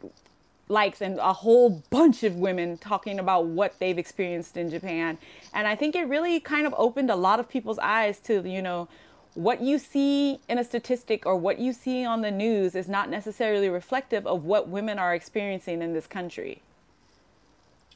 likes 0.68 1.00
and 1.00 1.18
a 1.18 1.32
whole 1.32 1.82
bunch 1.90 2.22
of 2.22 2.36
women 2.36 2.78
talking 2.78 3.18
about 3.18 3.46
what 3.46 3.78
they've 3.80 3.98
experienced 3.98 4.56
in 4.56 4.70
Japan. 4.70 5.18
And 5.52 5.66
I 5.66 5.74
think 5.74 5.96
it 5.96 6.04
really 6.04 6.38
kind 6.38 6.66
of 6.66 6.74
opened 6.76 7.10
a 7.10 7.16
lot 7.16 7.40
of 7.40 7.48
people's 7.48 7.78
eyes 7.78 8.18
to, 8.20 8.46
you 8.48 8.62
know, 8.62 8.88
what 9.34 9.62
you 9.62 9.78
see 9.78 10.38
in 10.48 10.58
a 10.58 10.64
statistic 10.64 11.24
or 11.24 11.36
what 11.36 11.58
you 11.58 11.72
see 11.72 12.04
on 12.04 12.20
the 12.20 12.30
news 12.30 12.74
is 12.74 12.86
not 12.86 13.08
necessarily 13.08 13.70
reflective 13.70 14.26
of 14.26 14.44
what 14.44 14.68
women 14.68 14.98
are 14.98 15.14
experiencing 15.14 15.80
in 15.80 15.94
this 15.94 16.06
country. 16.06 16.60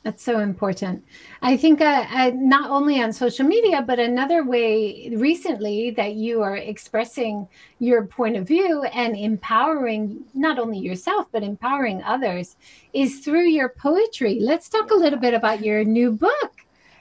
That's 0.06 0.22
so 0.22 0.38
important. 0.38 1.04
I 1.42 1.56
think 1.56 1.80
uh, 1.80 2.06
uh, 2.08 2.30
not 2.32 2.70
only 2.70 3.02
on 3.02 3.12
social 3.12 3.44
media, 3.44 3.82
but 3.82 3.98
another 3.98 4.44
way 4.44 5.10
recently 5.16 5.90
that 5.96 6.12
you 6.14 6.42
are 6.42 6.56
expressing 6.56 7.48
your 7.80 8.06
point 8.06 8.36
of 8.36 8.46
view 8.46 8.84
and 8.84 9.16
empowering 9.16 10.22
not 10.32 10.60
only 10.60 10.78
yourself, 10.78 11.26
but 11.32 11.42
empowering 11.42 12.04
others 12.04 12.54
is 12.92 13.18
through 13.18 13.48
your 13.48 13.68
poetry. 13.68 14.38
Let's 14.40 14.68
talk 14.68 14.92
a 14.92 14.94
little 14.94 15.18
bit 15.18 15.34
about 15.34 15.64
your 15.64 15.82
new 15.82 16.12
book. 16.12 16.52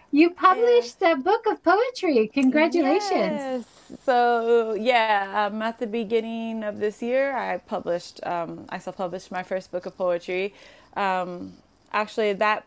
You 0.10 0.32
published 0.32 1.00
a 1.04 1.16
book 1.16 1.46
of 1.46 1.62
poetry. 1.62 2.28
Congratulations. 2.34 3.12
Yes. 3.12 4.00
So, 4.04 4.74
yeah, 4.74 5.46
um, 5.46 5.62
at 5.62 5.78
the 5.78 5.86
beginning 5.86 6.64
of 6.64 6.80
this 6.80 7.04
year, 7.04 7.38
I 7.38 7.60
published, 7.60 8.20
um, 8.26 8.66
I 8.70 8.80
self 8.80 8.98
published 8.98 9.30
my 9.30 9.44
first 9.44 9.72
book 9.72 9.86
of 9.86 9.96
poetry. 9.96 10.56
Um, 10.96 11.54
actually, 11.94 12.34
that 12.34 12.66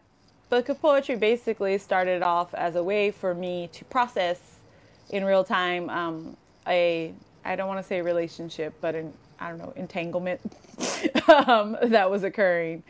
book 0.50 0.68
of 0.68 0.80
poetry 0.80 1.16
basically 1.16 1.76
started 1.78 2.22
off 2.22 2.54
as 2.54 2.74
a 2.74 2.82
way 2.82 3.10
for 3.10 3.34
me 3.34 3.68
to 3.72 3.84
process 3.84 4.40
in 5.10 5.24
real 5.24 5.44
time 5.44 5.90
um, 5.90 6.36
a 6.66 7.12
I 7.44 7.56
don't 7.56 7.68
want 7.68 7.80
to 7.80 7.86
say 7.86 8.02
relationship, 8.02 8.74
but 8.80 8.94
an 8.94 9.12
I 9.40 9.50
don't 9.50 9.58
know 9.58 9.72
entanglement 9.76 10.40
um, 11.28 11.76
that 11.82 12.10
was 12.10 12.24
occurring, 12.24 12.82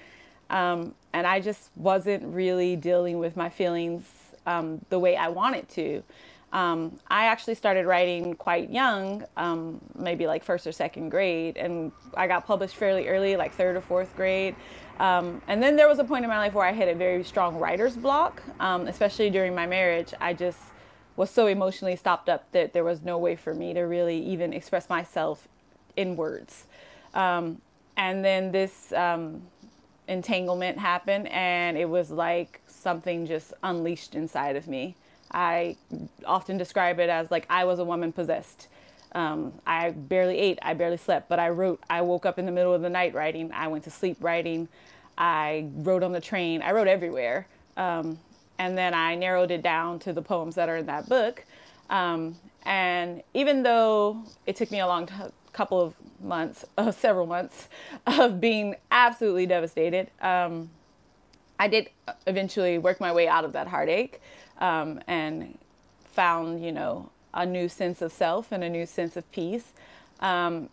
um, 0.50 0.94
and 1.12 1.26
I 1.26 1.40
just 1.40 1.70
wasn't 1.76 2.24
really 2.34 2.74
dealing 2.74 3.18
with 3.18 3.36
my 3.36 3.50
feelings 3.50 4.04
um, 4.46 4.80
the 4.88 4.98
way 4.98 5.16
I 5.16 5.28
wanted 5.28 5.68
to. 5.70 6.02
Um, 6.50 6.98
I 7.09 7.26
actually 7.26 7.56
started 7.56 7.84
writing 7.84 8.34
quite 8.34 8.70
young, 8.70 9.24
um, 9.36 9.80
maybe 9.94 10.26
like 10.26 10.42
first 10.42 10.66
or 10.66 10.72
second 10.72 11.11
grade, 11.11 11.59
and 11.59 11.92
I 12.16 12.26
got 12.26 12.46
published 12.46 12.76
fairly 12.76 13.09
early, 13.09 13.36
like 13.36 13.52
third 13.52 13.76
or 13.76 13.82
fourth 13.82 14.16
grade. 14.16 14.56
Um, 14.99 15.40
and 15.46 15.62
then 15.62 15.76
there 15.76 15.88
was 15.88 15.99
a 15.99 16.05
point 16.05 16.24
in 16.24 16.30
my 16.30 16.38
life 16.38 16.55
where 16.55 16.66
I 16.66 16.72
had 16.72 16.88
a 16.88 16.94
very 16.94 17.22
strong 17.22 17.59
writer's 17.59 17.96
block, 17.96 18.42
um, 18.59 18.88
especially 18.88 19.30
during 19.30 19.55
my 19.55 19.66
marriage. 19.66 20.12
I 20.20 20.32
just 20.32 20.59
was 21.16 21.30
so 21.30 21.46
emotionally 21.46 21.96
stopped 21.96 22.28
up 22.28 22.51
that 22.53 22.72
there 22.72 22.84
was 22.84 23.03
no 23.03 23.18
way 23.18 23.36
for 23.36 23.55
me 23.55 23.74
to 23.74 23.82
really 23.82 24.18
even 24.24 24.53
express 24.53 24.88
myself 24.88 25.49
in 25.96 26.16
words. 26.16 26.66
Um, 27.14 27.61
and 27.96 28.24
then 28.24 28.53
this 28.53 28.92
um, 28.92 29.42
entanglement 30.07 30.78
happened, 30.78 31.28
and 31.28 31.76
it 31.76 31.88
was 31.88 32.11
like 32.11 32.61
something 32.66 33.26
just 33.26 33.53
unleashed 33.62 34.14
inside 34.14 34.57
of 34.57 34.68
me. 34.68 34.94
I 35.30 35.76
often 36.24 36.57
describe 36.57 36.99
it 37.01 37.11
as 37.11 37.30
like 37.30 37.46
I 37.51 37.64
was 37.64 37.78
a 37.78 37.84
woman 37.84 38.12
possessed. 38.12 38.68
Um, 39.12 39.54
I 39.66 39.90
barely 39.90 40.38
ate, 40.38 40.59
I 40.62 40.74
barely 40.74 40.96
slept, 40.98 41.28
but 41.28 41.38
I 41.38 41.48
wrote. 41.48 41.82
I 41.88 42.02
woke 42.02 42.26
up 42.26 42.38
in 42.38 42.46
the 42.46 42.52
middle 42.52 42.74
of 42.74 42.82
the 42.82 42.90
night 42.90 43.14
writing. 43.14 43.50
I 43.52 43.68
went 43.68 43.84
to 43.84 43.90
sleep 43.90 44.18
writing. 44.20 44.68
I 45.16 45.68
wrote 45.74 46.02
on 46.02 46.12
the 46.12 46.20
train. 46.20 46.62
I 46.62 46.72
wrote 46.72 46.88
everywhere. 46.88 47.46
Um, 47.76 48.18
and 48.59 48.76
then 48.76 48.92
I 48.92 49.14
narrowed 49.14 49.50
it 49.50 49.62
down 49.62 49.98
to 50.00 50.12
the 50.12 50.22
poems 50.22 50.56
that 50.56 50.68
are 50.68 50.76
in 50.76 50.86
that 50.86 51.09
book. 51.09 51.44
Um, 51.90 52.36
and 52.64 53.22
even 53.34 53.62
though 53.62 54.24
it 54.46 54.56
took 54.56 54.70
me 54.70 54.80
a 54.80 54.86
long 54.86 55.06
t- 55.06 55.14
couple 55.52 55.80
of 55.80 55.94
months, 56.20 56.64
uh, 56.78 56.90
several 56.90 57.26
months 57.26 57.68
of 58.06 58.40
being 58.40 58.76
absolutely 58.90 59.46
devastated, 59.46 60.11
um, 60.20 60.70
I 61.59 61.68
did 61.68 61.90
eventually 62.26 62.78
work 62.78 63.00
my 63.00 63.12
way 63.12 63.26
out 63.26 63.44
of 63.44 63.52
that 63.54 63.68
heartache 63.68 64.20
um, 64.59 65.00
and 65.06 65.59
found, 66.04 66.64
you 66.64 66.72
know, 66.72 67.11
a 67.34 67.46
new 67.46 67.68
sense 67.68 68.02
of 68.02 68.12
self 68.12 68.52
and 68.52 68.64
a 68.64 68.68
new 68.68 68.86
sense 68.86 69.16
of 69.16 69.30
peace. 69.32 69.72
Um, 70.20 70.68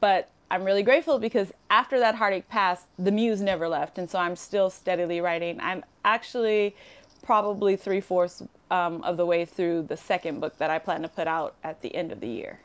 but 0.00 0.30
I'm 0.50 0.64
really 0.64 0.82
grateful 0.82 1.18
because 1.18 1.52
after 1.70 1.98
that 1.98 2.14
heartache 2.14 2.48
passed, 2.48 2.86
the 2.98 3.10
muse 3.10 3.40
never 3.40 3.68
left. 3.68 3.98
And 3.98 4.08
so 4.08 4.18
I'm 4.18 4.36
still 4.36 4.70
steadily 4.70 5.20
writing. 5.20 5.58
I'm 5.60 5.84
actually 6.04 6.76
probably 7.22 7.76
three 7.76 8.00
fourths 8.00 8.42
um, 8.70 9.02
of 9.02 9.16
the 9.16 9.26
way 9.26 9.44
through 9.44 9.82
the 9.82 9.96
second 9.96 10.40
book 10.40 10.56
that 10.58 10.70
I 10.70 10.78
plan 10.78 11.02
to 11.02 11.08
put 11.08 11.26
out 11.26 11.54
at 11.64 11.82
the 11.82 11.94
end 11.94 12.12
of 12.12 12.20
the 12.20 12.28
year. 12.28 12.60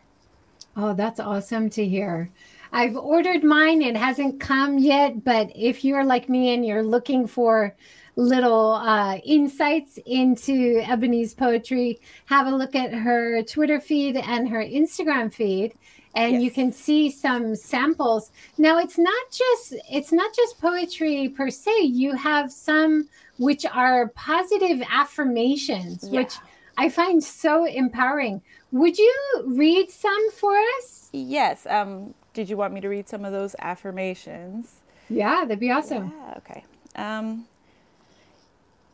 Oh, 0.76 0.94
that's 0.94 1.20
awesome 1.20 1.70
to 1.72 1.86
hear. 1.86 2.30
I've 2.72 2.96
ordered 2.96 3.44
mine. 3.44 3.82
It 3.82 3.98
hasn't 3.98 4.40
come 4.40 4.78
yet, 4.78 5.24
but 5.24 5.52
if 5.56 5.84
you're 5.84 6.06
like 6.06 6.30
me 6.30 6.54
and 6.54 6.66
you're 6.66 6.84
looking 6.84 7.28
for 7.28 7.76
little 8.16 8.74
uh, 8.74 9.18
insights 9.26 9.98
into 10.06 10.82
Ebony's 10.86 11.34
poetry, 11.34 12.00
have 12.26 12.48
a 12.48 12.52
look 12.52 12.76
at 12.76 12.94
her 12.94 13.42
Twitter 13.44 13.80
feed 13.80 14.18
and 14.18 14.50
her 14.50 14.64
Instagram 14.64 15.34
feed 15.34 15.74
and 16.16 16.34
yes. 16.34 16.42
you 16.44 16.52
can 16.52 16.72
see 16.72 17.10
some 17.10 17.56
samples. 17.56 18.32
Now 18.58 18.78
it's 18.80 18.98
not 18.98 19.24
just 19.32 19.76
it's 19.90 20.12
not 20.12 20.36
just 20.36 20.60
poetry 20.60 21.30
per 21.30 21.50
se. 21.50 21.82
You 21.82 22.16
have 22.16 22.52
some 22.52 23.08
which 23.38 23.66
are 23.66 24.10
positive 24.10 24.84
affirmations 24.92 26.04
yeah. 26.04 26.22
which 26.22 26.36
i 26.78 26.90
find 26.90 27.24
so 27.24 27.66
empowering. 27.66 28.42
Would 28.72 28.98
you 28.98 29.44
read 29.48 29.90
some 29.90 30.32
for 30.32 30.56
us? 30.78 31.10
Yes 31.14 31.66
um 31.66 32.14
did 32.34 32.50
you 32.50 32.58
want 32.58 32.74
me 32.74 32.82
to 32.82 32.90
read 32.90 33.08
some 33.08 33.26
of 33.26 33.32
those 33.32 33.56
affirmations? 33.60 34.76
Yeah 35.10 35.42
that'd 35.42 35.60
be 35.60 35.72
awesome. 35.72 36.14
Yeah, 36.18 36.34
okay. 36.38 36.64
Um 36.96 37.46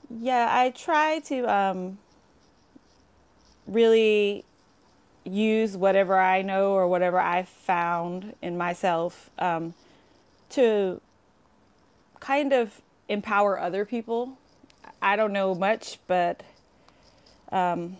yeah, 0.10 0.48
I 0.50 0.72
try 0.72 1.20
to 1.20 1.54
um, 1.54 1.98
really 3.68 4.46
use 5.26 5.76
whatever 5.76 6.18
I 6.18 6.42
know 6.42 6.72
or 6.72 6.88
whatever 6.88 7.20
I 7.20 7.44
found 7.44 8.34
in 8.42 8.58
myself 8.58 9.30
um, 9.38 9.74
to 10.52 11.02
kind 12.20 12.54
of 12.54 12.82
empower 13.10 13.60
other 13.60 13.86
people. 13.86 14.38
I 15.02 15.16
don't 15.16 15.34
know 15.34 15.54
much, 15.54 16.00
but 16.08 16.44
um, 17.52 17.98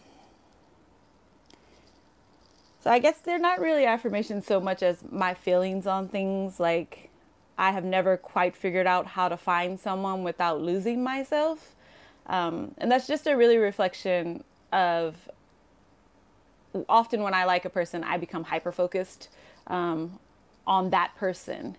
so 2.82 2.90
I 2.90 3.00
guess 3.00 3.20
they're 3.20 3.38
not 3.40 3.60
really 3.60 3.86
affirmations 3.86 4.46
so 4.46 4.60
much 4.60 4.82
as 4.82 5.04
my 5.12 5.34
feelings 5.34 5.86
on 5.86 6.08
things. 6.08 6.60
Like 6.60 7.10
I 7.58 7.72
have 7.72 7.84
never 7.84 8.16
quite 8.16 8.56
figured 8.56 8.88
out 8.88 9.06
how 9.08 9.28
to 9.28 9.38
find 9.38 9.80
someone 9.80 10.24
without 10.24 10.62
losing 10.62 11.04
myself. 11.04 11.76
Um, 12.28 12.76
and 12.78 12.92
that's 12.92 13.08
just 13.08 13.26
a 13.28 13.36
really 13.36 13.58
reflection 13.58 14.44
of 14.72 15.16
often 16.90 17.24
when 17.24 17.34
I 17.34 17.46
like 17.46 17.66
a 17.66 17.70
person, 17.70 18.04
I 18.04 18.18
become 18.18 18.44
hyper 18.44 18.72
focused 18.72 19.30
um, 19.68 20.20
on 20.66 20.90
that 20.92 21.16
person. 21.18 21.78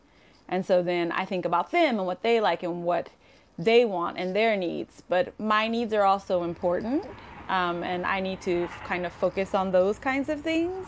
And 0.49 0.65
so 0.65 0.83
then 0.83 1.13
I 1.13 1.25
think 1.25 1.45
about 1.45 1.71
them 1.71 1.99
and 1.99 2.07
what 2.07 2.23
they 2.23 2.41
like 2.41 2.63
and 2.63 2.85
what 2.85 3.11
they 3.59 3.85
want 3.85 4.19
and 4.19 4.35
their 4.35 4.57
needs. 4.57 5.03
But 5.09 5.39
my 5.39 5.69
needs 5.69 5.93
are 5.93 6.05
also 6.05 6.43
important. 6.43 7.05
Um, 7.49 7.83
and 7.83 8.05
I 8.05 8.21
need 8.21 8.41
to 8.43 8.69
kind 8.85 9.07
of 9.07 9.13
focus 9.13 9.55
on 9.55 9.73
those 9.73 9.99
kinds 9.99 10.29
of 10.29 10.41
things. 10.43 10.87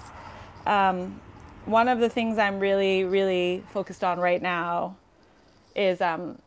Um, 0.66 1.20
one 1.64 1.88
of 1.88 2.00
the 2.00 2.08
things 2.08 2.38
I'm 2.38 2.58
really, 2.58 3.04
really 3.04 3.64
focused 3.72 4.04
on 4.04 4.18
right 4.18 4.40
now 4.40 4.96
is 5.74 6.00
um, 6.00 6.38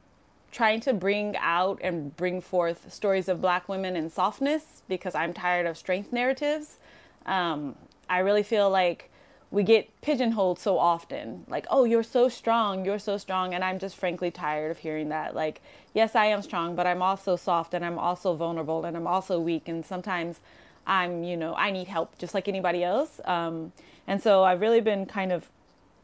trying 0.53 0.79
to 0.79 0.93
bring 0.93 1.35
out 1.37 1.79
and 1.81 2.15
bring 2.15 2.39
forth 2.39 2.93
stories 2.93 3.27
of 3.27 3.41
black 3.41 3.67
women 3.67 3.95
and 3.95 4.11
softness 4.11 4.83
because 4.87 5.15
I'm 5.15 5.33
tired 5.33 5.65
of 5.65 5.77
strength 5.77 6.13
narratives. 6.13 6.77
Um, 7.25 7.75
I 8.07 8.19
really 8.19 8.43
feel 8.43 8.69
like 8.69 9.09
we 9.49 9.63
get 9.63 9.89
pigeonholed 10.01 10.59
so 10.59 10.77
often. 10.77 11.43
Like 11.47 11.65
oh 11.69 11.83
you're 11.83 12.03
so 12.03 12.29
strong 12.29 12.85
you're 12.85 12.99
so 12.99 13.17
strong. 13.17 13.53
And 13.53 13.63
i'm 13.63 13.79
just 13.79 13.97
frankly 13.97 14.31
tired 14.31 14.71
of 14.71 14.77
hearing 14.77 15.09
that. 15.09 15.35
Like 15.35 15.61
yes 15.93 16.15
i 16.15 16.25
am 16.27 16.41
strong 16.41 16.75
but 16.75 16.87
i'm 16.87 17.01
also 17.01 17.35
soft 17.35 17.73
and 17.73 17.83
i'm 17.83 17.99
also 17.99 18.35
vulnerable 18.35 18.85
and 18.85 18.95
i'm 18.95 19.07
also 19.07 19.39
weak. 19.39 19.67
And 19.67 19.85
sometimes 19.85 20.39
i'm 20.85 21.23
you 21.23 21.37
know 21.37 21.55
i 21.55 21.71
need 21.71 21.87
help 21.87 22.17
just 22.19 22.33
like 22.33 22.47
anybody 22.47 22.83
else. 22.83 23.19
Um, 23.25 23.71
and 24.07 24.21
so 24.21 24.43
i've 24.43 24.61
really 24.61 24.81
been 24.81 25.05
kind 25.05 25.31
of 25.31 25.49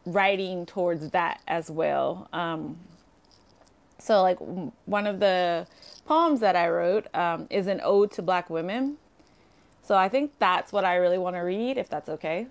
writing 0.05 0.65
towards 0.65 1.09
that 1.11 1.41
as 1.47 1.69
well. 1.69 2.27
Um, 2.33 2.77
so, 3.99 4.21
like, 4.21 4.37
one 4.85 5.05
of 5.05 5.19
the 5.19 5.67
poems 6.05 6.39
that 6.39 6.55
I 6.55 6.69
wrote 6.69 7.13
um, 7.13 7.47
is 7.49 7.67
an 7.67 7.81
ode 7.83 8.11
to 8.13 8.21
black 8.21 8.49
women. 8.49 8.97
So, 9.83 9.95
I 9.95 10.09
think 10.09 10.31
that's 10.39 10.71
what 10.71 10.85
I 10.85 10.95
really 10.95 11.17
want 11.17 11.35
to 11.35 11.41
read, 11.41 11.77
if 11.77 11.89
that's 11.89 12.09
okay. 12.09 12.47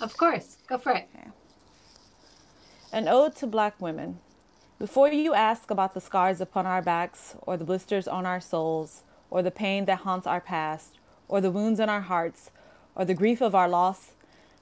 Of 0.00 0.16
course, 0.16 0.58
go 0.66 0.78
for 0.78 0.92
it. 0.92 1.08
Okay. 1.14 1.28
An 2.92 3.08
ode 3.08 3.36
to 3.36 3.46
black 3.46 3.80
women. 3.80 4.18
Before 4.78 5.08
you 5.08 5.34
ask 5.34 5.70
about 5.70 5.92
the 5.94 6.00
scars 6.00 6.40
upon 6.40 6.66
our 6.66 6.80
backs, 6.80 7.36
or 7.42 7.56
the 7.56 7.64
blisters 7.64 8.08
on 8.08 8.24
our 8.24 8.40
souls, 8.40 9.02
or 9.30 9.42
the 9.42 9.50
pain 9.50 9.84
that 9.84 10.00
haunts 10.00 10.26
our 10.26 10.40
past, 10.40 10.98
or 11.28 11.40
the 11.40 11.50
wounds 11.50 11.78
in 11.80 11.88
our 11.88 12.00
hearts, 12.00 12.50
or 12.94 13.04
the 13.04 13.14
grief 13.14 13.40
of 13.40 13.54
our 13.54 13.68
loss, 13.68 14.12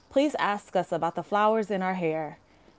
please 0.09 0.35
ask 0.37 0.75
us 0.75 0.91
about 0.91 1.15
the 1.15 1.23
flowers 1.23 1.71
in 1.71 1.81
our 1.81 1.93
hair, 1.93 2.37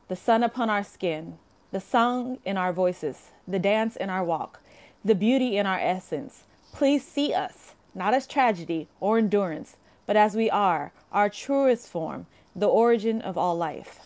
the 0.08 0.16
sun 0.16 0.42
upon 0.42 0.68
our 0.68 0.84
skin, 0.84 1.38
the 1.72 1.80
song 1.80 2.38
in 2.44 2.56
our 2.56 2.72
voices, 2.72 3.30
the 3.46 3.58
dance 3.58 3.96
in 3.96 4.10
our 4.10 4.24
walk, 4.24 4.60
the 5.04 5.14
beauty 5.14 5.56
in 5.56 5.66
our 5.66 5.78
essence. 5.78 6.44
Please 6.72 7.06
see 7.06 7.32
us, 7.32 7.74
not 7.94 8.14
as 8.14 8.26
tragedy 8.26 8.88
or 9.00 9.18
endurance, 9.18 9.76
but 10.06 10.16
as 10.16 10.34
we 10.34 10.50
are, 10.50 10.92
our 11.12 11.28
truest 11.28 11.88
form, 11.88 12.26
the 12.54 12.66
origin 12.66 13.20
of 13.20 13.38
all 13.38 13.56
life. 13.56 14.00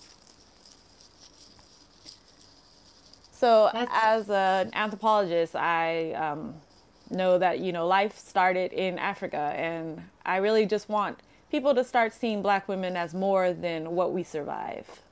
So, 3.33 3.71
That's... 3.73 3.91
as 3.93 4.31
an 4.31 4.71
anthropologist, 4.75 5.57
I 5.57 6.13
um, 6.13 6.55
know 7.11 7.39
that 7.39 7.61
you 7.61 7.73
know 7.73 7.87
life 7.87 8.19
started 8.19 8.73
in 8.73 8.99
Africa, 8.99 9.53
and 9.57 10.03
I 10.25 10.37
really 10.37 10.67
just 10.67 10.89
want 10.89 11.21
people 11.51 11.75
to 11.75 11.85
start 11.85 12.13
seeing 12.13 12.43
Black 12.43 12.69
women 12.69 12.97
as 12.97 13.15
more 13.15 13.53
than 13.53 13.95
what 13.95 14.13
we 14.13 14.23
survive. 14.23 15.04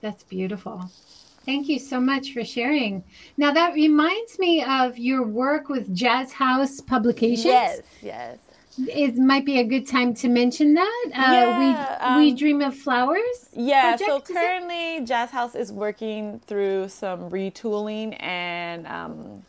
That's 0.00 0.22
beautiful. 0.24 0.90
Thank 1.44 1.68
you 1.68 1.78
so 1.78 2.00
much 2.00 2.32
for 2.32 2.44
sharing. 2.44 3.04
Now 3.36 3.52
that 3.52 3.74
reminds 3.74 4.38
me 4.38 4.62
of 4.62 4.98
your 4.98 5.22
work 5.22 5.68
with 5.68 5.94
Jazz 5.94 6.32
House 6.32 6.80
Publications. 6.80 7.44
Yes, 7.44 7.82
yes 8.02 8.38
it 8.86 9.16
might 9.16 9.44
be 9.44 9.58
a 9.58 9.64
good 9.64 9.86
time 9.86 10.14
to 10.14 10.28
mention 10.28 10.74
that. 10.74 11.04
Uh, 11.06 11.10
yeah, 11.16 11.58
we 11.58 12.04
um, 12.04 12.16
we 12.18 12.32
dream 12.34 12.60
of 12.60 12.76
flowers. 12.76 13.48
Yeah. 13.52 13.96
Project, 13.96 14.28
so 14.28 14.34
currently, 14.34 15.04
Jazz 15.04 15.30
House 15.30 15.54
is 15.54 15.72
working 15.72 16.40
through 16.46 16.88
some 16.88 17.30
retooling 17.30 18.16
and 18.22 18.86
um, 18.86 19.42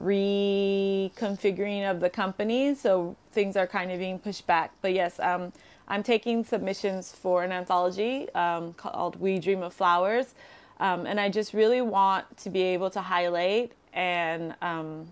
reconfiguring 0.00 1.90
of 1.90 2.00
the 2.00 2.10
company. 2.10 2.74
So 2.74 3.16
things 3.32 3.56
are 3.56 3.66
kind 3.66 3.90
of 3.90 3.98
being 3.98 4.18
pushed 4.18 4.46
back. 4.46 4.72
But 4.82 4.92
yes, 4.92 5.18
um, 5.20 5.52
I'm 5.90 6.04
taking 6.04 6.44
submissions 6.44 7.10
for 7.10 7.42
an 7.42 7.50
anthology 7.50 8.32
um, 8.36 8.74
called 8.74 9.20
We 9.20 9.40
Dream 9.40 9.60
of 9.64 9.74
Flowers, 9.74 10.34
um, 10.78 11.04
and 11.04 11.18
I 11.18 11.28
just 11.28 11.52
really 11.52 11.82
want 11.82 12.36
to 12.38 12.50
be 12.50 12.62
able 12.62 12.90
to 12.90 13.00
highlight 13.00 13.72
and 13.92 14.54
um, 14.62 15.08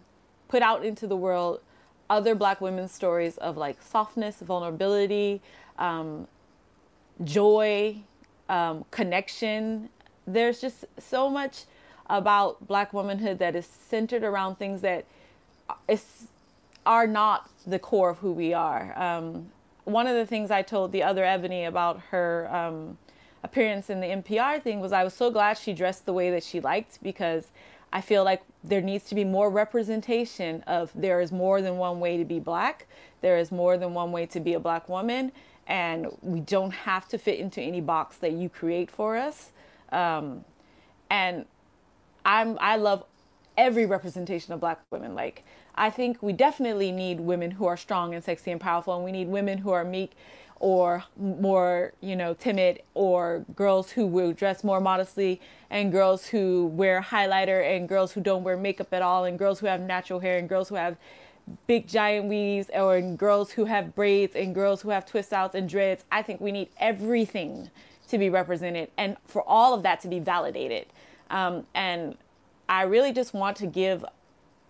put 0.46 0.62
out 0.62 0.84
into 0.84 1.08
the 1.08 1.16
world 1.16 1.60
other 2.08 2.36
black 2.36 2.60
women's 2.60 2.92
stories 2.92 3.38
of 3.38 3.56
like 3.56 3.82
softness, 3.82 4.36
vulnerability, 4.36 5.42
um, 5.80 6.28
joy, 7.24 7.96
um, 8.48 8.84
connection. 8.92 9.88
There's 10.28 10.60
just 10.60 10.84
so 10.96 11.28
much 11.28 11.64
about 12.08 12.68
black 12.68 12.92
womanhood 12.92 13.40
that 13.40 13.56
is 13.56 13.66
centered 13.66 14.22
around 14.22 14.56
things 14.58 14.82
that 14.82 15.06
is, 15.88 16.28
are 16.86 17.08
not 17.08 17.50
the 17.66 17.80
core 17.80 18.10
of 18.10 18.18
who 18.18 18.32
we 18.32 18.54
are. 18.54 18.96
Um, 18.96 19.50
one 19.88 20.06
of 20.06 20.14
the 20.14 20.26
things 20.26 20.50
I 20.50 20.62
told 20.62 20.92
the 20.92 21.02
other 21.02 21.24
Ebony 21.24 21.64
about 21.64 22.00
her 22.10 22.48
um, 22.54 22.98
appearance 23.42 23.90
in 23.90 24.00
the 24.00 24.06
NPR 24.06 24.62
thing 24.62 24.80
was 24.80 24.92
I 24.92 25.04
was 25.04 25.14
so 25.14 25.30
glad 25.30 25.58
she 25.58 25.72
dressed 25.72 26.06
the 26.06 26.12
way 26.12 26.30
that 26.30 26.42
she 26.42 26.60
liked 26.60 27.02
because 27.02 27.48
I 27.92 28.00
feel 28.00 28.22
like 28.22 28.42
there 28.62 28.82
needs 28.82 29.04
to 29.04 29.14
be 29.14 29.24
more 29.24 29.50
representation 29.50 30.62
of 30.66 30.90
there 30.94 31.20
is 31.20 31.32
more 31.32 31.62
than 31.62 31.78
one 31.78 32.00
way 32.00 32.18
to 32.18 32.24
be 32.24 32.38
black. 32.38 32.86
There 33.22 33.38
is 33.38 33.50
more 33.50 33.78
than 33.78 33.94
one 33.94 34.12
way 34.12 34.26
to 34.26 34.40
be 34.40 34.54
a 34.54 34.60
black 34.60 34.88
woman. 34.88 35.32
And 35.66 36.08
we 36.22 36.40
don't 36.40 36.70
have 36.72 37.08
to 37.08 37.18
fit 37.18 37.38
into 37.38 37.60
any 37.60 37.80
box 37.80 38.16
that 38.18 38.32
you 38.32 38.48
create 38.48 38.90
for 38.90 39.16
us. 39.16 39.50
Um, 39.90 40.44
and 41.10 41.46
I'm, 42.24 42.58
I 42.60 42.76
love 42.76 43.04
every 43.56 43.86
representation 43.86 44.52
of 44.52 44.60
black 44.60 44.80
women. 44.90 45.14
Like, 45.14 45.44
I 45.78 45.90
think 45.90 46.22
we 46.22 46.32
definitely 46.32 46.92
need 46.92 47.20
women 47.20 47.52
who 47.52 47.66
are 47.66 47.76
strong 47.76 48.14
and 48.14 48.22
sexy 48.22 48.50
and 48.50 48.60
powerful. 48.60 48.96
And 48.96 49.04
we 49.04 49.12
need 49.12 49.28
women 49.28 49.58
who 49.58 49.70
are 49.70 49.84
meek 49.84 50.12
or 50.60 51.04
more, 51.16 51.92
you 52.00 52.16
know, 52.16 52.34
timid, 52.34 52.82
or 52.94 53.44
girls 53.54 53.92
who 53.92 54.04
will 54.06 54.32
dress 54.32 54.64
more 54.64 54.80
modestly, 54.80 55.40
and 55.70 55.92
girls 55.92 56.26
who 56.26 56.66
wear 56.74 57.00
highlighter, 57.00 57.62
and 57.64 57.88
girls 57.88 58.10
who 58.12 58.20
don't 58.20 58.42
wear 58.42 58.56
makeup 58.56 58.92
at 58.92 59.00
all, 59.00 59.24
and 59.24 59.38
girls 59.38 59.60
who 59.60 59.66
have 59.66 59.80
natural 59.80 60.18
hair, 60.18 60.36
and 60.36 60.48
girls 60.48 60.68
who 60.68 60.74
have 60.74 60.96
big 61.68 61.86
giant 61.86 62.26
weaves, 62.26 62.68
or 62.74 63.00
girls 63.00 63.52
who 63.52 63.66
have 63.66 63.94
braids, 63.94 64.34
and 64.34 64.52
girls 64.52 64.82
who 64.82 64.90
have 64.90 65.06
twist 65.06 65.32
outs 65.32 65.54
and 65.54 65.68
dreads. 65.68 66.04
I 66.10 66.22
think 66.22 66.40
we 66.40 66.50
need 66.50 66.70
everything 66.80 67.70
to 68.08 68.18
be 68.18 68.28
represented, 68.28 68.90
and 68.96 69.16
for 69.26 69.42
all 69.46 69.74
of 69.74 69.84
that 69.84 70.00
to 70.00 70.08
be 70.08 70.18
validated. 70.18 70.86
Um, 71.30 71.66
and 71.72 72.16
I 72.68 72.82
really 72.82 73.12
just 73.12 73.32
want 73.32 73.56
to 73.58 73.66
give 73.66 74.04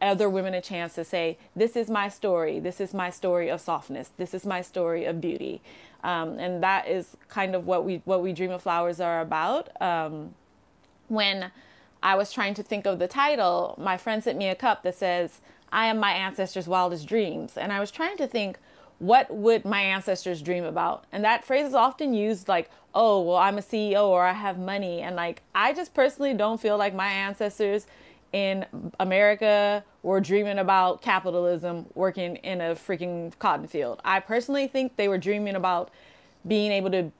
other 0.00 0.28
women 0.28 0.54
a 0.54 0.60
chance 0.60 0.94
to 0.94 1.04
say, 1.04 1.38
This 1.56 1.76
is 1.76 1.88
my 1.90 2.08
story. 2.08 2.60
This 2.60 2.80
is 2.80 2.94
my 2.94 3.10
story 3.10 3.48
of 3.48 3.60
softness. 3.60 4.10
This 4.16 4.34
is 4.34 4.46
my 4.46 4.62
story 4.62 5.04
of 5.04 5.20
beauty. 5.20 5.60
Um, 6.04 6.38
and 6.38 6.62
that 6.62 6.86
is 6.88 7.16
kind 7.28 7.54
of 7.54 7.66
what 7.66 7.84
we 7.84 8.02
what 8.04 8.22
we 8.22 8.32
dream 8.32 8.50
of 8.50 8.62
flowers 8.62 9.00
are 9.00 9.20
about. 9.20 9.70
Um, 9.82 10.34
when 11.08 11.50
I 12.02 12.14
was 12.14 12.32
trying 12.32 12.54
to 12.54 12.62
think 12.62 12.86
of 12.86 12.98
the 12.98 13.08
title, 13.08 13.74
my 13.78 13.96
friend 13.96 14.22
sent 14.22 14.38
me 14.38 14.48
a 14.48 14.54
cup 14.54 14.82
that 14.84 14.94
says, 14.94 15.40
I 15.72 15.86
am 15.86 15.98
my 15.98 16.12
ancestors' 16.12 16.68
wildest 16.68 17.06
dreams. 17.06 17.56
And 17.56 17.72
I 17.72 17.80
was 17.80 17.90
trying 17.90 18.16
to 18.18 18.26
think, 18.26 18.58
what 18.98 19.30
would 19.30 19.64
my 19.64 19.80
ancestors 19.80 20.42
dream 20.42 20.64
about? 20.64 21.04
And 21.12 21.24
that 21.24 21.44
phrase 21.44 21.66
is 21.66 21.74
often 21.74 22.14
used 22.14 22.48
like, 22.48 22.70
oh, 22.94 23.22
well, 23.22 23.36
I'm 23.36 23.58
a 23.58 23.62
CEO 23.62 24.04
or 24.04 24.24
I 24.24 24.32
have 24.32 24.58
money. 24.58 25.00
And 25.00 25.16
like, 25.16 25.42
I 25.54 25.72
just 25.72 25.94
personally 25.94 26.34
don't 26.34 26.60
feel 26.60 26.76
like 26.76 26.94
my 26.94 27.08
ancestors 27.08 27.86
in 28.32 28.66
America 28.98 29.84
were 30.02 30.20
dreaming 30.20 30.58
about 30.58 31.02
capitalism 31.02 31.86
working 31.94 32.36
in 32.36 32.60
a 32.60 32.74
freaking 32.74 33.36
cotton 33.38 33.66
field. 33.66 34.00
I 34.04 34.20
personally 34.20 34.68
think 34.68 34.96
they 34.96 35.08
were 35.08 35.18
dreaming 35.18 35.56
about 35.56 35.90
being 36.46 36.72
able 36.72 36.90
to 36.90 37.10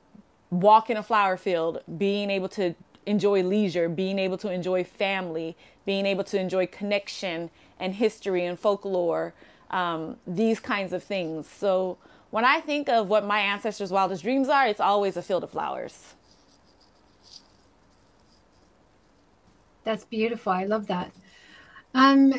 walk 0.50 0.88
in 0.88 0.96
a 0.96 1.02
flower 1.02 1.36
field, 1.36 1.80
being 1.98 2.30
able 2.30 2.48
to 2.50 2.74
enjoy 3.06 3.42
leisure, 3.42 3.88
being 3.88 4.18
able 4.18 4.38
to 4.38 4.50
enjoy 4.50 4.84
family, 4.84 5.56
being 5.84 6.06
able 6.06 6.24
to 6.24 6.38
enjoy 6.38 6.66
connection 6.66 7.50
and 7.80 7.94
history 7.94 8.44
and 8.44 8.58
folklore, 8.58 9.34
um, 9.70 10.16
these 10.26 10.60
kinds 10.60 10.92
of 10.92 11.02
things. 11.02 11.48
So 11.48 11.98
when 12.30 12.44
I 12.44 12.60
think 12.60 12.88
of 12.88 13.08
what 13.08 13.24
my 13.24 13.40
ancestors' 13.40 13.90
wildest 13.90 14.22
dreams 14.22 14.48
are, 14.48 14.66
it's 14.66 14.80
always 14.80 15.16
a 15.16 15.22
field 15.22 15.44
of 15.44 15.50
flowers. 15.50 16.14
That's 19.84 20.04
beautiful. 20.04 20.52
I 20.52 20.64
love 20.64 20.86
that. 20.88 21.12
Um, 21.94 22.32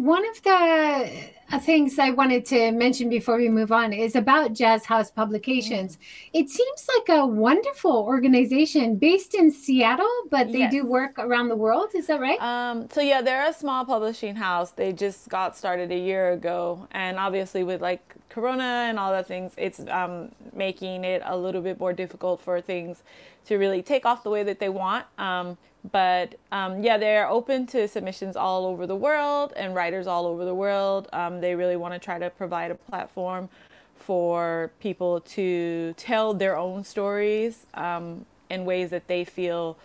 one 0.00 0.26
of 0.30 0.42
the 0.42 1.10
uh, 1.52 1.58
things 1.58 1.98
I 1.98 2.08
wanted 2.08 2.46
to 2.46 2.72
mention 2.72 3.10
before 3.10 3.36
we 3.36 3.50
move 3.50 3.70
on 3.70 3.92
is 3.92 4.16
about 4.16 4.54
Jazz 4.54 4.86
House 4.86 5.10
Publications. 5.10 5.98
It 6.32 6.48
seems 6.48 6.88
like 6.96 7.18
a 7.18 7.26
wonderful 7.26 7.98
organization 7.98 8.96
based 8.96 9.34
in 9.34 9.50
Seattle, 9.50 10.08
but 10.30 10.52
they 10.52 10.60
yes. 10.60 10.72
do 10.72 10.86
work 10.86 11.18
around 11.18 11.48
the 11.48 11.56
world. 11.56 11.90
Is 11.94 12.06
that 12.06 12.18
right? 12.18 12.40
Um, 12.40 12.88
so 12.88 13.02
yeah, 13.02 13.20
they're 13.20 13.46
a 13.46 13.52
small 13.52 13.84
publishing 13.84 14.36
house. 14.36 14.70
They 14.70 14.94
just 14.94 15.28
got 15.28 15.54
started 15.54 15.92
a 15.92 15.98
year 15.98 16.32
ago, 16.32 16.88
and 16.92 17.18
obviously 17.18 17.62
with 17.62 17.82
like 17.82 18.16
Corona 18.30 18.86
and 18.88 18.98
all 18.98 19.14
the 19.14 19.22
things, 19.22 19.52
it's 19.58 19.80
um, 19.88 20.32
making 20.54 21.04
it 21.04 21.20
a 21.26 21.36
little 21.36 21.60
bit 21.60 21.78
more 21.78 21.92
difficult 21.92 22.40
for 22.40 22.62
things 22.62 23.02
to 23.46 23.56
really 23.56 23.82
take 23.82 24.06
off 24.06 24.22
the 24.22 24.30
way 24.30 24.42
that 24.42 24.58
they 24.58 24.68
want. 24.68 25.06
Um, 25.18 25.56
but 25.92 26.34
um, 26.52 26.82
yeah, 26.82 26.98
they're 26.98 27.28
open 27.28 27.66
to 27.68 27.88
submissions 27.88 28.36
all 28.36 28.66
over 28.66 28.86
the 28.86 28.96
world 28.96 29.52
and 29.56 29.74
writers 29.74 30.06
all 30.06 30.26
over 30.26 30.44
the 30.44 30.54
world. 30.54 31.08
Um, 31.12 31.40
they 31.40 31.54
really 31.54 31.76
want 31.76 31.94
to 31.94 31.98
try 31.98 32.18
to 32.18 32.30
provide 32.30 32.70
a 32.70 32.74
platform 32.74 33.48
for 33.96 34.70
people 34.80 35.20
to 35.20 35.94
tell 35.96 36.34
their 36.34 36.56
own 36.56 36.84
stories 36.84 37.66
um, 37.74 38.26
in 38.50 38.64
ways 38.64 38.90
that 38.90 39.06
they 39.06 39.24
feel 39.24 39.78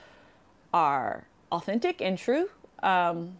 are 0.73 1.25
authentic 1.51 2.01
and 2.01 2.17
true. 2.17 2.49
Um, 2.83 3.35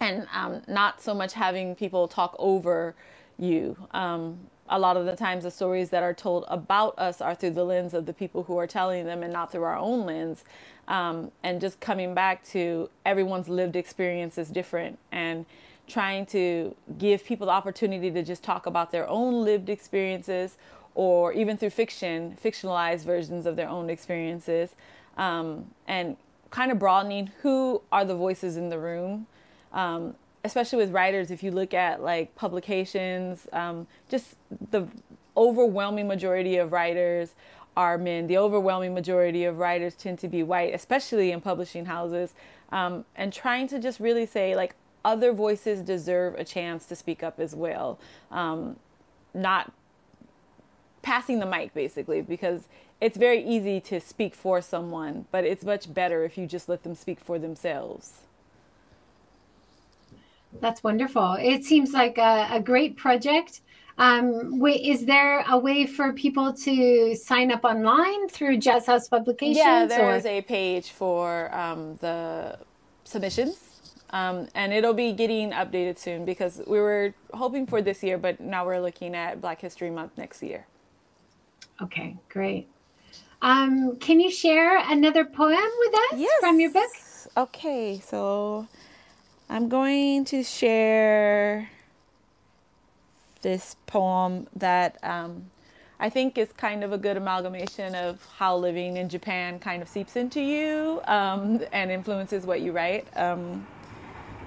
and 0.00 0.26
um, 0.32 0.62
not 0.68 1.02
so 1.02 1.14
much 1.14 1.32
having 1.32 1.74
people 1.74 2.06
talk 2.06 2.36
over 2.38 2.94
you. 3.38 3.76
Um, 3.92 4.38
a 4.68 4.78
lot 4.78 4.96
of 4.96 5.06
the 5.06 5.14
times, 5.14 5.44
the 5.44 5.50
stories 5.50 5.90
that 5.90 6.02
are 6.02 6.14
told 6.14 6.44
about 6.48 6.98
us 6.98 7.20
are 7.20 7.34
through 7.34 7.50
the 7.50 7.64
lens 7.64 7.94
of 7.94 8.06
the 8.06 8.14
people 8.14 8.44
who 8.44 8.56
are 8.56 8.66
telling 8.66 9.04
them 9.04 9.22
and 9.22 9.32
not 9.32 9.52
through 9.52 9.64
our 9.64 9.76
own 9.76 10.06
lens. 10.06 10.44
Um, 10.88 11.30
and 11.42 11.60
just 11.60 11.80
coming 11.80 12.14
back 12.14 12.44
to 12.48 12.90
everyone's 13.04 13.48
lived 13.48 13.76
experience 13.76 14.38
is 14.38 14.48
different 14.48 14.98
and 15.12 15.46
trying 15.86 16.26
to 16.26 16.74
give 16.98 17.24
people 17.24 17.46
the 17.46 17.52
opportunity 17.52 18.10
to 18.10 18.22
just 18.22 18.42
talk 18.42 18.66
about 18.66 18.90
their 18.90 19.08
own 19.08 19.44
lived 19.44 19.68
experiences 19.68 20.56
or 20.94 21.32
even 21.32 21.56
through 21.56 21.70
fiction 21.70 22.36
fictionalized 22.42 23.04
versions 23.04 23.46
of 23.46 23.56
their 23.56 23.68
own 23.68 23.90
experiences 23.90 24.76
um, 25.16 25.66
and 25.86 26.16
kind 26.50 26.70
of 26.70 26.78
broadening 26.78 27.30
who 27.42 27.82
are 27.92 28.04
the 28.04 28.14
voices 28.14 28.56
in 28.56 28.68
the 28.70 28.78
room 28.78 29.26
um, 29.72 30.14
especially 30.44 30.78
with 30.78 30.92
writers 30.92 31.30
if 31.30 31.42
you 31.42 31.50
look 31.50 31.74
at 31.74 32.02
like 32.02 32.34
publications 32.36 33.48
um, 33.52 33.86
just 34.08 34.36
the 34.70 34.86
overwhelming 35.36 36.06
majority 36.06 36.56
of 36.56 36.72
writers 36.72 37.34
are 37.76 37.98
men. 37.98 38.26
The 38.26 38.38
overwhelming 38.38 38.94
majority 38.94 39.44
of 39.44 39.58
writers 39.58 39.94
tend 39.94 40.18
to 40.20 40.28
be 40.28 40.42
white, 40.42 40.74
especially 40.74 41.32
in 41.32 41.40
publishing 41.40 41.86
houses. 41.86 42.34
Um, 42.70 43.04
and 43.16 43.32
trying 43.32 43.68
to 43.68 43.78
just 43.78 44.00
really 44.00 44.26
say, 44.26 44.56
like, 44.56 44.74
other 45.04 45.32
voices 45.32 45.80
deserve 45.80 46.34
a 46.36 46.44
chance 46.44 46.86
to 46.86 46.96
speak 46.96 47.22
up 47.22 47.38
as 47.38 47.54
well. 47.54 47.98
Um, 48.30 48.76
not 49.34 49.72
passing 51.02 51.40
the 51.40 51.46
mic, 51.46 51.74
basically, 51.74 52.22
because 52.22 52.68
it's 53.00 53.16
very 53.16 53.44
easy 53.44 53.80
to 53.80 54.00
speak 54.00 54.34
for 54.34 54.62
someone, 54.62 55.26
but 55.30 55.44
it's 55.44 55.64
much 55.64 55.92
better 55.92 56.24
if 56.24 56.38
you 56.38 56.46
just 56.46 56.68
let 56.68 56.84
them 56.84 56.94
speak 56.94 57.20
for 57.20 57.38
themselves. 57.38 58.22
That's 60.60 60.82
wonderful. 60.82 61.36
It 61.40 61.64
seems 61.64 61.92
like 61.92 62.18
a, 62.18 62.48
a 62.52 62.60
great 62.60 62.96
project. 62.96 63.60
Um, 63.96 64.58
wait, 64.58 64.84
is 64.84 65.06
there 65.06 65.44
a 65.48 65.56
way 65.56 65.86
for 65.86 66.12
people 66.12 66.52
to 66.52 67.14
sign 67.14 67.52
up 67.52 67.64
online 67.64 68.28
through 68.28 68.58
Jazz 68.58 68.86
House 68.86 69.08
Publications? 69.08 69.56
Yeah, 69.56 69.86
there's 69.86 70.24
or? 70.24 70.28
a 70.28 70.42
page 70.42 70.90
for 70.90 71.54
um, 71.54 71.96
the 72.00 72.58
submissions. 73.04 73.74
Um, 74.10 74.48
and 74.54 74.72
it'll 74.72 74.94
be 74.94 75.12
getting 75.12 75.50
updated 75.50 75.98
soon 75.98 76.24
because 76.24 76.62
we 76.66 76.78
were 76.78 77.14
hoping 77.32 77.66
for 77.66 77.82
this 77.82 78.02
year, 78.02 78.16
but 78.16 78.40
now 78.40 78.64
we're 78.64 78.80
looking 78.80 79.14
at 79.14 79.40
Black 79.40 79.60
History 79.60 79.90
Month 79.90 80.12
next 80.16 80.42
year. 80.42 80.66
Okay, 81.82 82.16
great. 82.28 82.68
Um, 83.42 83.96
can 83.96 84.20
you 84.20 84.30
share 84.30 84.78
another 84.90 85.24
poem 85.24 85.68
with 85.78 85.94
us 85.94 86.20
yes. 86.20 86.40
from 86.40 86.60
your 86.60 86.72
book? 86.72 86.90
Okay, 87.36 88.00
so 88.04 88.68
I'm 89.48 89.68
going 89.68 90.24
to 90.26 90.42
share 90.42 91.70
this 93.42 93.76
poem 93.86 94.46
that 94.56 94.98
um, 95.02 95.50
I 96.00 96.08
think 96.08 96.38
is 96.38 96.50
kind 96.52 96.82
of 96.82 96.92
a 96.92 96.98
good 96.98 97.18
amalgamation 97.18 97.94
of 97.94 98.26
how 98.38 98.56
living 98.56 98.96
in 98.96 99.10
Japan 99.10 99.58
kind 99.58 99.82
of 99.82 99.88
seeps 99.88 100.16
into 100.16 100.40
you 100.40 101.02
um, 101.04 101.60
and 101.72 101.90
influences 101.90 102.46
what 102.46 102.62
you 102.62 102.72
write. 102.72 103.06
Um, 103.16 103.66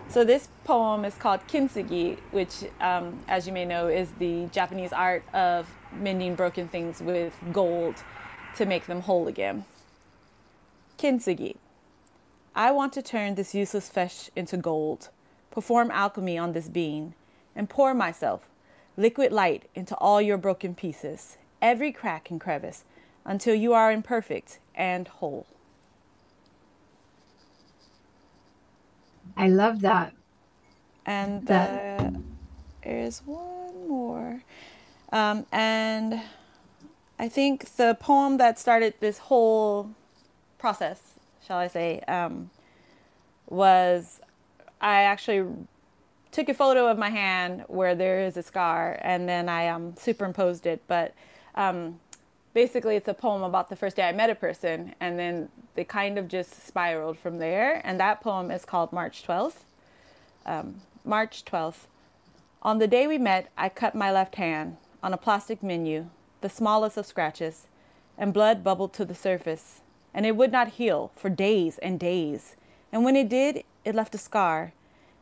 so 0.10 0.24
this 0.24 0.50
poem 0.64 1.06
is 1.06 1.14
called 1.14 1.42
Kintsugi, 1.48 2.18
which, 2.32 2.64
um, 2.82 3.20
as 3.28 3.46
you 3.46 3.54
may 3.54 3.66
know, 3.66 3.88
is 3.88 4.10
the 4.18 4.48
Japanese 4.48 4.94
art 4.94 5.24
of 5.34 5.70
mending 5.94 6.34
broken 6.34 6.68
things 6.68 7.02
with 7.02 7.34
gold 7.54 7.96
to 8.56 8.66
make 8.66 8.88
them 8.88 9.02
whole 9.02 9.28
again. 9.28 9.64
Kintsugi. 10.98 11.56
I 12.58 12.72
want 12.72 12.92
to 12.94 13.04
turn 13.04 13.36
this 13.36 13.54
useless 13.54 13.88
flesh 13.88 14.32
into 14.36 14.58
gold, 14.58 15.10
perform 15.52 15.92
alchemy 15.92 16.40
on 16.40 16.54
this 16.54 16.68
being, 16.70 17.14
and 17.56 17.70
pour 17.70 17.94
myself, 17.94 18.50
liquid 18.98 19.32
light, 19.32 19.70
into 19.76 19.96
all 19.98 20.20
your 20.20 20.40
broken 20.40 20.74
pieces, 20.74 21.38
every 21.62 21.92
crack 21.92 22.32
and 22.32 22.42
crevice, 22.42 22.84
until 23.26 23.54
you 23.54 23.74
are 23.74 23.92
imperfect 23.92 24.58
and 24.74 25.08
whole. 25.08 25.46
I 29.38 29.50
love 29.50 29.82
that. 29.82 30.14
And 31.06 31.46
that. 31.46 32.12
there 32.84 33.00
is 33.00 33.20
one 33.24 33.88
more. 33.88 34.42
Um, 35.12 35.46
and 35.52 36.22
I 37.20 37.30
think 37.30 37.76
the 37.76 37.96
poem 38.00 38.38
that 38.38 38.58
started 38.58 38.96
this 39.00 39.20
whole 39.20 39.92
process, 40.58 41.07
shall 41.46 41.58
I 41.58 41.68
say, 41.68 42.02
um, 42.08 42.50
was 43.50 44.20
I 44.80 45.04
actually 45.04 45.50
took 46.32 46.50
a 46.50 46.54
photo 46.54 46.88
of 46.88 46.98
my 46.98 47.10
hand 47.10 47.64
where 47.68 47.96
there 47.96 48.22
is 48.22 48.38
a 48.38 48.44
scar 48.44 49.00
and 49.02 49.28
then 49.28 49.50
I 49.50 49.70
um, 49.70 49.96
superimposed 49.98 50.66
it. 50.66 50.82
But 50.88 51.14
um, 51.56 52.00
basically, 52.54 52.96
it's 52.96 53.08
a 53.08 53.14
poem 53.14 53.44
about 53.44 53.70
the 53.70 53.76
first 53.76 53.96
day 53.96 54.08
I 54.08 54.12
met 54.12 54.30
a 54.30 54.36
person, 54.36 54.94
and 55.00 55.18
then 55.18 55.50
they 55.76 55.84
kind 55.84 56.18
of 56.18 56.28
just 56.28 56.66
spiraled 56.66 57.18
from 57.18 57.40
there. 57.40 57.82
And 57.84 58.00
that 58.00 58.22
poem 58.22 58.52
is 58.52 58.66
called 58.66 58.94
March 58.94 59.26
12th. 59.26 59.64
Um, 60.46 60.82
March 61.04 61.44
12th. 61.46 61.88
On 62.62 62.80
the 62.80 62.88
day 62.88 63.08
we 63.08 63.18
met, 63.18 63.52
I 63.58 63.70
cut 63.70 63.96
my 63.96 64.12
left 64.12 64.36
hand 64.36 64.78
on 65.02 65.14
a 65.14 65.18
plastic 65.18 65.64
menu 65.64 66.08
the 66.42 66.50
smallest 66.50 66.98
of 66.98 67.06
scratches, 67.06 67.68
and 68.18 68.34
blood 68.34 68.64
bubbled 68.64 68.94
to 68.94 69.06
the 69.06 69.16
surface, 69.16 69.82
and 70.14 70.26
it 70.26 70.36
would 70.36 70.52
not 70.52 70.70
heal 70.70 71.12
for 71.16 71.30
days 71.30 71.78
and 71.80 72.00
days. 72.00 72.56
And 72.92 73.04
when 73.04 73.16
it 73.16 73.30
did, 73.30 73.64
it 73.86 73.96
left 73.96 74.16
a 74.16 74.18
scar, 74.18 74.74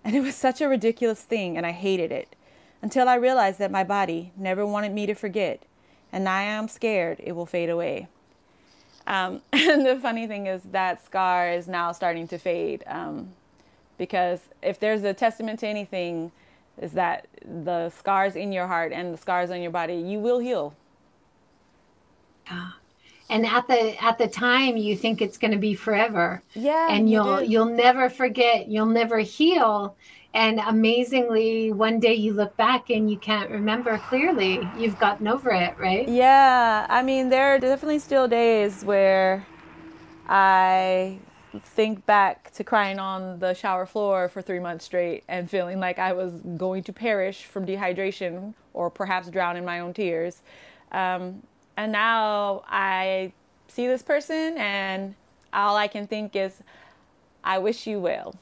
and 0.03 0.15
it 0.15 0.21
was 0.21 0.35
such 0.35 0.61
a 0.61 0.67
ridiculous 0.67 1.21
thing, 1.21 1.57
and 1.57 1.65
I 1.65 1.71
hated 1.71 2.11
it, 2.11 2.35
until 2.81 3.09
I 3.09 3.15
realized 3.15 3.59
that 3.59 3.71
my 3.71 3.83
body 3.83 4.31
never 4.37 4.65
wanted 4.65 4.93
me 4.93 5.05
to 5.05 5.15
forget, 5.15 5.63
and 6.11 6.29
I 6.29 6.43
am 6.43 6.67
scared 6.67 7.19
it 7.23 7.33
will 7.33 7.45
fade 7.45 7.69
away. 7.69 8.07
Um, 9.07 9.41
and 9.53 9.85
the 9.85 9.99
funny 9.99 10.27
thing 10.27 10.47
is 10.47 10.61
that 10.71 11.03
scar 11.05 11.51
is 11.51 11.67
now 11.67 11.91
starting 11.91 12.27
to 12.29 12.37
fade, 12.37 12.83
um, 12.87 13.29
because 13.97 14.41
if 14.61 14.79
there's 14.79 15.03
a 15.03 15.13
testament 15.13 15.59
to 15.61 15.67
anything, 15.67 16.31
is 16.81 16.91
that 16.91 17.27
the 17.43 17.89
scars 17.89 18.35
in 18.35 18.51
your 18.51 18.67
heart 18.67 18.91
and 18.91 19.13
the 19.13 19.17
scars 19.17 19.49
on 19.49 19.61
your 19.61 19.71
body, 19.71 19.95
you 19.95 20.19
will 20.19 20.39
heal 20.39 20.75
yeah. 22.47 22.71
And 23.29 23.45
at 23.45 23.67
the 23.67 24.03
at 24.03 24.17
the 24.17 24.27
time 24.27 24.77
you 24.77 24.95
think 24.95 25.21
it's 25.21 25.37
going 25.37 25.51
to 25.51 25.57
be 25.57 25.73
forever. 25.73 26.43
Yeah. 26.53 26.89
And 26.91 27.09
you'll 27.09 27.41
you 27.41 27.59
will 27.59 27.65
never 27.65 28.09
forget, 28.09 28.67
you'll 28.67 28.85
never 28.85 29.19
heal. 29.19 29.95
And 30.33 30.59
amazingly, 30.59 31.71
one 31.71 32.01
day 32.01 32.13
you 32.13 32.33
look 32.33 32.57
back 32.57 32.89
and 32.89 33.09
you 33.09 33.17
can't 33.17 33.49
remember 33.49 33.97
clearly. 33.97 34.67
You've 34.77 34.99
gotten 34.99 35.29
over 35.29 35.49
it, 35.51 35.77
right? 35.79 36.07
Yeah. 36.09 36.85
I 36.89 37.01
mean, 37.03 37.29
there 37.29 37.55
are 37.55 37.59
definitely 37.59 37.99
still 37.99 38.27
days 38.27 38.83
where 38.83 39.47
I 40.27 41.19
think 41.59 42.05
back 42.05 42.51
to 42.55 42.65
crying 42.65 42.99
on 42.99 43.39
the 43.39 43.53
shower 43.53 43.85
floor 43.85 44.27
for 44.27 44.41
three 44.41 44.59
months 44.59 44.83
straight 44.83 45.23
and 45.29 45.49
feeling 45.49 45.79
like 45.79 45.99
I 45.99 46.11
was 46.11 46.33
going 46.57 46.83
to 46.83 46.93
perish 46.93 47.45
from 47.45 47.65
dehydration 47.65 48.53
or 48.73 48.89
perhaps 48.89 49.29
drown 49.29 49.55
in 49.55 49.63
my 49.63 49.79
own 49.79 49.93
tears. 49.93 50.41
Um, 50.91 51.43
and 51.77 51.91
now 51.91 52.63
I 52.67 53.33
see 53.67 53.87
this 53.87 54.03
person, 54.03 54.57
and 54.57 55.15
all 55.53 55.75
I 55.75 55.87
can 55.87 56.07
think 56.07 56.35
is, 56.35 56.61
I 57.43 57.57
wish 57.59 57.87
you 57.87 57.99
well. 57.99 58.35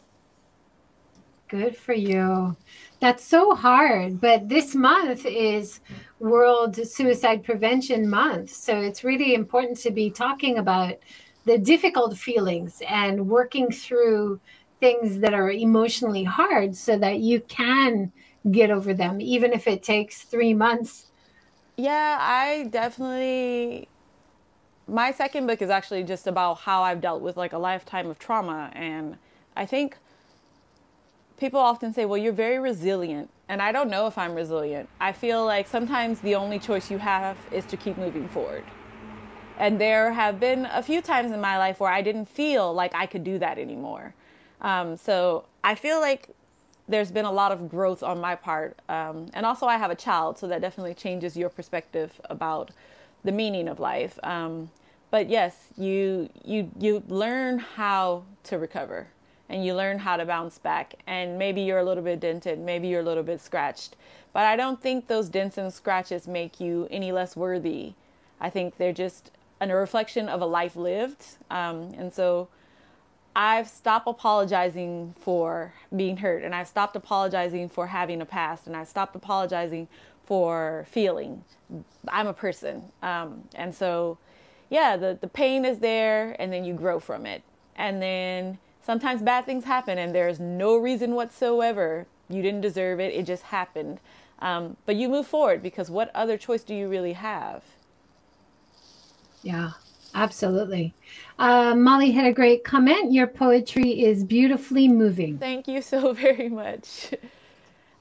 Good 1.50 1.78
for 1.78 1.94
you. 1.94 2.58
That's 3.00 3.24
so 3.24 3.54
hard. 3.54 4.20
But 4.20 4.50
this 4.50 4.74
month 4.74 5.26
is 5.26 5.82
World 6.20 6.76
Suicide 6.76 7.44
Prevention 7.44 8.10
Month. 8.10 8.52
So 8.52 8.80
it's 8.80 9.04
really 9.04 9.36
important 9.36 9.78
to 9.80 9.92
be 9.92 10.10
talking 10.10 10.58
about 10.58 10.96
the 11.46 11.58
difficult 11.58 12.18
feelings 12.18 12.82
and 12.90 13.28
working 13.28 13.70
through 13.70 14.40
things 14.80 15.20
that 15.20 15.34
are 15.34 15.52
emotionally 15.52 16.24
hard 16.24 16.76
so 16.76 16.98
that 16.98 17.20
you 17.20 17.42
can 17.42 18.12
get 18.52 18.72
over 18.72 18.94
them, 18.94 19.22
even 19.22 19.54
if 19.54 19.68
it 19.68 19.84
takes 19.84 20.24
three 20.24 20.54
months 20.54 21.12
yeah, 21.78 22.18
I 22.20 22.68
definitely. 22.70 23.88
My 24.88 25.12
second 25.12 25.48
book 25.48 25.62
is 25.62 25.70
actually 25.70 26.04
just 26.04 26.28
about 26.28 26.60
how 26.60 26.84
I've 26.84 27.00
dealt 27.00 27.22
with 27.22 27.38
like 27.38 27.54
a 27.54 27.58
lifetime 27.58 28.10
of 28.10 28.20
trauma. 28.20 28.70
And 28.74 29.18
I 29.56 29.66
think 29.66 29.98
people 31.38 31.60
often 31.60 31.94
say, 31.94 32.06
well, 32.06 32.18
you're 32.18 32.34
very 32.34 32.60
resilient. 32.60 33.30
And 33.48 33.62
I 33.62 33.72
don't 33.72 33.90
know 33.90 34.08
if 34.08 34.18
I'm 34.18 34.36
resilient. 34.36 34.90
I 35.00 35.14
feel 35.14 35.46
like 35.46 35.68
sometimes 35.68 36.20
the 36.20 36.36
only 36.36 36.60
choice 36.60 36.92
you 36.92 36.98
have 36.98 37.38
is 37.52 37.66
to 37.66 37.78
keep 37.78 37.98
moving 37.98 38.28
forward. 38.28 38.64
And 39.58 39.80
there 39.80 40.12
have 40.12 40.40
been 40.40 40.66
a 40.66 40.84
few 40.84 41.02
times 41.02 41.32
in 41.32 41.40
my 41.40 41.58
life 41.58 41.80
where 41.80 41.92
I 41.92 42.02
didn't 42.02 42.26
feel 42.26 42.74
like 42.74 42.94
I 42.94 43.06
could 43.06 43.24
do 43.24 43.40
that 43.40 43.58
anymore. 43.58 44.14
Um, 44.62 44.98
so 44.98 45.46
I 45.64 45.76
feel 45.76 46.00
like 46.00 46.30
there's 46.88 47.12
been 47.12 47.26
a 47.26 47.32
lot 47.32 47.52
of 47.52 47.70
growth 47.70 48.04
on 48.04 48.20
my 48.20 48.36
part. 48.36 48.78
Um, 48.90 49.28
and 49.34 49.46
also, 49.46 49.66
I 49.68 49.78
have 49.78 49.92
a 49.92 49.96
child, 49.96 50.38
so 50.38 50.48
that 50.48 50.62
definitely 50.62 50.94
changes 50.94 51.38
your 51.38 51.50
perspective 51.50 52.20
about 52.30 52.72
the 53.24 53.32
meaning 53.32 53.68
of 53.68 53.80
life. 53.80 54.20
Um, 54.24 54.70
but 55.12 55.30
yes, 55.30 55.56
you 55.78 56.30
you 56.44 56.72
you 56.80 57.04
learn 57.08 57.60
how 57.60 58.24
to 58.46 58.58
recover, 58.58 59.08
and 59.48 59.64
you 59.66 59.76
learn 59.76 60.00
how 60.00 60.18
to 60.18 60.26
bounce 60.26 60.58
back. 60.58 60.96
And 61.08 61.38
maybe 61.38 61.62
you're 61.62 61.80
a 61.80 61.86
little 61.86 62.04
bit 62.04 62.20
dented, 62.20 62.60
maybe 62.60 62.88
you're 62.88 63.02
a 63.02 63.06
little 63.06 63.24
bit 63.24 63.40
scratched, 63.40 63.96
but 64.34 64.44
I 64.44 64.56
don't 64.56 64.82
think 64.82 65.08
those 65.08 65.30
dents 65.30 65.58
and 65.58 65.72
scratches 65.72 66.28
make 66.28 66.60
you 66.60 66.88
any 66.92 67.12
less 67.12 67.36
worthy. 67.36 67.94
I 68.42 68.50
think 68.50 68.78
they're 68.78 68.92
just 68.92 69.32
a 69.62 69.76
reflection 69.76 70.28
of 70.28 70.42
a 70.42 70.46
life 70.46 70.76
lived. 70.76 71.24
Um, 71.50 71.94
and 71.98 72.12
so 72.12 72.50
I've 73.36 73.68
stopped 73.68 74.08
apologizing 74.08 75.16
for 75.20 75.74
being 75.96 76.18
hurt 76.18 76.44
and 76.44 76.54
I've 76.54 76.68
stopped 76.68 76.96
apologizing 76.96 77.70
for 77.70 77.88
having 77.88 78.22
a 78.22 78.26
past 78.26 78.68
and 78.68 78.76
I've 78.76 78.88
stopped 78.88 79.16
apologizing 79.16 79.88
for 80.24 80.86
feeling. 80.90 81.44
I'm 82.10 82.28
a 82.28 82.34
person. 82.34 82.84
Um, 83.02 83.44
and 83.56 83.74
so, 83.74 84.18
yeah, 84.70 84.98
the, 84.98 85.18
the 85.20 85.28
pain 85.28 85.66
is 85.66 85.80
there 85.80 86.36
and 86.40 86.54
then 86.54 86.64
you 86.64 86.74
grow 86.74 87.00
from 87.00 87.26
it. 87.26 87.42
And 87.76 88.02
then 88.02 88.60
sometimes 88.86 89.22
bad 89.22 89.46
things 89.46 89.64
happen 89.64 89.98
and 89.98 90.14
there's 90.14 90.40
no 90.40 90.78
reason 90.78 91.16
whatsoever. 91.16 92.06
You 92.30 92.42
didn't 92.44 92.62
deserve 92.62 93.00
it, 93.00 93.14
it 93.14 93.26
just 93.26 93.44
happened. 93.44 94.00
Um, 94.40 94.78
but 94.86 94.96
you 94.96 95.10
move 95.10 95.26
forward 95.26 95.64
because 95.64 95.90
what 95.90 96.12
other 96.14 96.38
choice 96.38 96.64
do 96.64 96.76
you 96.76 96.88
really 96.88 97.14
have? 97.14 97.64
Yeah, 99.42 99.72
absolutely. 100.16 100.94
Uh, 101.40 101.76
Molly 101.76 102.12
had 102.12 102.26
a 102.26 102.34
great 102.34 102.64
comment. 102.64 103.12
Your 103.12 103.28
poetry 103.28 104.04
is 104.04 104.24
beautifully 104.24 104.88
moving. 104.88 105.38
Thank 105.38 105.68
you 105.68 105.82
so 105.82 106.14
very 106.26 106.50
much. 106.50 107.14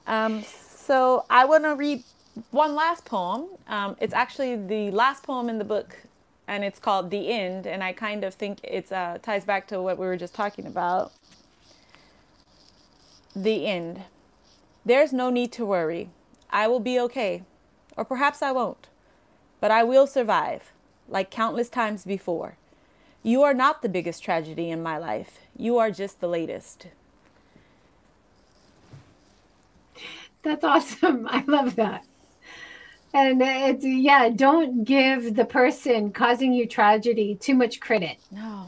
Um, 0.07 0.43
so 0.43 1.25
I 1.29 1.45
want 1.45 1.63
to 1.63 1.75
read 1.75 2.03
one 2.51 2.75
last 2.75 3.05
poem. 3.05 3.47
Um, 3.67 3.95
it's 3.99 4.13
actually 4.13 4.55
the 4.55 4.91
last 4.91 5.23
poem 5.23 5.49
in 5.49 5.57
the 5.57 5.65
book, 5.65 5.97
and 6.47 6.63
it's 6.63 6.79
called 6.79 7.09
"The 7.09 7.29
End." 7.29 7.65
And 7.67 7.83
I 7.83 7.93
kind 7.93 8.23
of 8.23 8.33
think 8.33 8.59
it 8.63 8.91
uh, 8.91 9.17
ties 9.21 9.45
back 9.45 9.67
to 9.67 9.81
what 9.81 9.97
we 9.97 10.05
were 10.05 10.17
just 10.17 10.35
talking 10.35 10.65
about. 10.65 11.13
The 13.35 13.65
end. 13.65 14.03
There's 14.85 15.13
no 15.13 15.29
need 15.29 15.51
to 15.53 15.65
worry. 15.65 16.09
I 16.51 16.67
will 16.67 16.79
be 16.79 16.99
okay, 16.99 17.43
or 17.97 18.05
perhaps 18.05 18.41
I 18.43 18.51
won't, 18.51 18.87
but 19.59 19.71
I 19.71 19.83
will 19.83 20.05
survive, 20.05 20.71
like 21.13 21.29
countless 21.29 21.69
times 21.69 22.03
before. 22.03 22.57
You 23.21 23.43
are 23.43 23.53
not 23.53 23.81
the 23.81 23.87
biggest 23.87 24.23
tragedy 24.23 24.69
in 24.69 24.83
my 24.83 24.97
life. 24.97 25.39
You 25.55 25.77
are 25.77 25.91
just 25.91 26.19
the 26.19 26.27
latest. 26.27 26.87
That's 30.43 30.63
awesome. 30.63 31.27
I 31.31 31.43
love 31.47 31.75
that. 31.77 32.03
And 33.13 33.41
it's, 33.43 33.85
yeah, 33.85 34.29
don't 34.29 34.83
give 34.83 35.35
the 35.35 35.45
person 35.45 36.11
causing 36.11 36.51
you 36.51 36.67
tragedy 36.67 37.35
too 37.35 37.53
much 37.53 37.79
credit. 37.79 38.17
No. 38.31 38.67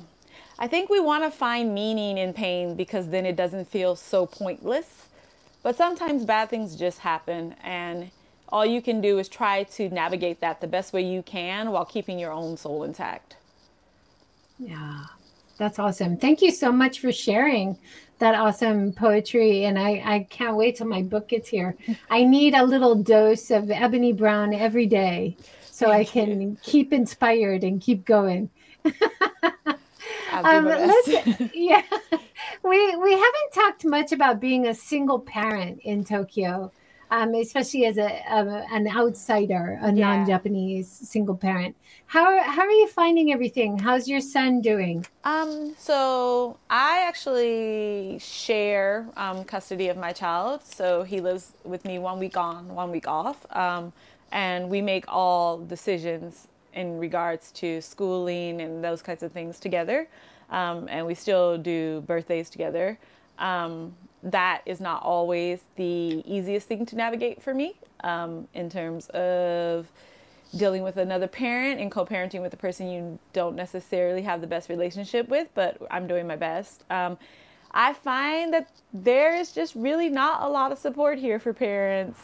I 0.59 0.67
think 0.67 0.89
we 0.89 0.99
want 0.99 1.23
to 1.23 1.31
find 1.31 1.73
meaning 1.73 2.19
in 2.19 2.31
pain 2.31 2.75
because 2.75 3.09
then 3.09 3.25
it 3.25 3.35
doesn't 3.35 3.67
feel 3.67 3.95
so 3.95 4.27
pointless. 4.27 5.07
But 5.63 5.75
sometimes 5.75 6.25
bad 6.25 6.51
things 6.51 6.75
just 6.75 6.99
happen, 6.99 7.55
and 7.63 8.11
all 8.49 8.65
you 8.65 8.81
can 8.81 9.01
do 9.01 9.17
is 9.19 9.27
try 9.27 9.63
to 9.63 9.89
navigate 9.89 10.39
that 10.41 10.61
the 10.61 10.67
best 10.67 10.93
way 10.93 11.01
you 11.01 11.21
can 11.23 11.71
while 11.71 11.85
keeping 11.85 12.19
your 12.19 12.31
own 12.31 12.57
soul 12.57 12.83
intact. 12.83 13.35
Yeah, 14.59 15.05
that's 15.57 15.79
awesome. 15.79 16.17
Thank 16.17 16.41
you 16.41 16.51
so 16.51 16.71
much 16.71 16.99
for 16.99 17.11
sharing 17.11 17.77
that 18.19 18.35
awesome 18.35 18.93
poetry. 18.93 19.65
And 19.65 19.77
I, 19.77 20.01
I 20.05 20.27
can't 20.29 20.55
wait 20.55 20.77
till 20.77 20.87
my 20.87 21.01
book 21.01 21.29
gets 21.29 21.49
here. 21.49 21.75
I 22.09 22.23
need 22.23 22.53
a 22.53 22.63
little 22.63 22.95
dose 22.95 23.51
of 23.51 23.69
Ebony 23.69 24.13
Brown 24.13 24.53
every 24.53 24.85
day 24.85 25.35
so 25.75 25.87
Thank 25.87 26.09
I 26.09 26.11
can 26.11 26.41
you. 26.41 26.57
keep 26.63 26.93
inspired 26.93 27.63
and 27.63 27.81
keep 27.81 28.05
going. 28.05 28.49
um, 30.31 30.65
let's, 30.65 31.07
yeah, 31.53 31.81
we 32.63 32.95
we 32.95 33.11
haven't 33.11 33.51
talked 33.53 33.83
much 33.83 34.13
about 34.13 34.39
being 34.39 34.67
a 34.67 34.73
single 34.73 35.19
parent 35.19 35.81
in 35.83 36.05
Tokyo 36.05 36.71
um, 37.11 37.33
especially 37.35 37.85
as 37.85 37.97
a, 37.97 38.23
a, 38.29 38.65
an 38.71 38.87
outsider, 38.87 39.79
a 39.81 39.91
yeah. 39.91 40.15
non-Japanese 40.15 40.89
single 40.89 41.35
parent. 41.35 41.75
How 42.07 42.41
how 42.43 42.61
are 42.61 42.71
you 42.71 42.87
finding 42.87 43.33
everything? 43.33 43.79
How's 43.79 44.07
your 44.07 44.21
son 44.21 44.61
doing? 44.61 45.05
Um, 45.23 45.75
so 45.77 46.57
I 46.69 47.03
actually 47.07 48.19
share 48.19 49.07
um, 49.17 49.43
custody 49.43 49.87
of 49.87 49.97
my 49.97 50.13
child. 50.13 50.63
So 50.63 51.03
he 51.03 51.19
lives 51.19 51.53
with 51.63 51.83
me 51.83 51.97
one 51.97 52.19
week 52.19 52.37
on, 52.37 52.69
one 52.69 52.91
week 52.91 53.07
off, 53.07 53.45
um, 53.55 53.91
and 54.31 54.69
we 54.69 54.81
make 54.81 55.05
all 55.07 55.57
decisions 55.57 56.47
in 56.73 56.99
regards 56.99 57.51
to 57.53 57.81
schooling 57.81 58.61
and 58.61 58.83
those 58.83 59.01
kinds 59.01 59.23
of 59.23 59.31
things 59.31 59.59
together. 59.59 60.07
Um, 60.49 60.87
and 60.89 61.07
we 61.07 61.15
still 61.15 61.57
do 61.57 62.01
birthdays 62.01 62.49
together. 62.49 62.99
Um, 63.39 63.95
that 64.25 64.61
is 64.65 64.81
not 64.81 65.03
always 65.03 65.61
the 65.75 66.23
easiest 66.25 66.67
thing 66.67 66.85
to 66.87 66.95
navigate 66.95 67.41
for 67.41 67.53
me 67.53 67.75
um, 68.03 68.47
in 68.53 68.69
terms 68.69 69.07
of 69.09 69.87
dealing 70.57 70.83
with 70.83 70.97
another 70.97 71.27
parent 71.27 71.79
and 71.79 71.91
co-parenting 71.91 72.41
with 72.41 72.53
a 72.53 72.57
person 72.57 72.89
you 72.89 73.19
don't 73.33 73.55
necessarily 73.55 74.23
have 74.23 74.41
the 74.41 74.47
best 74.47 74.67
relationship 74.67 75.27
with 75.29 75.49
but 75.53 75.77
i'm 75.91 76.07
doing 76.07 76.25
my 76.27 76.35
best. 76.35 76.83
Um, 76.89 77.17
i 77.71 77.93
find 77.93 78.53
that 78.53 78.69
there 78.93 79.35
is 79.35 79.51
just 79.51 79.75
really 79.75 80.09
not 80.09 80.41
a 80.41 80.49
lot 80.49 80.71
of 80.71 80.79
support 80.79 81.19
here 81.19 81.39
for 81.39 81.53
parents 81.53 82.19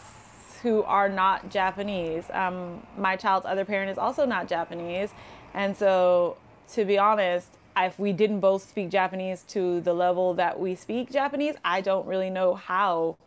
who 0.63 0.83
are 0.83 1.09
not 1.09 1.51
japanese. 1.51 2.25
Um, 2.31 2.85
my 2.97 3.15
child's 3.15 3.45
other 3.45 3.65
parent 3.65 3.91
is 3.91 3.97
also 3.97 4.25
not 4.25 4.47
japanese. 4.47 5.11
And 5.53 5.75
so 5.77 6.37
to 6.73 6.85
be 6.85 6.97
honest 6.97 7.47
if 7.77 7.99
we 7.99 8.13
didn't 8.13 8.39
both 8.39 8.67
speak 8.67 8.89
Japanese 8.89 9.43
to 9.49 9.81
the 9.81 9.93
level 9.93 10.33
that 10.35 10.59
we 10.59 10.75
speak 10.75 11.11
Japanese, 11.11 11.55
I 11.63 11.81
don't 11.81 12.05
really 12.05 12.29
know 12.29 12.55
how 12.55 13.17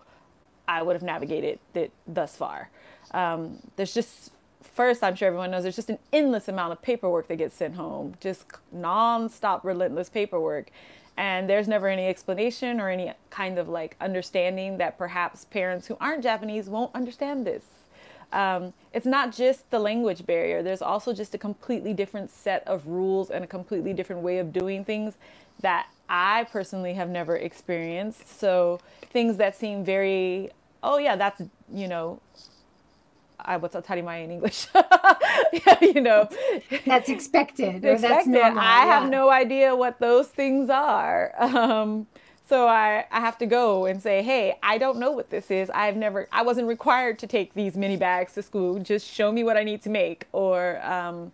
I 0.66 0.82
would 0.82 0.94
have 0.94 1.02
navigated 1.02 1.58
it 1.74 1.92
thus 2.06 2.36
far. 2.36 2.70
Um, 3.12 3.58
there's 3.76 3.94
just 3.94 4.32
first, 4.62 5.02
I'm 5.02 5.14
sure 5.14 5.28
everyone 5.28 5.50
knows 5.50 5.62
there's 5.62 5.76
just 5.76 5.90
an 5.90 5.98
endless 6.12 6.48
amount 6.48 6.72
of 6.72 6.82
paperwork 6.82 7.28
that 7.28 7.36
gets 7.36 7.54
sent 7.54 7.76
home, 7.76 8.14
just 8.20 8.44
non-stop, 8.72 9.64
relentless 9.64 10.08
paperwork. 10.08 10.70
And 11.16 11.48
there's 11.48 11.68
never 11.68 11.86
any 11.86 12.06
explanation 12.08 12.80
or 12.80 12.88
any 12.88 13.12
kind 13.30 13.58
of 13.58 13.68
like 13.68 13.96
understanding 14.00 14.78
that 14.78 14.98
perhaps 14.98 15.44
parents 15.44 15.86
who 15.86 15.96
aren't 16.00 16.24
Japanese 16.24 16.68
won't 16.68 16.92
understand 16.94 17.46
this. 17.46 17.62
Um, 18.32 18.72
it's 18.92 19.06
not 19.06 19.32
just 19.34 19.70
the 19.70 19.78
language 19.78 20.26
barrier, 20.26 20.62
there's 20.62 20.82
also 20.82 21.12
just 21.12 21.34
a 21.34 21.38
completely 21.38 21.92
different 21.92 22.30
set 22.30 22.66
of 22.66 22.86
rules 22.86 23.30
and 23.30 23.44
a 23.44 23.46
completely 23.48 23.92
different 23.92 24.22
way 24.22 24.38
of 24.38 24.52
doing 24.52 24.84
things 24.84 25.14
that 25.60 25.88
I 26.08 26.46
personally 26.50 26.94
have 26.94 27.08
never 27.08 27.36
experienced. 27.36 28.38
So 28.38 28.80
things 29.10 29.36
that 29.38 29.56
seem 29.56 29.84
very, 29.84 30.50
oh 30.82 30.98
yeah, 30.98 31.16
that's, 31.16 31.42
you 31.72 31.88
know, 31.88 32.20
I 33.38 33.56
what's 33.58 33.74
tarimae 33.74 34.24
in 34.24 34.30
English? 34.30 34.68
yeah, 34.74 35.78
you 35.82 36.00
know, 36.00 36.28
that's 36.86 37.08
expected. 37.08 37.84
expected. 37.84 38.00
That's 38.00 38.26
normal, 38.26 38.58
I 38.58 38.84
yeah. 38.84 39.00
have 39.00 39.10
no 39.10 39.30
idea 39.30 39.76
what 39.76 40.00
those 40.00 40.28
things 40.28 40.70
are. 40.70 41.32
Um, 41.54 42.06
so 42.46 42.68
I, 42.68 43.06
I 43.10 43.20
have 43.20 43.38
to 43.38 43.46
go 43.46 43.86
and 43.86 44.02
say, 44.02 44.22
hey, 44.22 44.58
I 44.62 44.76
don't 44.76 44.98
know 44.98 45.10
what 45.10 45.30
this 45.30 45.50
is. 45.50 45.70
I've 45.70 45.96
never, 45.96 46.28
I 46.30 46.42
wasn't 46.42 46.68
required 46.68 47.18
to 47.20 47.26
take 47.26 47.54
these 47.54 47.74
mini 47.76 47.96
bags 47.96 48.34
to 48.34 48.42
school. 48.42 48.78
Just 48.78 49.10
show 49.10 49.32
me 49.32 49.42
what 49.42 49.56
I 49.56 49.64
need 49.64 49.80
to 49.82 49.90
make. 49.90 50.26
Or 50.32 50.84
um, 50.84 51.32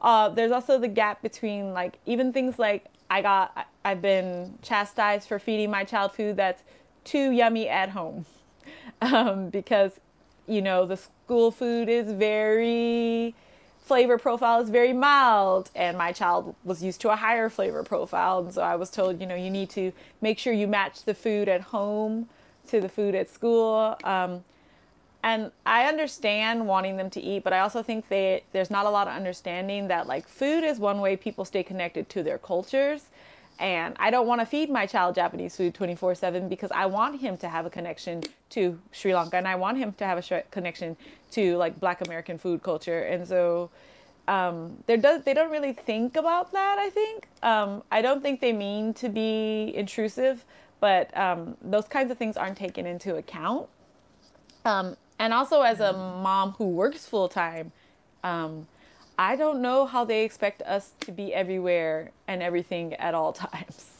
uh, 0.00 0.30
there's 0.30 0.52
also 0.52 0.78
the 0.78 0.88
gap 0.88 1.20
between 1.20 1.74
like 1.74 1.98
even 2.06 2.32
things 2.32 2.58
like 2.58 2.86
I 3.10 3.20
got, 3.20 3.68
I've 3.84 4.00
been 4.00 4.58
chastised 4.62 5.28
for 5.28 5.38
feeding 5.38 5.70
my 5.70 5.84
child 5.84 6.12
food 6.12 6.36
that's 6.36 6.62
too 7.04 7.32
yummy 7.32 7.68
at 7.68 7.90
home 7.90 8.24
um, 9.02 9.50
because 9.50 9.92
you 10.48 10.62
know 10.62 10.86
the 10.86 10.96
school 10.96 11.50
food 11.50 11.88
is 11.88 12.12
very 12.12 13.34
flavor 13.86 14.18
profile 14.18 14.60
is 14.60 14.68
very 14.68 14.92
mild 14.92 15.70
and 15.76 15.96
my 15.96 16.10
child 16.10 16.56
was 16.64 16.82
used 16.82 17.00
to 17.00 17.08
a 17.08 17.14
higher 17.14 17.48
flavor 17.48 17.84
profile 17.84 18.40
and 18.40 18.52
so 18.52 18.60
i 18.60 18.74
was 18.74 18.90
told 18.90 19.20
you 19.20 19.26
know 19.26 19.36
you 19.36 19.48
need 19.48 19.70
to 19.70 19.92
make 20.20 20.40
sure 20.40 20.52
you 20.52 20.66
match 20.66 21.04
the 21.04 21.14
food 21.14 21.48
at 21.48 21.60
home 21.60 22.28
to 22.66 22.80
the 22.80 22.88
food 22.88 23.14
at 23.14 23.30
school. 23.30 23.96
Um, 24.02 24.42
and 25.22 25.52
i 25.64 25.84
understand 25.84 26.66
wanting 26.66 26.96
them 26.96 27.08
to 27.08 27.20
eat 27.20 27.44
but 27.44 27.52
i 27.52 27.60
also 27.60 27.80
think 27.80 28.08
that 28.08 28.42
there's 28.50 28.70
not 28.70 28.86
a 28.86 28.90
lot 28.90 29.06
of 29.06 29.14
understanding 29.14 29.86
that 29.86 30.08
like 30.08 30.26
food 30.26 30.64
is 30.64 30.80
one 30.80 31.00
way 31.00 31.16
people 31.16 31.44
stay 31.44 31.62
connected 31.62 32.08
to 32.08 32.24
their 32.24 32.38
cultures 32.38 33.04
and 33.58 33.96
I 33.98 34.10
don't 34.10 34.26
want 34.26 34.40
to 34.40 34.46
feed 34.46 34.70
my 34.70 34.86
child 34.86 35.14
Japanese 35.14 35.56
food 35.56 35.74
24 35.74 36.14
7 36.14 36.48
because 36.48 36.70
I 36.70 36.86
want 36.86 37.20
him 37.20 37.36
to 37.38 37.48
have 37.48 37.64
a 37.64 37.70
connection 37.70 38.22
to 38.50 38.78
Sri 38.92 39.14
Lanka 39.14 39.36
and 39.36 39.48
I 39.48 39.54
want 39.54 39.78
him 39.78 39.92
to 39.92 40.04
have 40.04 40.18
a 40.18 40.22
sh- 40.22 40.46
connection 40.50 40.96
to 41.32 41.56
like 41.56 41.80
Black 41.80 42.04
American 42.06 42.38
food 42.38 42.62
culture. 42.62 43.00
And 43.00 43.26
so 43.26 43.70
um, 44.28 44.82
does, 44.86 45.22
they 45.22 45.34
don't 45.34 45.50
really 45.50 45.72
think 45.72 46.16
about 46.16 46.52
that, 46.52 46.78
I 46.78 46.90
think. 46.90 47.28
Um, 47.42 47.82
I 47.90 48.02
don't 48.02 48.22
think 48.22 48.40
they 48.40 48.52
mean 48.52 48.92
to 48.94 49.08
be 49.08 49.72
intrusive, 49.74 50.44
but 50.80 51.16
um, 51.16 51.56
those 51.62 51.86
kinds 51.86 52.10
of 52.10 52.18
things 52.18 52.36
aren't 52.36 52.58
taken 52.58 52.86
into 52.86 53.16
account. 53.16 53.68
Um, 54.64 54.96
and 55.18 55.32
also, 55.32 55.62
as 55.62 55.80
a 55.80 55.92
mom 55.92 56.52
who 56.52 56.68
works 56.68 57.06
full 57.06 57.28
time, 57.28 57.72
um, 58.24 58.66
I 59.18 59.36
don't 59.36 59.62
know 59.62 59.86
how 59.86 60.04
they 60.04 60.24
expect 60.24 60.62
us 60.62 60.92
to 61.00 61.12
be 61.12 61.32
everywhere 61.32 62.10
and 62.28 62.42
everything 62.42 62.94
at 62.94 63.14
all 63.14 63.32
times. 63.46 63.92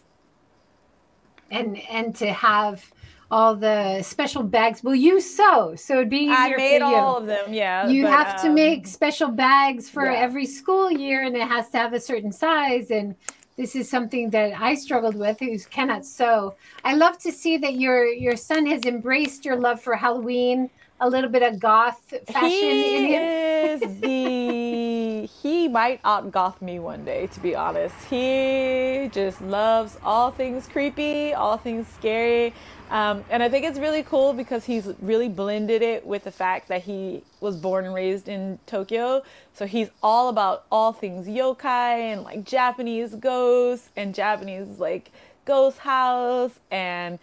And 1.50 1.78
and 1.88 2.14
to 2.16 2.32
have 2.32 2.92
all 3.30 3.56
the 3.56 4.02
special 4.02 4.42
bags. 4.42 4.82
Well, 4.84 4.94
you 4.94 5.20
sew, 5.20 5.74
so 5.76 5.94
it'd 5.94 6.10
be 6.10 6.18
easier 6.18 6.34
I 6.34 6.56
made 6.56 6.80
for 6.80 6.88
you. 6.88 6.94
all 6.94 7.16
of 7.16 7.26
them. 7.26 7.52
Yeah, 7.52 7.88
you 7.88 8.04
but, 8.04 8.12
have 8.12 8.42
to 8.42 8.48
um, 8.48 8.54
make 8.54 8.86
special 8.86 9.28
bags 9.28 9.88
for 9.88 10.10
yeah. 10.10 10.18
every 10.18 10.46
school 10.46 10.90
year, 10.90 11.24
and 11.24 11.36
it 11.36 11.46
has 11.46 11.68
to 11.70 11.78
have 11.78 11.92
a 11.92 12.00
certain 12.00 12.32
size. 12.32 12.90
And 12.90 13.14
this 13.56 13.74
is 13.74 13.88
something 13.88 14.30
that 14.30 14.60
I 14.60 14.74
struggled 14.74 15.16
with, 15.16 15.38
who 15.40 15.58
cannot 15.70 16.04
sew. 16.04 16.54
I 16.84 16.94
love 16.94 17.18
to 17.18 17.32
see 17.32 17.56
that 17.58 17.74
your 17.74 18.06
your 18.06 18.36
son 18.36 18.66
has 18.66 18.84
embraced 18.84 19.44
your 19.44 19.56
love 19.56 19.80
for 19.80 19.96
Halloween 19.96 20.70
a 21.01 21.09
little 21.09 21.30
bit 21.30 21.42
of 21.42 21.61
goth 21.61 22.14
fashion 22.26 22.80
he 22.80 22.97
in 22.97 23.07
him? 23.07 23.22
is 23.22 23.80
the 24.01 25.26
he 25.42 25.68
might 25.68 26.01
out 26.05 26.30
goth 26.32 26.62
me 26.62 26.78
one 26.78 27.05
day 27.05 27.26
to 27.28 27.40
be 27.40 27.55
honest. 27.55 27.94
He 28.07 29.11
just 29.12 29.40
loves 29.42 29.99
all 30.05 30.30
things 30.30 30.68
creepy 30.68 31.34
all 31.34 31.59
things 31.59 31.86
scary. 31.88 32.55
Um, 32.90 33.24
and 33.30 33.42
i 33.42 33.49
think 33.49 33.64
it's 33.64 33.80
really 33.80 34.05
cool 34.05 34.32
because 34.32 34.64
he's 34.64 34.88
really 35.01 35.28
blended 35.28 35.82
it 35.82 36.07
with 36.07 36.24
the 36.24 36.30
fact 36.30 36.68
that 36.68 36.82
he 36.82 37.24
was 37.40 37.57
born 37.57 37.84
and 37.84 37.94
raised 37.94 38.28
in 38.28 38.59
tokyo. 38.66 39.22
So 39.55 39.66
he's 39.66 39.90
all 40.03 40.28
about 40.28 40.66
all 40.70 40.92
things 40.92 41.26
yokai 41.26 42.12
and 42.12 42.22
like 42.22 42.44
japanese 42.44 43.14
ghosts 43.16 43.90
and 43.97 44.14
japanese 44.14 44.78
like 44.78 45.11
ghost 45.44 45.78
house 45.78 46.59
and 46.70 47.18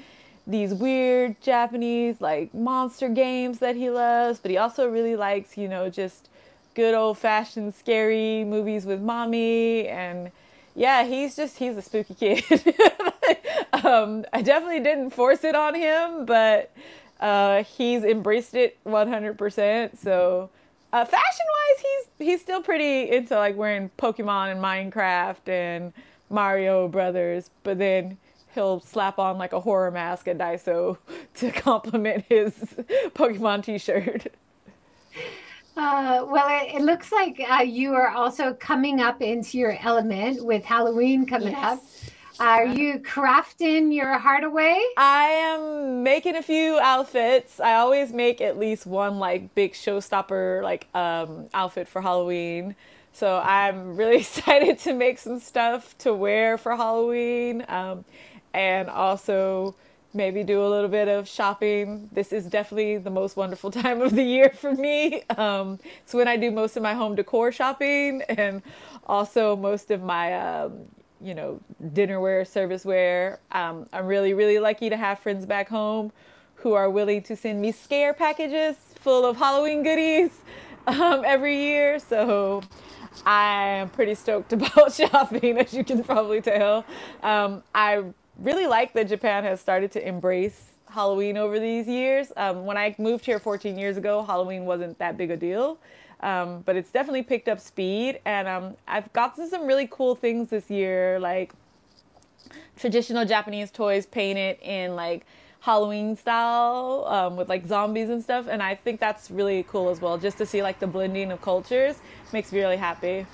these 0.45 0.73
weird 0.73 1.39
Japanese 1.41 2.19
like 2.19 2.53
monster 2.53 3.09
games 3.09 3.59
that 3.59 3.75
he 3.75 3.89
loves, 3.89 4.39
but 4.39 4.51
he 4.51 4.57
also 4.57 4.87
really 4.87 5.15
likes, 5.15 5.57
you 5.57 5.67
know, 5.67 5.89
just 5.89 6.29
good 6.75 6.93
old 6.93 7.17
fashioned 7.17 7.73
scary 7.75 8.43
movies 8.43 8.85
with 8.85 8.99
mommy 8.99 9.87
and 9.87 10.31
yeah, 10.75 11.03
he's 11.03 11.35
just 11.35 11.57
he's 11.57 11.77
a 11.77 11.81
spooky 11.81 12.15
kid. 12.15 12.43
um, 13.85 14.25
I 14.33 14.41
definitely 14.41 14.79
didn't 14.79 15.11
force 15.11 15.43
it 15.43 15.55
on 15.55 15.75
him, 15.75 16.25
but 16.25 16.71
uh, 17.19 17.63
he's 17.63 18.03
embraced 18.03 18.55
it 18.55 18.77
100%. 18.85 19.97
So 19.97 20.49
uh, 20.91 21.05
fashion 21.05 21.45
wise, 21.55 21.85
he's 22.17 22.27
he's 22.27 22.41
still 22.41 22.61
pretty 22.61 23.09
into 23.11 23.35
like 23.35 23.55
wearing 23.55 23.91
Pokemon 23.97 24.51
and 24.51 24.61
Minecraft 24.61 25.47
and 25.47 25.93
Mario 26.29 26.87
Brothers, 26.87 27.49
but 27.63 27.77
then 27.77 28.17
he'll 28.53 28.79
slap 28.79 29.19
on 29.19 29.37
like 29.37 29.53
a 29.53 29.59
horror 29.59 29.91
mask 29.91 30.27
at 30.27 30.37
Daiso 30.37 30.97
to 31.35 31.51
complement 31.51 32.25
his 32.29 32.53
Pokemon 33.15 33.63
T-shirt. 33.63 34.27
Uh, 35.75 36.25
well, 36.27 36.47
it, 36.49 36.75
it, 36.75 36.81
looks 36.81 37.11
like 37.11 37.41
uh, 37.49 37.63
you 37.63 37.93
are 37.95 38.09
also 38.09 38.53
coming 38.53 39.01
up 39.01 39.21
into 39.21 39.57
your 39.57 39.75
element 39.81 40.45
with 40.45 40.63
Halloween 40.63 41.25
coming 41.25 41.49
yes. 41.49 41.63
up. 41.63 41.83
Are 42.39 42.65
you 42.65 42.99
crafting 42.99 43.93
your 43.93 44.17
heart 44.17 44.43
away? 44.43 44.83
I 44.97 45.25
am 45.25 46.03
making 46.03 46.35
a 46.35 46.41
few 46.41 46.79
outfits. 46.79 47.59
I 47.59 47.75
always 47.75 48.11
make 48.11 48.41
at 48.41 48.57
least 48.57 48.85
one 48.85 49.19
like 49.19 49.53
big 49.53 49.73
showstopper 49.73 50.63
like 50.63 50.87
um, 50.95 51.47
outfit 51.53 51.87
for 51.87 52.01
Halloween. 52.01 52.75
So 53.13 53.37
I'm 53.37 53.95
really 53.95 54.17
excited 54.21 54.79
to 54.79 54.93
make 54.93 55.19
some 55.19 55.39
stuff 55.39 55.95
to 55.99 56.13
wear 56.13 56.57
for 56.57 56.75
Halloween. 56.75 57.65
Um, 57.67 58.03
and 58.53 58.89
also 58.89 59.75
maybe 60.13 60.43
do 60.43 60.63
a 60.63 60.69
little 60.69 60.89
bit 60.89 61.07
of 61.07 61.27
shopping. 61.27 62.09
This 62.11 62.31
is 62.31 62.45
definitely 62.45 62.97
the 62.97 63.09
most 63.09 63.35
wonderful 63.35 63.71
time 63.83 64.01
of 64.01 64.15
the 64.15 64.23
year 64.23 64.49
for 64.49 64.73
me. 64.73 65.23
Um, 65.37 65.79
it's 66.03 66.13
when 66.13 66.27
I 66.27 66.37
do 66.37 66.51
most 66.51 66.77
of 66.77 66.83
my 66.83 66.93
home 66.93 67.15
decor 67.15 67.51
shopping 67.51 68.21
and 68.29 68.61
also 69.07 69.55
most 69.55 69.91
of 69.91 70.01
my, 70.03 70.33
um, 70.33 70.85
you 71.21 71.33
know, 71.33 71.59
dinnerware, 71.83 72.43
serviceware. 72.43 73.37
Um, 73.51 73.87
I'm 73.91 74.05
really, 74.05 74.33
really 74.33 74.59
lucky 74.59 74.89
to 74.89 74.97
have 74.97 75.19
friends 75.19 75.45
back 75.45 75.69
home 75.69 76.11
who 76.55 76.73
are 76.73 76.89
willing 76.89 77.21
to 77.23 77.35
send 77.35 77.61
me 77.61 77.71
scare 77.71 78.13
packages 78.13 78.75
full 78.99 79.25
of 79.25 79.35
Halloween 79.37 79.83
goodies 79.83 80.31
um, 80.87 81.23
every 81.25 81.57
year. 81.57 81.99
So 81.99 82.61
I 83.25 83.63
am 83.79 83.89
pretty 83.89 84.15
stoked 84.15 84.53
about 84.53 84.93
shopping, 84.93 85.57
as 85.57 85.73
you 85.73 85.83
can 85.83 86.03
probably 86.03 86.41
tell. 86.41 86.85
Um, 87.21 87.63
I 87.73 88.03
really 88.38 88.67
like 88.67 88.93
that 88.93 89.07
Japan 89.07 89.43
has 89.43 89.59
started 89.61 89.91
to 89.93 90.07
embrace 90.07 90.71
Halloween 90.89 91.38
over 91.38 91.59
these 91.59 91.88
years. 91.88 92.31
Um, 92.38 92.65
when 92.65 92.77
I 92.77 92.95
moved 92.97 93.25
here 93.25 93.39
14 93.39 93.77
years 93.77 93.97
ago, 93.97 94.23
Halloween 94.23 94.65
wasn't 94.65 94.97
that 94.99 95.17
big 95.17 95.31
a 95.31 95.38
deal. 95.38 95.77
Um, 96.19 96.61
but 96.61 96.77
it's 96.77 96.89
definitely 96.89 97.23
picked 97.23 97.49
up 97.49 97.59
speed, 97.59 98.21
and 98.23 98.47
um, 98.47 98.77
I've 98.88 99.11
gotten 99.11 99.49
some 99.49 99.67
really 99.67 99.89
cool 99.91 100.15
things 100.15 100.49
this 100.49 100.69
year, 100.69 101.19
like 101.19 101.51
traditional 102.77 103.25
Japanese 103.25 103.71
toys 103.71 104.05
painted 104.05 104.57
in 104.61 104.95
like 104.95 105.25
Halloween 105.59 106.15
style 106.15 107.05
um, 107.07 107.36
with 107.36 107.49
like 107.49 107.65
zombies 107.65 108.09
and 108.09 108.23
stuff. 108.23 108.47
And 108.49 108.63
I 108.63 108.75
think 108.75 109.01
that's 109.01 109.31
really 109.31 109.63
cool 109.63 109.89
as 109.89 109.99
well, 109.99 110.17
just 110.17 110.38
to 110.38 110.45
see 110.45 110.63
like 110.63 110.79
the 110.79 110.88
blending 110.88 111.29
of 111.31 111.41
cultures 111.41 111.97
makes 112.31 112.53
me 112.53 112.59
really 112.59 112.77
happy. 112.77 113.25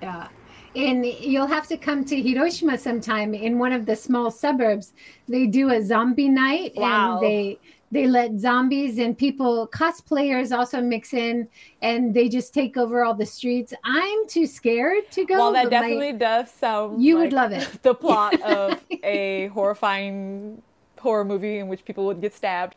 Yeah, 0.00 0.28
and 0.76 1.06
you'll 1.06 1.46
have 1.46 1.66
to 1.68 1.76
come 1.76 2.04
to 2.04 2.20
Hiroshima 2.20 2.78
sometime 2.78 3.34
in 3.34 3.58
one 3.58 3.72
of 3.72 3.86
the 3.86 3.96
small 3.96 4.30
suburbs. 4.30 4.92
They 5.28 5.46
do 5.46 5.70
a 5.70 5.82
zombie 5.82 6.28
night 6.28 6.72
wow. 6.76 7.14
and 7.14 7.22
they 7.22 7.58
they 7.92 8.08
let 8.08 8.40
zombies 8.40 8.98
and 8.98 9.16
people 9.16 9.68
cosplayers 9.68 10.56
also 10.56 10.80
mix 10.80 11.14
in 11.14 11.48
and 11.80 12.12
they 12.12 12.28
just 12.28 12.52
take 12.52 12.76
over 12.76 13.04
all 13.04 13.14
the 13.14 13.26
streets. 13.26 13.72
I'm 13.84 14.26
too 14.26 14.46
scared 14.46 15.10
to 15.12 15.24
go. 15.24 15.36
Well, 15.36 15.52
that 15.52 15.70
definitely 15.70 16.10
my, 16.12 16.18
does 16.18 16.50
sound 16.50 17.04
You 17.04 17.14
like 17.14 17.26
would 17.26 17.32
love 17.32 17.52
it. 17.52 17.68
The 17.82 17.94
plot 17.94 18.40
of 18.42 18.84
a 19.04 19.46
horrifying 19.48 20.60
horror 20.98 21.24
movie 21.24 21.58
in 21.58 21.68
which 21.68 21.84
people 21.84 22.04
would 22.06 22.20
get 22.20 22.34
stabbed. 22.34 22.74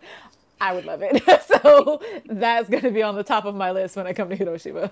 I 0.60 0.74
would 0.74 0.86
love 0.86 1.02
it. 1.04 1.24
so 1.62 2.02
that's 2.26 2.70
going 2.70 2.84
to 2.84 2.92
be 2.92 3.04
on 3.04 3.16
the 3.16 3.24
top 3.24 3.46
of 3.46 3.56
my 3.56 3.72
list 3.72 3.96
when 3.96 4.08
I 4.08 4.14
come 4.14 4.30
to 4.30 4.36
Hiroshima. 4.36 4.92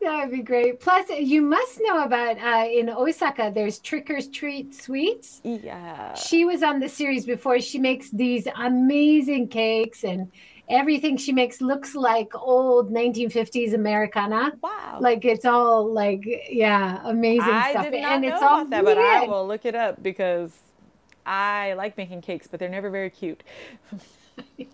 That 0.00 0.24
would 0.24 0.36
be 0.36 0.42
great. 0.42 0.80
Plus, 0.80 1.08
you 1.08 1.40
must 1.40 1.80
know 1.82 2.04
about 2.04 2.38
uh, 2.38 2.68
in 2.68 2.90
Osaka, 2.90 3.50
there's 3.54 3.78
Trick 3.78 4.10
or 4.10 4.20
Treat 4.20 4.74
Sweets. 4.74 5.40
Yeah. 5.44 6.14
She 6.14 6.44
was 6.44 6.62
on 6.62 6.80
the 6.80 6.88
series 6.88 7.24
before. 7.24 7.60
She 7.60 7.78
makes 7.78 8.10
these 8.10 8.46
amazing 8.56 9.48
cakes 9.48 10.04
and 10.04 10.30
everything 10.68 11.16
she 11.16 11.32
makes 11.32 11.60
looks 11.60 11.94
like 11.94 12.34
old 12.34 12.92
1950s 12.92 13.72
Americana. 13.74 14.52
Wow. 14.62 14.98
Like 15.00 15.24
it's 15.24 15.44
all 15.44 15.90
like, 15.90 16.24
yeah, 16.50 17.00
amazing 17.04 17.48
I 17.48 17.70
stuff. 17.70 17.84
Did 17.84 18.02
not 18.02 18.12
and 18.12 18.22
know 18.22 18.34
it's 18.34 18.42
all 18.42 18.64
that, 18.66 18.84
but 18.84 18.98
I 18.98 19.26
will 19.26 19.46
look 19.46 19.64
it 19.64 19.74
up 19.74 20.02
because 20.02 20.52
I 21.24 21.74
like 21.74 21.96
making 21.96 22.20
cakes, 22.20 22.46
but 22.46 22.60
they're 22.60 22.68
never 22.68 22.90
very 22.90 23.10
cute. 23.10 23.42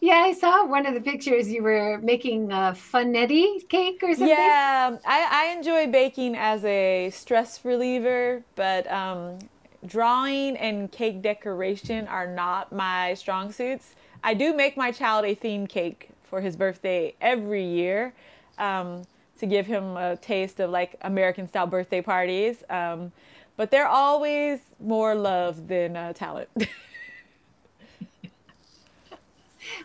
yeah, 0.00 0.16
I 0.16 0.32
saw 0.32 0.66
one 0.66 0.86
of 0.86 0.94
the 0.94 1.00
pictures 1.00 1.50
you 1.50 1.62
were 1.62 1.98
making 2.02 2.52
a 2.52 2.74
Funfetti 2.76 3.68
cake 3.68 4.00
or 4.02 4.14
something. 4.14 4.28
Yeah, 4.28 4.96
I, 5.06 5.48
I 5.48 5.56
enjoy 5.56 5.86
baking 5.88 6.36
as 6.36 6.64
a 6.64 7.10
stress 7.10 7.64
reliever, 7.64 8.42
but 8.56 8.90
um, 8.90 9.38
drawing 9.86 10.56
and 10.56 10.90
cake 10.90 11.22
decoration 11.22 12.06
are 12.08 12.26
not 12.26 12.72
my 12.72 13.14
strong 13.14 13.52
suits. 13.52 13.94
I 14.22 14.34
do 14.34 14.54
make 14.54 14.76
my 14.76 14.90
child 14.92 15.24
a 15.24 15.34
theme 15.34 15.66
cake 15.66 16.10
for 16.24 16.40
his 16.40 16.56
birthday 16.56 17.14
every 17.20 17.64
year 17.64 18.12
um, 18.58 19.04
to 19.38 19.46
give 19.46 19.66
him 19.66 19.96
a 19.96 20.16
taste 20.16 20.60
of 20.60 20.70
like 20.70 20.96
American 21.02 21.48
style 21.48 21.66
birthday 21.66 22.02
parties. 22.02 22.62
Um, 22.68 23.12
but 23.56 23.70
they're 23.70 23.88
always 23.88 24.60
more 24.78 25.14
love 25.14 25.68
than 25.68 25.96
uh, 25.96 26.12
talent. 26.12 26.48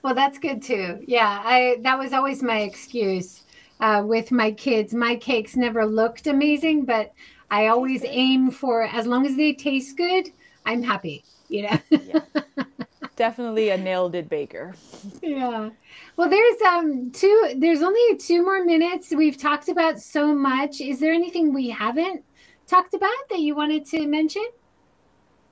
well, 0.04 0.14
that's 0.16 0.38
good 0.38 0.62
too. 0.62 1.00
Yeah, 1.08 1.42
I 1.44 1.78
that 1.82 1.98
was 1.98 2.14
always 2.14 2.44
my 2.44 2.62
excuse 2.62 3.44
uh, 3.80 4.04
with 4.06 4.32
my 4.32 4.52
kids. 4.52 4.94
My 4.94 5.16
cakes 5.16 5.56
never 5.56 5.86
looked 5.86 6.28
amazing, 6.28 6.86
but 6.86 7.14
I 7.52 7.68
always 7.68 8.04
aim 8.06 8.52
for 8.52 8.84
as 8.84 9.06
long 9.06 9.26
as 9.26 9.36
they 9.36 9.54
taste 9.54 9.98
good, 9.98 10.30
I'm 10.66 10.84
happy. 10.84 11.24
You 11.50 11.64
know. 11.64 11.78
yeah. 11.90 12.22
Definitely 13.16 13.70
a 13.70 13.78
nailed 13.78 14.16
it 14.16 14.28
baker. 14.28 14.76
yeah. 15.22 15.70
Well, 16.18 16.30
there's 16.30 16.62
um 16.62 17.12
two. 17.12 17.54
There's 17.58 17.82
only 17.82 18.18
two 18.18 18.44
more 18.44 18.64
minutes. 18.66 19.14
We've 19.16 19.38
talked 19.38 19.70
about 19.70 20.00
so 20.00 20.34
much. 20.34 20.82
Is 20.82 21.00
there 21.00 21.14
anything 21.14 21.54
we 21.54 21.70
haven't 21.70 22.24
talked 22.68 22.94
about 22.94 23.30
that 23.30 23.40
you 23.40 23.56
wanted 23.56 23.86
to 23.86 24.06
mention? 24.08 24.46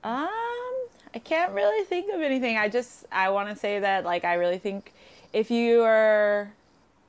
Um, 0.02 0.83
I 1.14 1.20
can't 1.20 1.52
really 1.52 1.84
think 1.84 2.12
of 2.12 2.20
anything. 2.20 2.56
I 2.56 2.68
just 2.68 3.06
I 3.12 3.30
want 3.30 3.48
to 3.48 3.54
say 3.54 3.78
that 3.78 4.04
like 4.04 4.24
I 4.24 4.34
really 4.34 4.58
think 4.58 4.92
if 5.32 5.48
you 5.48 5.82
are 5.82 6.52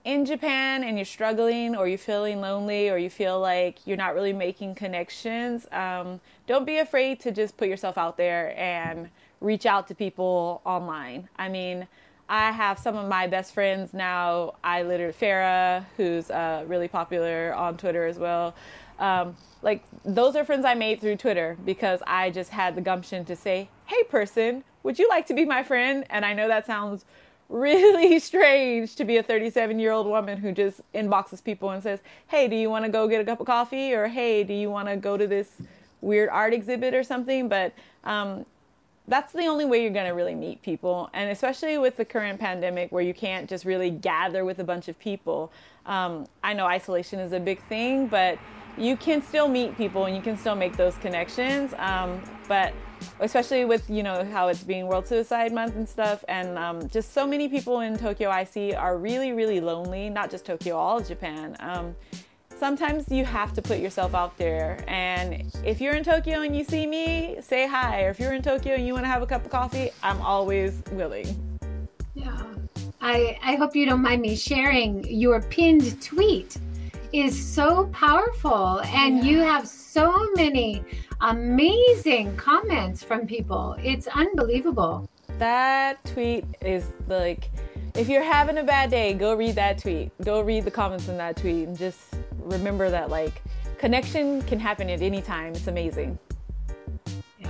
in 0.03 0.25
Japan 0.25 0.83
and 0.83 0.97
you're 0.97 1.05
struggling 1.05 1.75
or 1.75 1.87
you're 1.87 1.97
feeling 1.97 2.39
lonely 2.39 2.91
or 2.91 2.99
you 2.99 3.09
feel 3.09 3.39
like 3.39 3.79
you're 3.87 3.97
not 3.97 4.13
really 4.13 4.33
making 4.33 4.75
connections, 4.75 5.67
um, 5.71 6.21
don't 6.45 6.65
be 6.65 6.77
afraid 6.77 7.19
to 7.21 7.31
just 7.31 7.57
put 7.57 7.67
yourself 7.67 7.97
out 7.97 8.15
there 8.15 8.53
and 8.59 9.09
reach 9.41 9.65
out 9.65 9.87
to 9.87 9.95
people 9.95 10.61
online. 10.65 11.27
I 11.37 11.49
mean, 11.49 11.87
I 12.29 12.51
have 12.51 12.77
some 12.77 12.95
of 12.95 13.07
my 13.07 13.25
best 13.25 13.55
friends 13.55 13.91
now. 13.91 14.53
I 14.63 14.83
literally 14.83 15.13
Farah, 15.13 15.83
who's 15.97 16.29
uh, 16.29 16.63
really 16.67 16.87
popular 16.87 17.55
on 17.55 17.75
Twitter 17.75 18.05
as 18.05 18.19
well. 18.19 18.53
Um, 18.99 19.35
like 19.63 19.83
those 20.03 20.35
are 20.35 20.45
friends 20.45 20.63
I 20.63 20.75
made 20.75 21.01
through 21.01 21.17
Twitter 21.17 21.57
because 21.65 22.01
I 22.05 22.29
just 22.29 22.51
had 22.51 22.75
the 22.75 22.81
gumption 22.81 23.25
to 23.25 23.35
say, 23.35 23.67
"Hey, 23.85 24.03
person, 24.03 24.63
would 24.83 24.99
you 24.99 25.07
like 25.09 25.25
to 25.27 25.33
be 25.33 25.45
my 25.45 25.63
friend?" 25.63 26.05
And 26.09 26.25
I 26.25 26.33
know 26.33 26.47
that 26.47 26.65
sounds 26.65 27.05
really 27.49 28.19
strange 28.31 28.95
to 28.95 29.05
be 29.05 29.17
a 29.17 29.23
37 29.23 29.79
year 29.79 29.91
old 29.91 30.07
woman 30.07 30.37
who 30.37 30.51
just 30.51 30.81
inboxes 30.93 31.43
people 31.43 31.69
and 31.69 31.81
says, 31.81 31.99
"Hey, 32.27 32.47
do 32.47 32.55
you 32.55 32.69
want 32.69 32.85
to 32.85 32.91
go 32.91 33.07
get 33.07 33.21
a 33.21 33.25
cup 33.25 33.39
of 33.39 33.45
coffee?" 33.45 33.93
or 33.93 34.07
"Hey, 34.07 34.43
do 34.43 34.53
you 34.53 34.69
want 34.69 34.87
to 34.87 34.95
go 34.95 35.17
to 35.17 35.27
this 35.27 35.51
weird 36.01 36.29
art 36.29 36.53
exhibit 36.53 36.93
or 36.93 37.03
something?" 37.03 37.47
But 37.47 37.73
um, 38.03 38.45
that's 39.07 39.33
the 39.33 39.45
only 39.45 39.65
way 39.65 39.81
you're 39.81 39.91
going 39.91 40.07
to 40.07 40.13
really 40.13 40.35
meet 40.35 40.61
people. 40.61 41.09
And 41.13 41.29
especially 41.29 41.77
with 41.77 41.97
the 41.97 42.05
current 42.05 42.39
pandemic 42.39 42.91
where 42.91 43.03
you 43.03 43.13
can't 43.13 43.47
just 43.47 43.65
really 43.65 43.91
gather 43.91 44.45
with 44.45 44.59
a 44.59 44.63
bunch 44.63 44.87
of 44.87 44.97
people. 44.99 45.51
Um, 45.85 46.27
I 46.43 46.53
know 46.53 46.65
isolation 46.65 47.19
is 47.19 47.31
a 47.31 47.39
big 47.39 47.61
thing, 47.63 48.07
but 48.07 48.39
you 48.77 48.97
can 48.97 49.21
still 49.21 49.47
meet 49.47 49.77
people 49.77 50.05
and 50.05 50.15
you 50.15 50.21
can 50.21 50.37
still 50.37 50.55
make 50.55 50.75
those 50.75 50.95
connections. 50.97 51.73
Um, 51.77 52.21
but 52.47 52.73
especially 53.19 53.65
with 53.65 53.89
you 53.89 54.03
know 54.03 54.23
how 54.25 54.47
it's 54.47 54.63
being 54.63 54.87
World 54.87 55.07
Suicide 55.07 55.53
Month 55.53 55.75
and 55.75 55.87
stuff, 55.87 56.23
and 56.27 56.57
um, 56.57 56.87
just 56.89 57.13
so 57.13 57.25
many 57.25 57.47
people 57.47 57.81
in 57.81 57.97
Tokyo 57.97 58.29
I 58.29 58.43
see 58.43 58.73
are 58.73 58.97
really 58.97 59.31
really 59.31 59.59
lonely. 59.59 60.09
Not 60.09 60.31
just 60.31 60.45
Tokyo, 60.45 60.75
all 60.75 60.99
of 60.99 61.07
Japan. 61.07 61.55
Um, 61.59 61.95
sometimes 62.57 63.11
you 63.11 63.25
have 63.25 63.53
to 63.53 63.61
put 63.61 63.79
yourself 63.79 64.15
out 64.15 64.37
there. 64.37 64.83
And 64.87 65.51
if 65.63 65.81
you're 65.81 65.95
in 65.95 66.03
Tokyo 66.03 66.41
and 66.41 66.55
you 66.55 66.63
see 66.63 66.87
me, 66.87 67.37
say 67.41 67.67
hi. 67.67 68.03
Or 68.03 68.09
if 68.09 68.19
you're 68.19 68.33
in 68.33 68.41
Tokyo 68.41 68.75
and 68.75 68.87
you 68.87 68.93
want 68.93 69.05
to 69.05 69.09
have 69.09 69.21
a 69.21 69.27
cup 69.27 69.45
of 69.45 69.51
coffee, 69.51 69.91
I'm 70.03 70.21
always 70.21 70.81
willing. 70.91 71.59
Yeah. 72.13 72.41
I, 73.01 73.37
I 73.43 73.55
hope 73.55 73.75
you 73.75 73.85
don't 73.85 74.01
mind 74.01 74.21
me 74.21 74.35
sharing 74.35 75.05
your 75.07 75.41
pinned 75.41 76.01
tweet 76.01 76.57
is 77.13 77.37
so 77.39 77.85
powerful 77.93 78.81
and 78.81 79.17
yeah. 79.17 79.23
you 79.23 79.39
have 79.39 79.67
so 79.67 79.84
many 80.35 80.83
amazing 81.21 82.35
comments 82.35 83.03
from 83.03 83.25
people. 83.25 83.75
It's 83.81 84.07
unbelievable. 84.07 85.09
That 85.37 86.03
tweet 86.05 86.45
is 86.61 86.85
like 87.07 87.49
if 87.95 88.09
you're 88.09 88.23
having 88.23 88.57
a 88.57 88.63
bad 88.63 88.91
day, 88.91 89.13
go 89.13 89.33
read 89.33 89.55
that 89.55 89.77
tweet. 89.77 90.11
Go 90.23 90.41
read 90.41 90.65
the 90.65 90.71
comments 90.71 91.07
in 91.07 91.17
that 91.17 91.37
tweet 91.37 91.67
and 91.67 91.77
just 91.77 92.15
remember 92.35 92.89
that 92.89 93.09
like 93.09 93.41
connection 93.77 94.41
can 94.43 94.59
happen 94.59 94.89
at 94.89 95.01
any 95.01 95.21
time. 95.21 95.53
It's 95.53 95.67
amazing. 95.67 96.19
Yeah. 97.39 97.49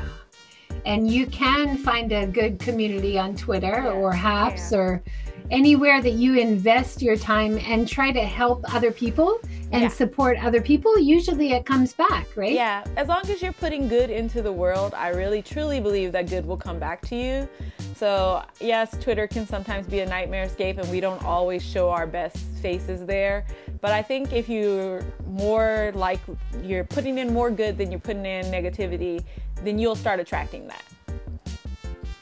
And 0.86 1.10
you 1.10 1.26
can 1.26 1.78
find 1.78 2.12
a 2.12 2.28
good 2.28 2.60
community 2.60 3.18
on 3.18 3.36
Twitter 3.36 3.82
yes, 3.86 3.94
or 3.94 4.12
Haps 4.14 4.72
yeah. 4.72 4.78
or 4.78 5.04
anywhere 5.52 6.02
that 6.02 6.14
you 6.14 6.38
invest 6.38 7.02
your 7.02 7.16
time 7.16 7.58
and 7.66 7.88
try 7.88 8.12
to 8.12 8.22
help 8.22 8.64
other 8.74 8.92
people 8.92 9.40
and 9.72 9.84
yeah. 9.84 9.88
support 9.88 10.38
other 10.44 10.62
people, 10.62 10.98
usually 10.98 11.54
it 11.54 11.66
comes 11.66 11.94
back, 11.94 12.28
right? 12.36 12.54
Yeah, 12.54 12.84
as 12.96 13.08
long 13.08 13.22
as 13.30 13.42
you're 13.42 13.54
putting 13.54 13.88
good 13.88 14.10
into 14.10 14.42
the 14.42 14.52
world, 14.52 14.94
I 14.94 15.10
really 15.10 15.42
truly 15.42 15.80
believe 15.80 16.12
that 16.14 16.30
good 16.30 16.46
will 16.46 16.58
come 16.58 16.80
back 16.80 17.02
to 17.08 17.16
you. 17.16 17.50
So, 17.96 18.44
yes, 18.60 18.98
Twitter 19.00 19.28
can 19.28 19.48
sometimes 19.48 19.88
be 19.88 20.02
a 20.02 20.06
nightmare 20.06 20.44
escape 20.44 20.78
and 20.78 20.90
we 20.92 21.00
don't 21.00 21.24
always 21.24 21.64
show 21.64 21.90
our 21.90 22.06
best 22.06 22.38
faces 22.62 23.06
there. 23.06 23.46
But 23.82 23.92
I 23.92 24.02
think 24.02 24.34
if 24.34 24.50
you're 24.50 25.02
more 25.28 25.92
like 25.96 26.20
you're 26.62 26.84
putting 26.84 27.18
in 27.18 27.34
more 27.34 27.52
good 27.52 27.78
than 27.78 27.92
you're 27.92 28.00
putting 28.00 28.26
in 28.26 28.46
negativity, 28.46 29.24
then 29.64 29.80
you'll 29.80 29.96
start 29.96 30.20
attracting 30.20 30.68
that. 30.68 30.84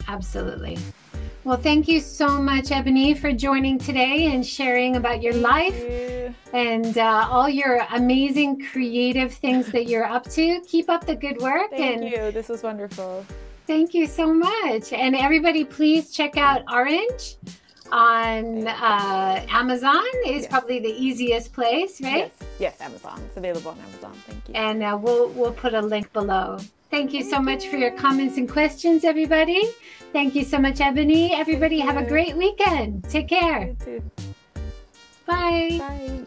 Absolutely. 0.08 0.78
Well, 1.46 1.58
thank 1.58 1.90
you 1.90 2.00
so 2.00 2.42
much, 2.42 2.72
Ebony, 2.72 3.14
for 3.14 3.34
joining 3.34 3.78
today 3.78 4.34
and 4.34 4.46
sharing 4.46 4.96
about 4.96 5.22
your 5.22 5.34
life 5.34 5.78
you. 5.78 6.34
and 6.54 6.98
uh, 6.98 7.28
all 7.30 7.50
your 7.50 7.86
amazing 7.92 8.66
creative 8.72 9.34
things 9.34 9.70
that 9.74 9.88
you're 9.88 10.06
up 10.06 10.24
to. 10.32 10.62
Keep 10.62 10.90
up 10.90 11.06
the 11.06 11.16
good 11.16 11.42
work. 11.42 11.72
Thank 11.72 12.02
and 12.02 12.10
you. 12.10 12.32
This 12.32 12.48
was 12.48 12.64
wonderful. 12.64 13.26
Thank 13.68 13.94
you 13.94 14.08
so 14.08 14.34
much. 14.34 14.94
And 14.94 15.18
everybody, 15.18 15.66
please 15.66 16.12
check 16.12 16.38
out 16.38 16.64
Orange 16.72 17.36
on 17.92 18.66
uh, 18.68 19.46
Amazon 19.50 20.06
is 20.26 20.44
yes. 20.44 20.48
probably 20.48 20.80
the 20.80 20.96
easiest 20.98 21.52
place, 21.52 22.00
right? 22.02 22.32
Yes. 22.40 22.78
yes, 22.80 22.82
Amazon. 22.82 23.22
It's 23.26 23.36
available 23.36 23.72
on 23.72 23.80
Amazon. 23.80 24.14
Thank 24.28 24.48
you. 24.48 24.56
And 24.56 24.82
uh, 24.82 24.98
we'll 25.00 25.28
we'll 25.30 25.52
put 25.52 25.74
a 25.74 25.82
link 25.82 26.12
below. 26.14 26.60
Thank 26.94 27.12
you 27.12 27.24
so 27.24 27.42
much 27.42 27.70
for 27.70 27.78
your 27.78 27.90
comments 27.90 28.38
and 28.38 28.48
questions, 28.48 29.04
everybody. 29.04 29.68
Thank 30.12 30.36
you 30.36 30.44
so 30.44 30.60
much, 30.60 30.80
Ebony. 30.80 31.34
Everybody, 31.34 31.80
have 31.80 31.98
a 31.98 32.06
great 32.06 32.38
weekend. 32.38 33.10
Take 33.10 33.30
care. 33.30 33.76
Bye. 35.26 35.78
Bye. 35.80 36.24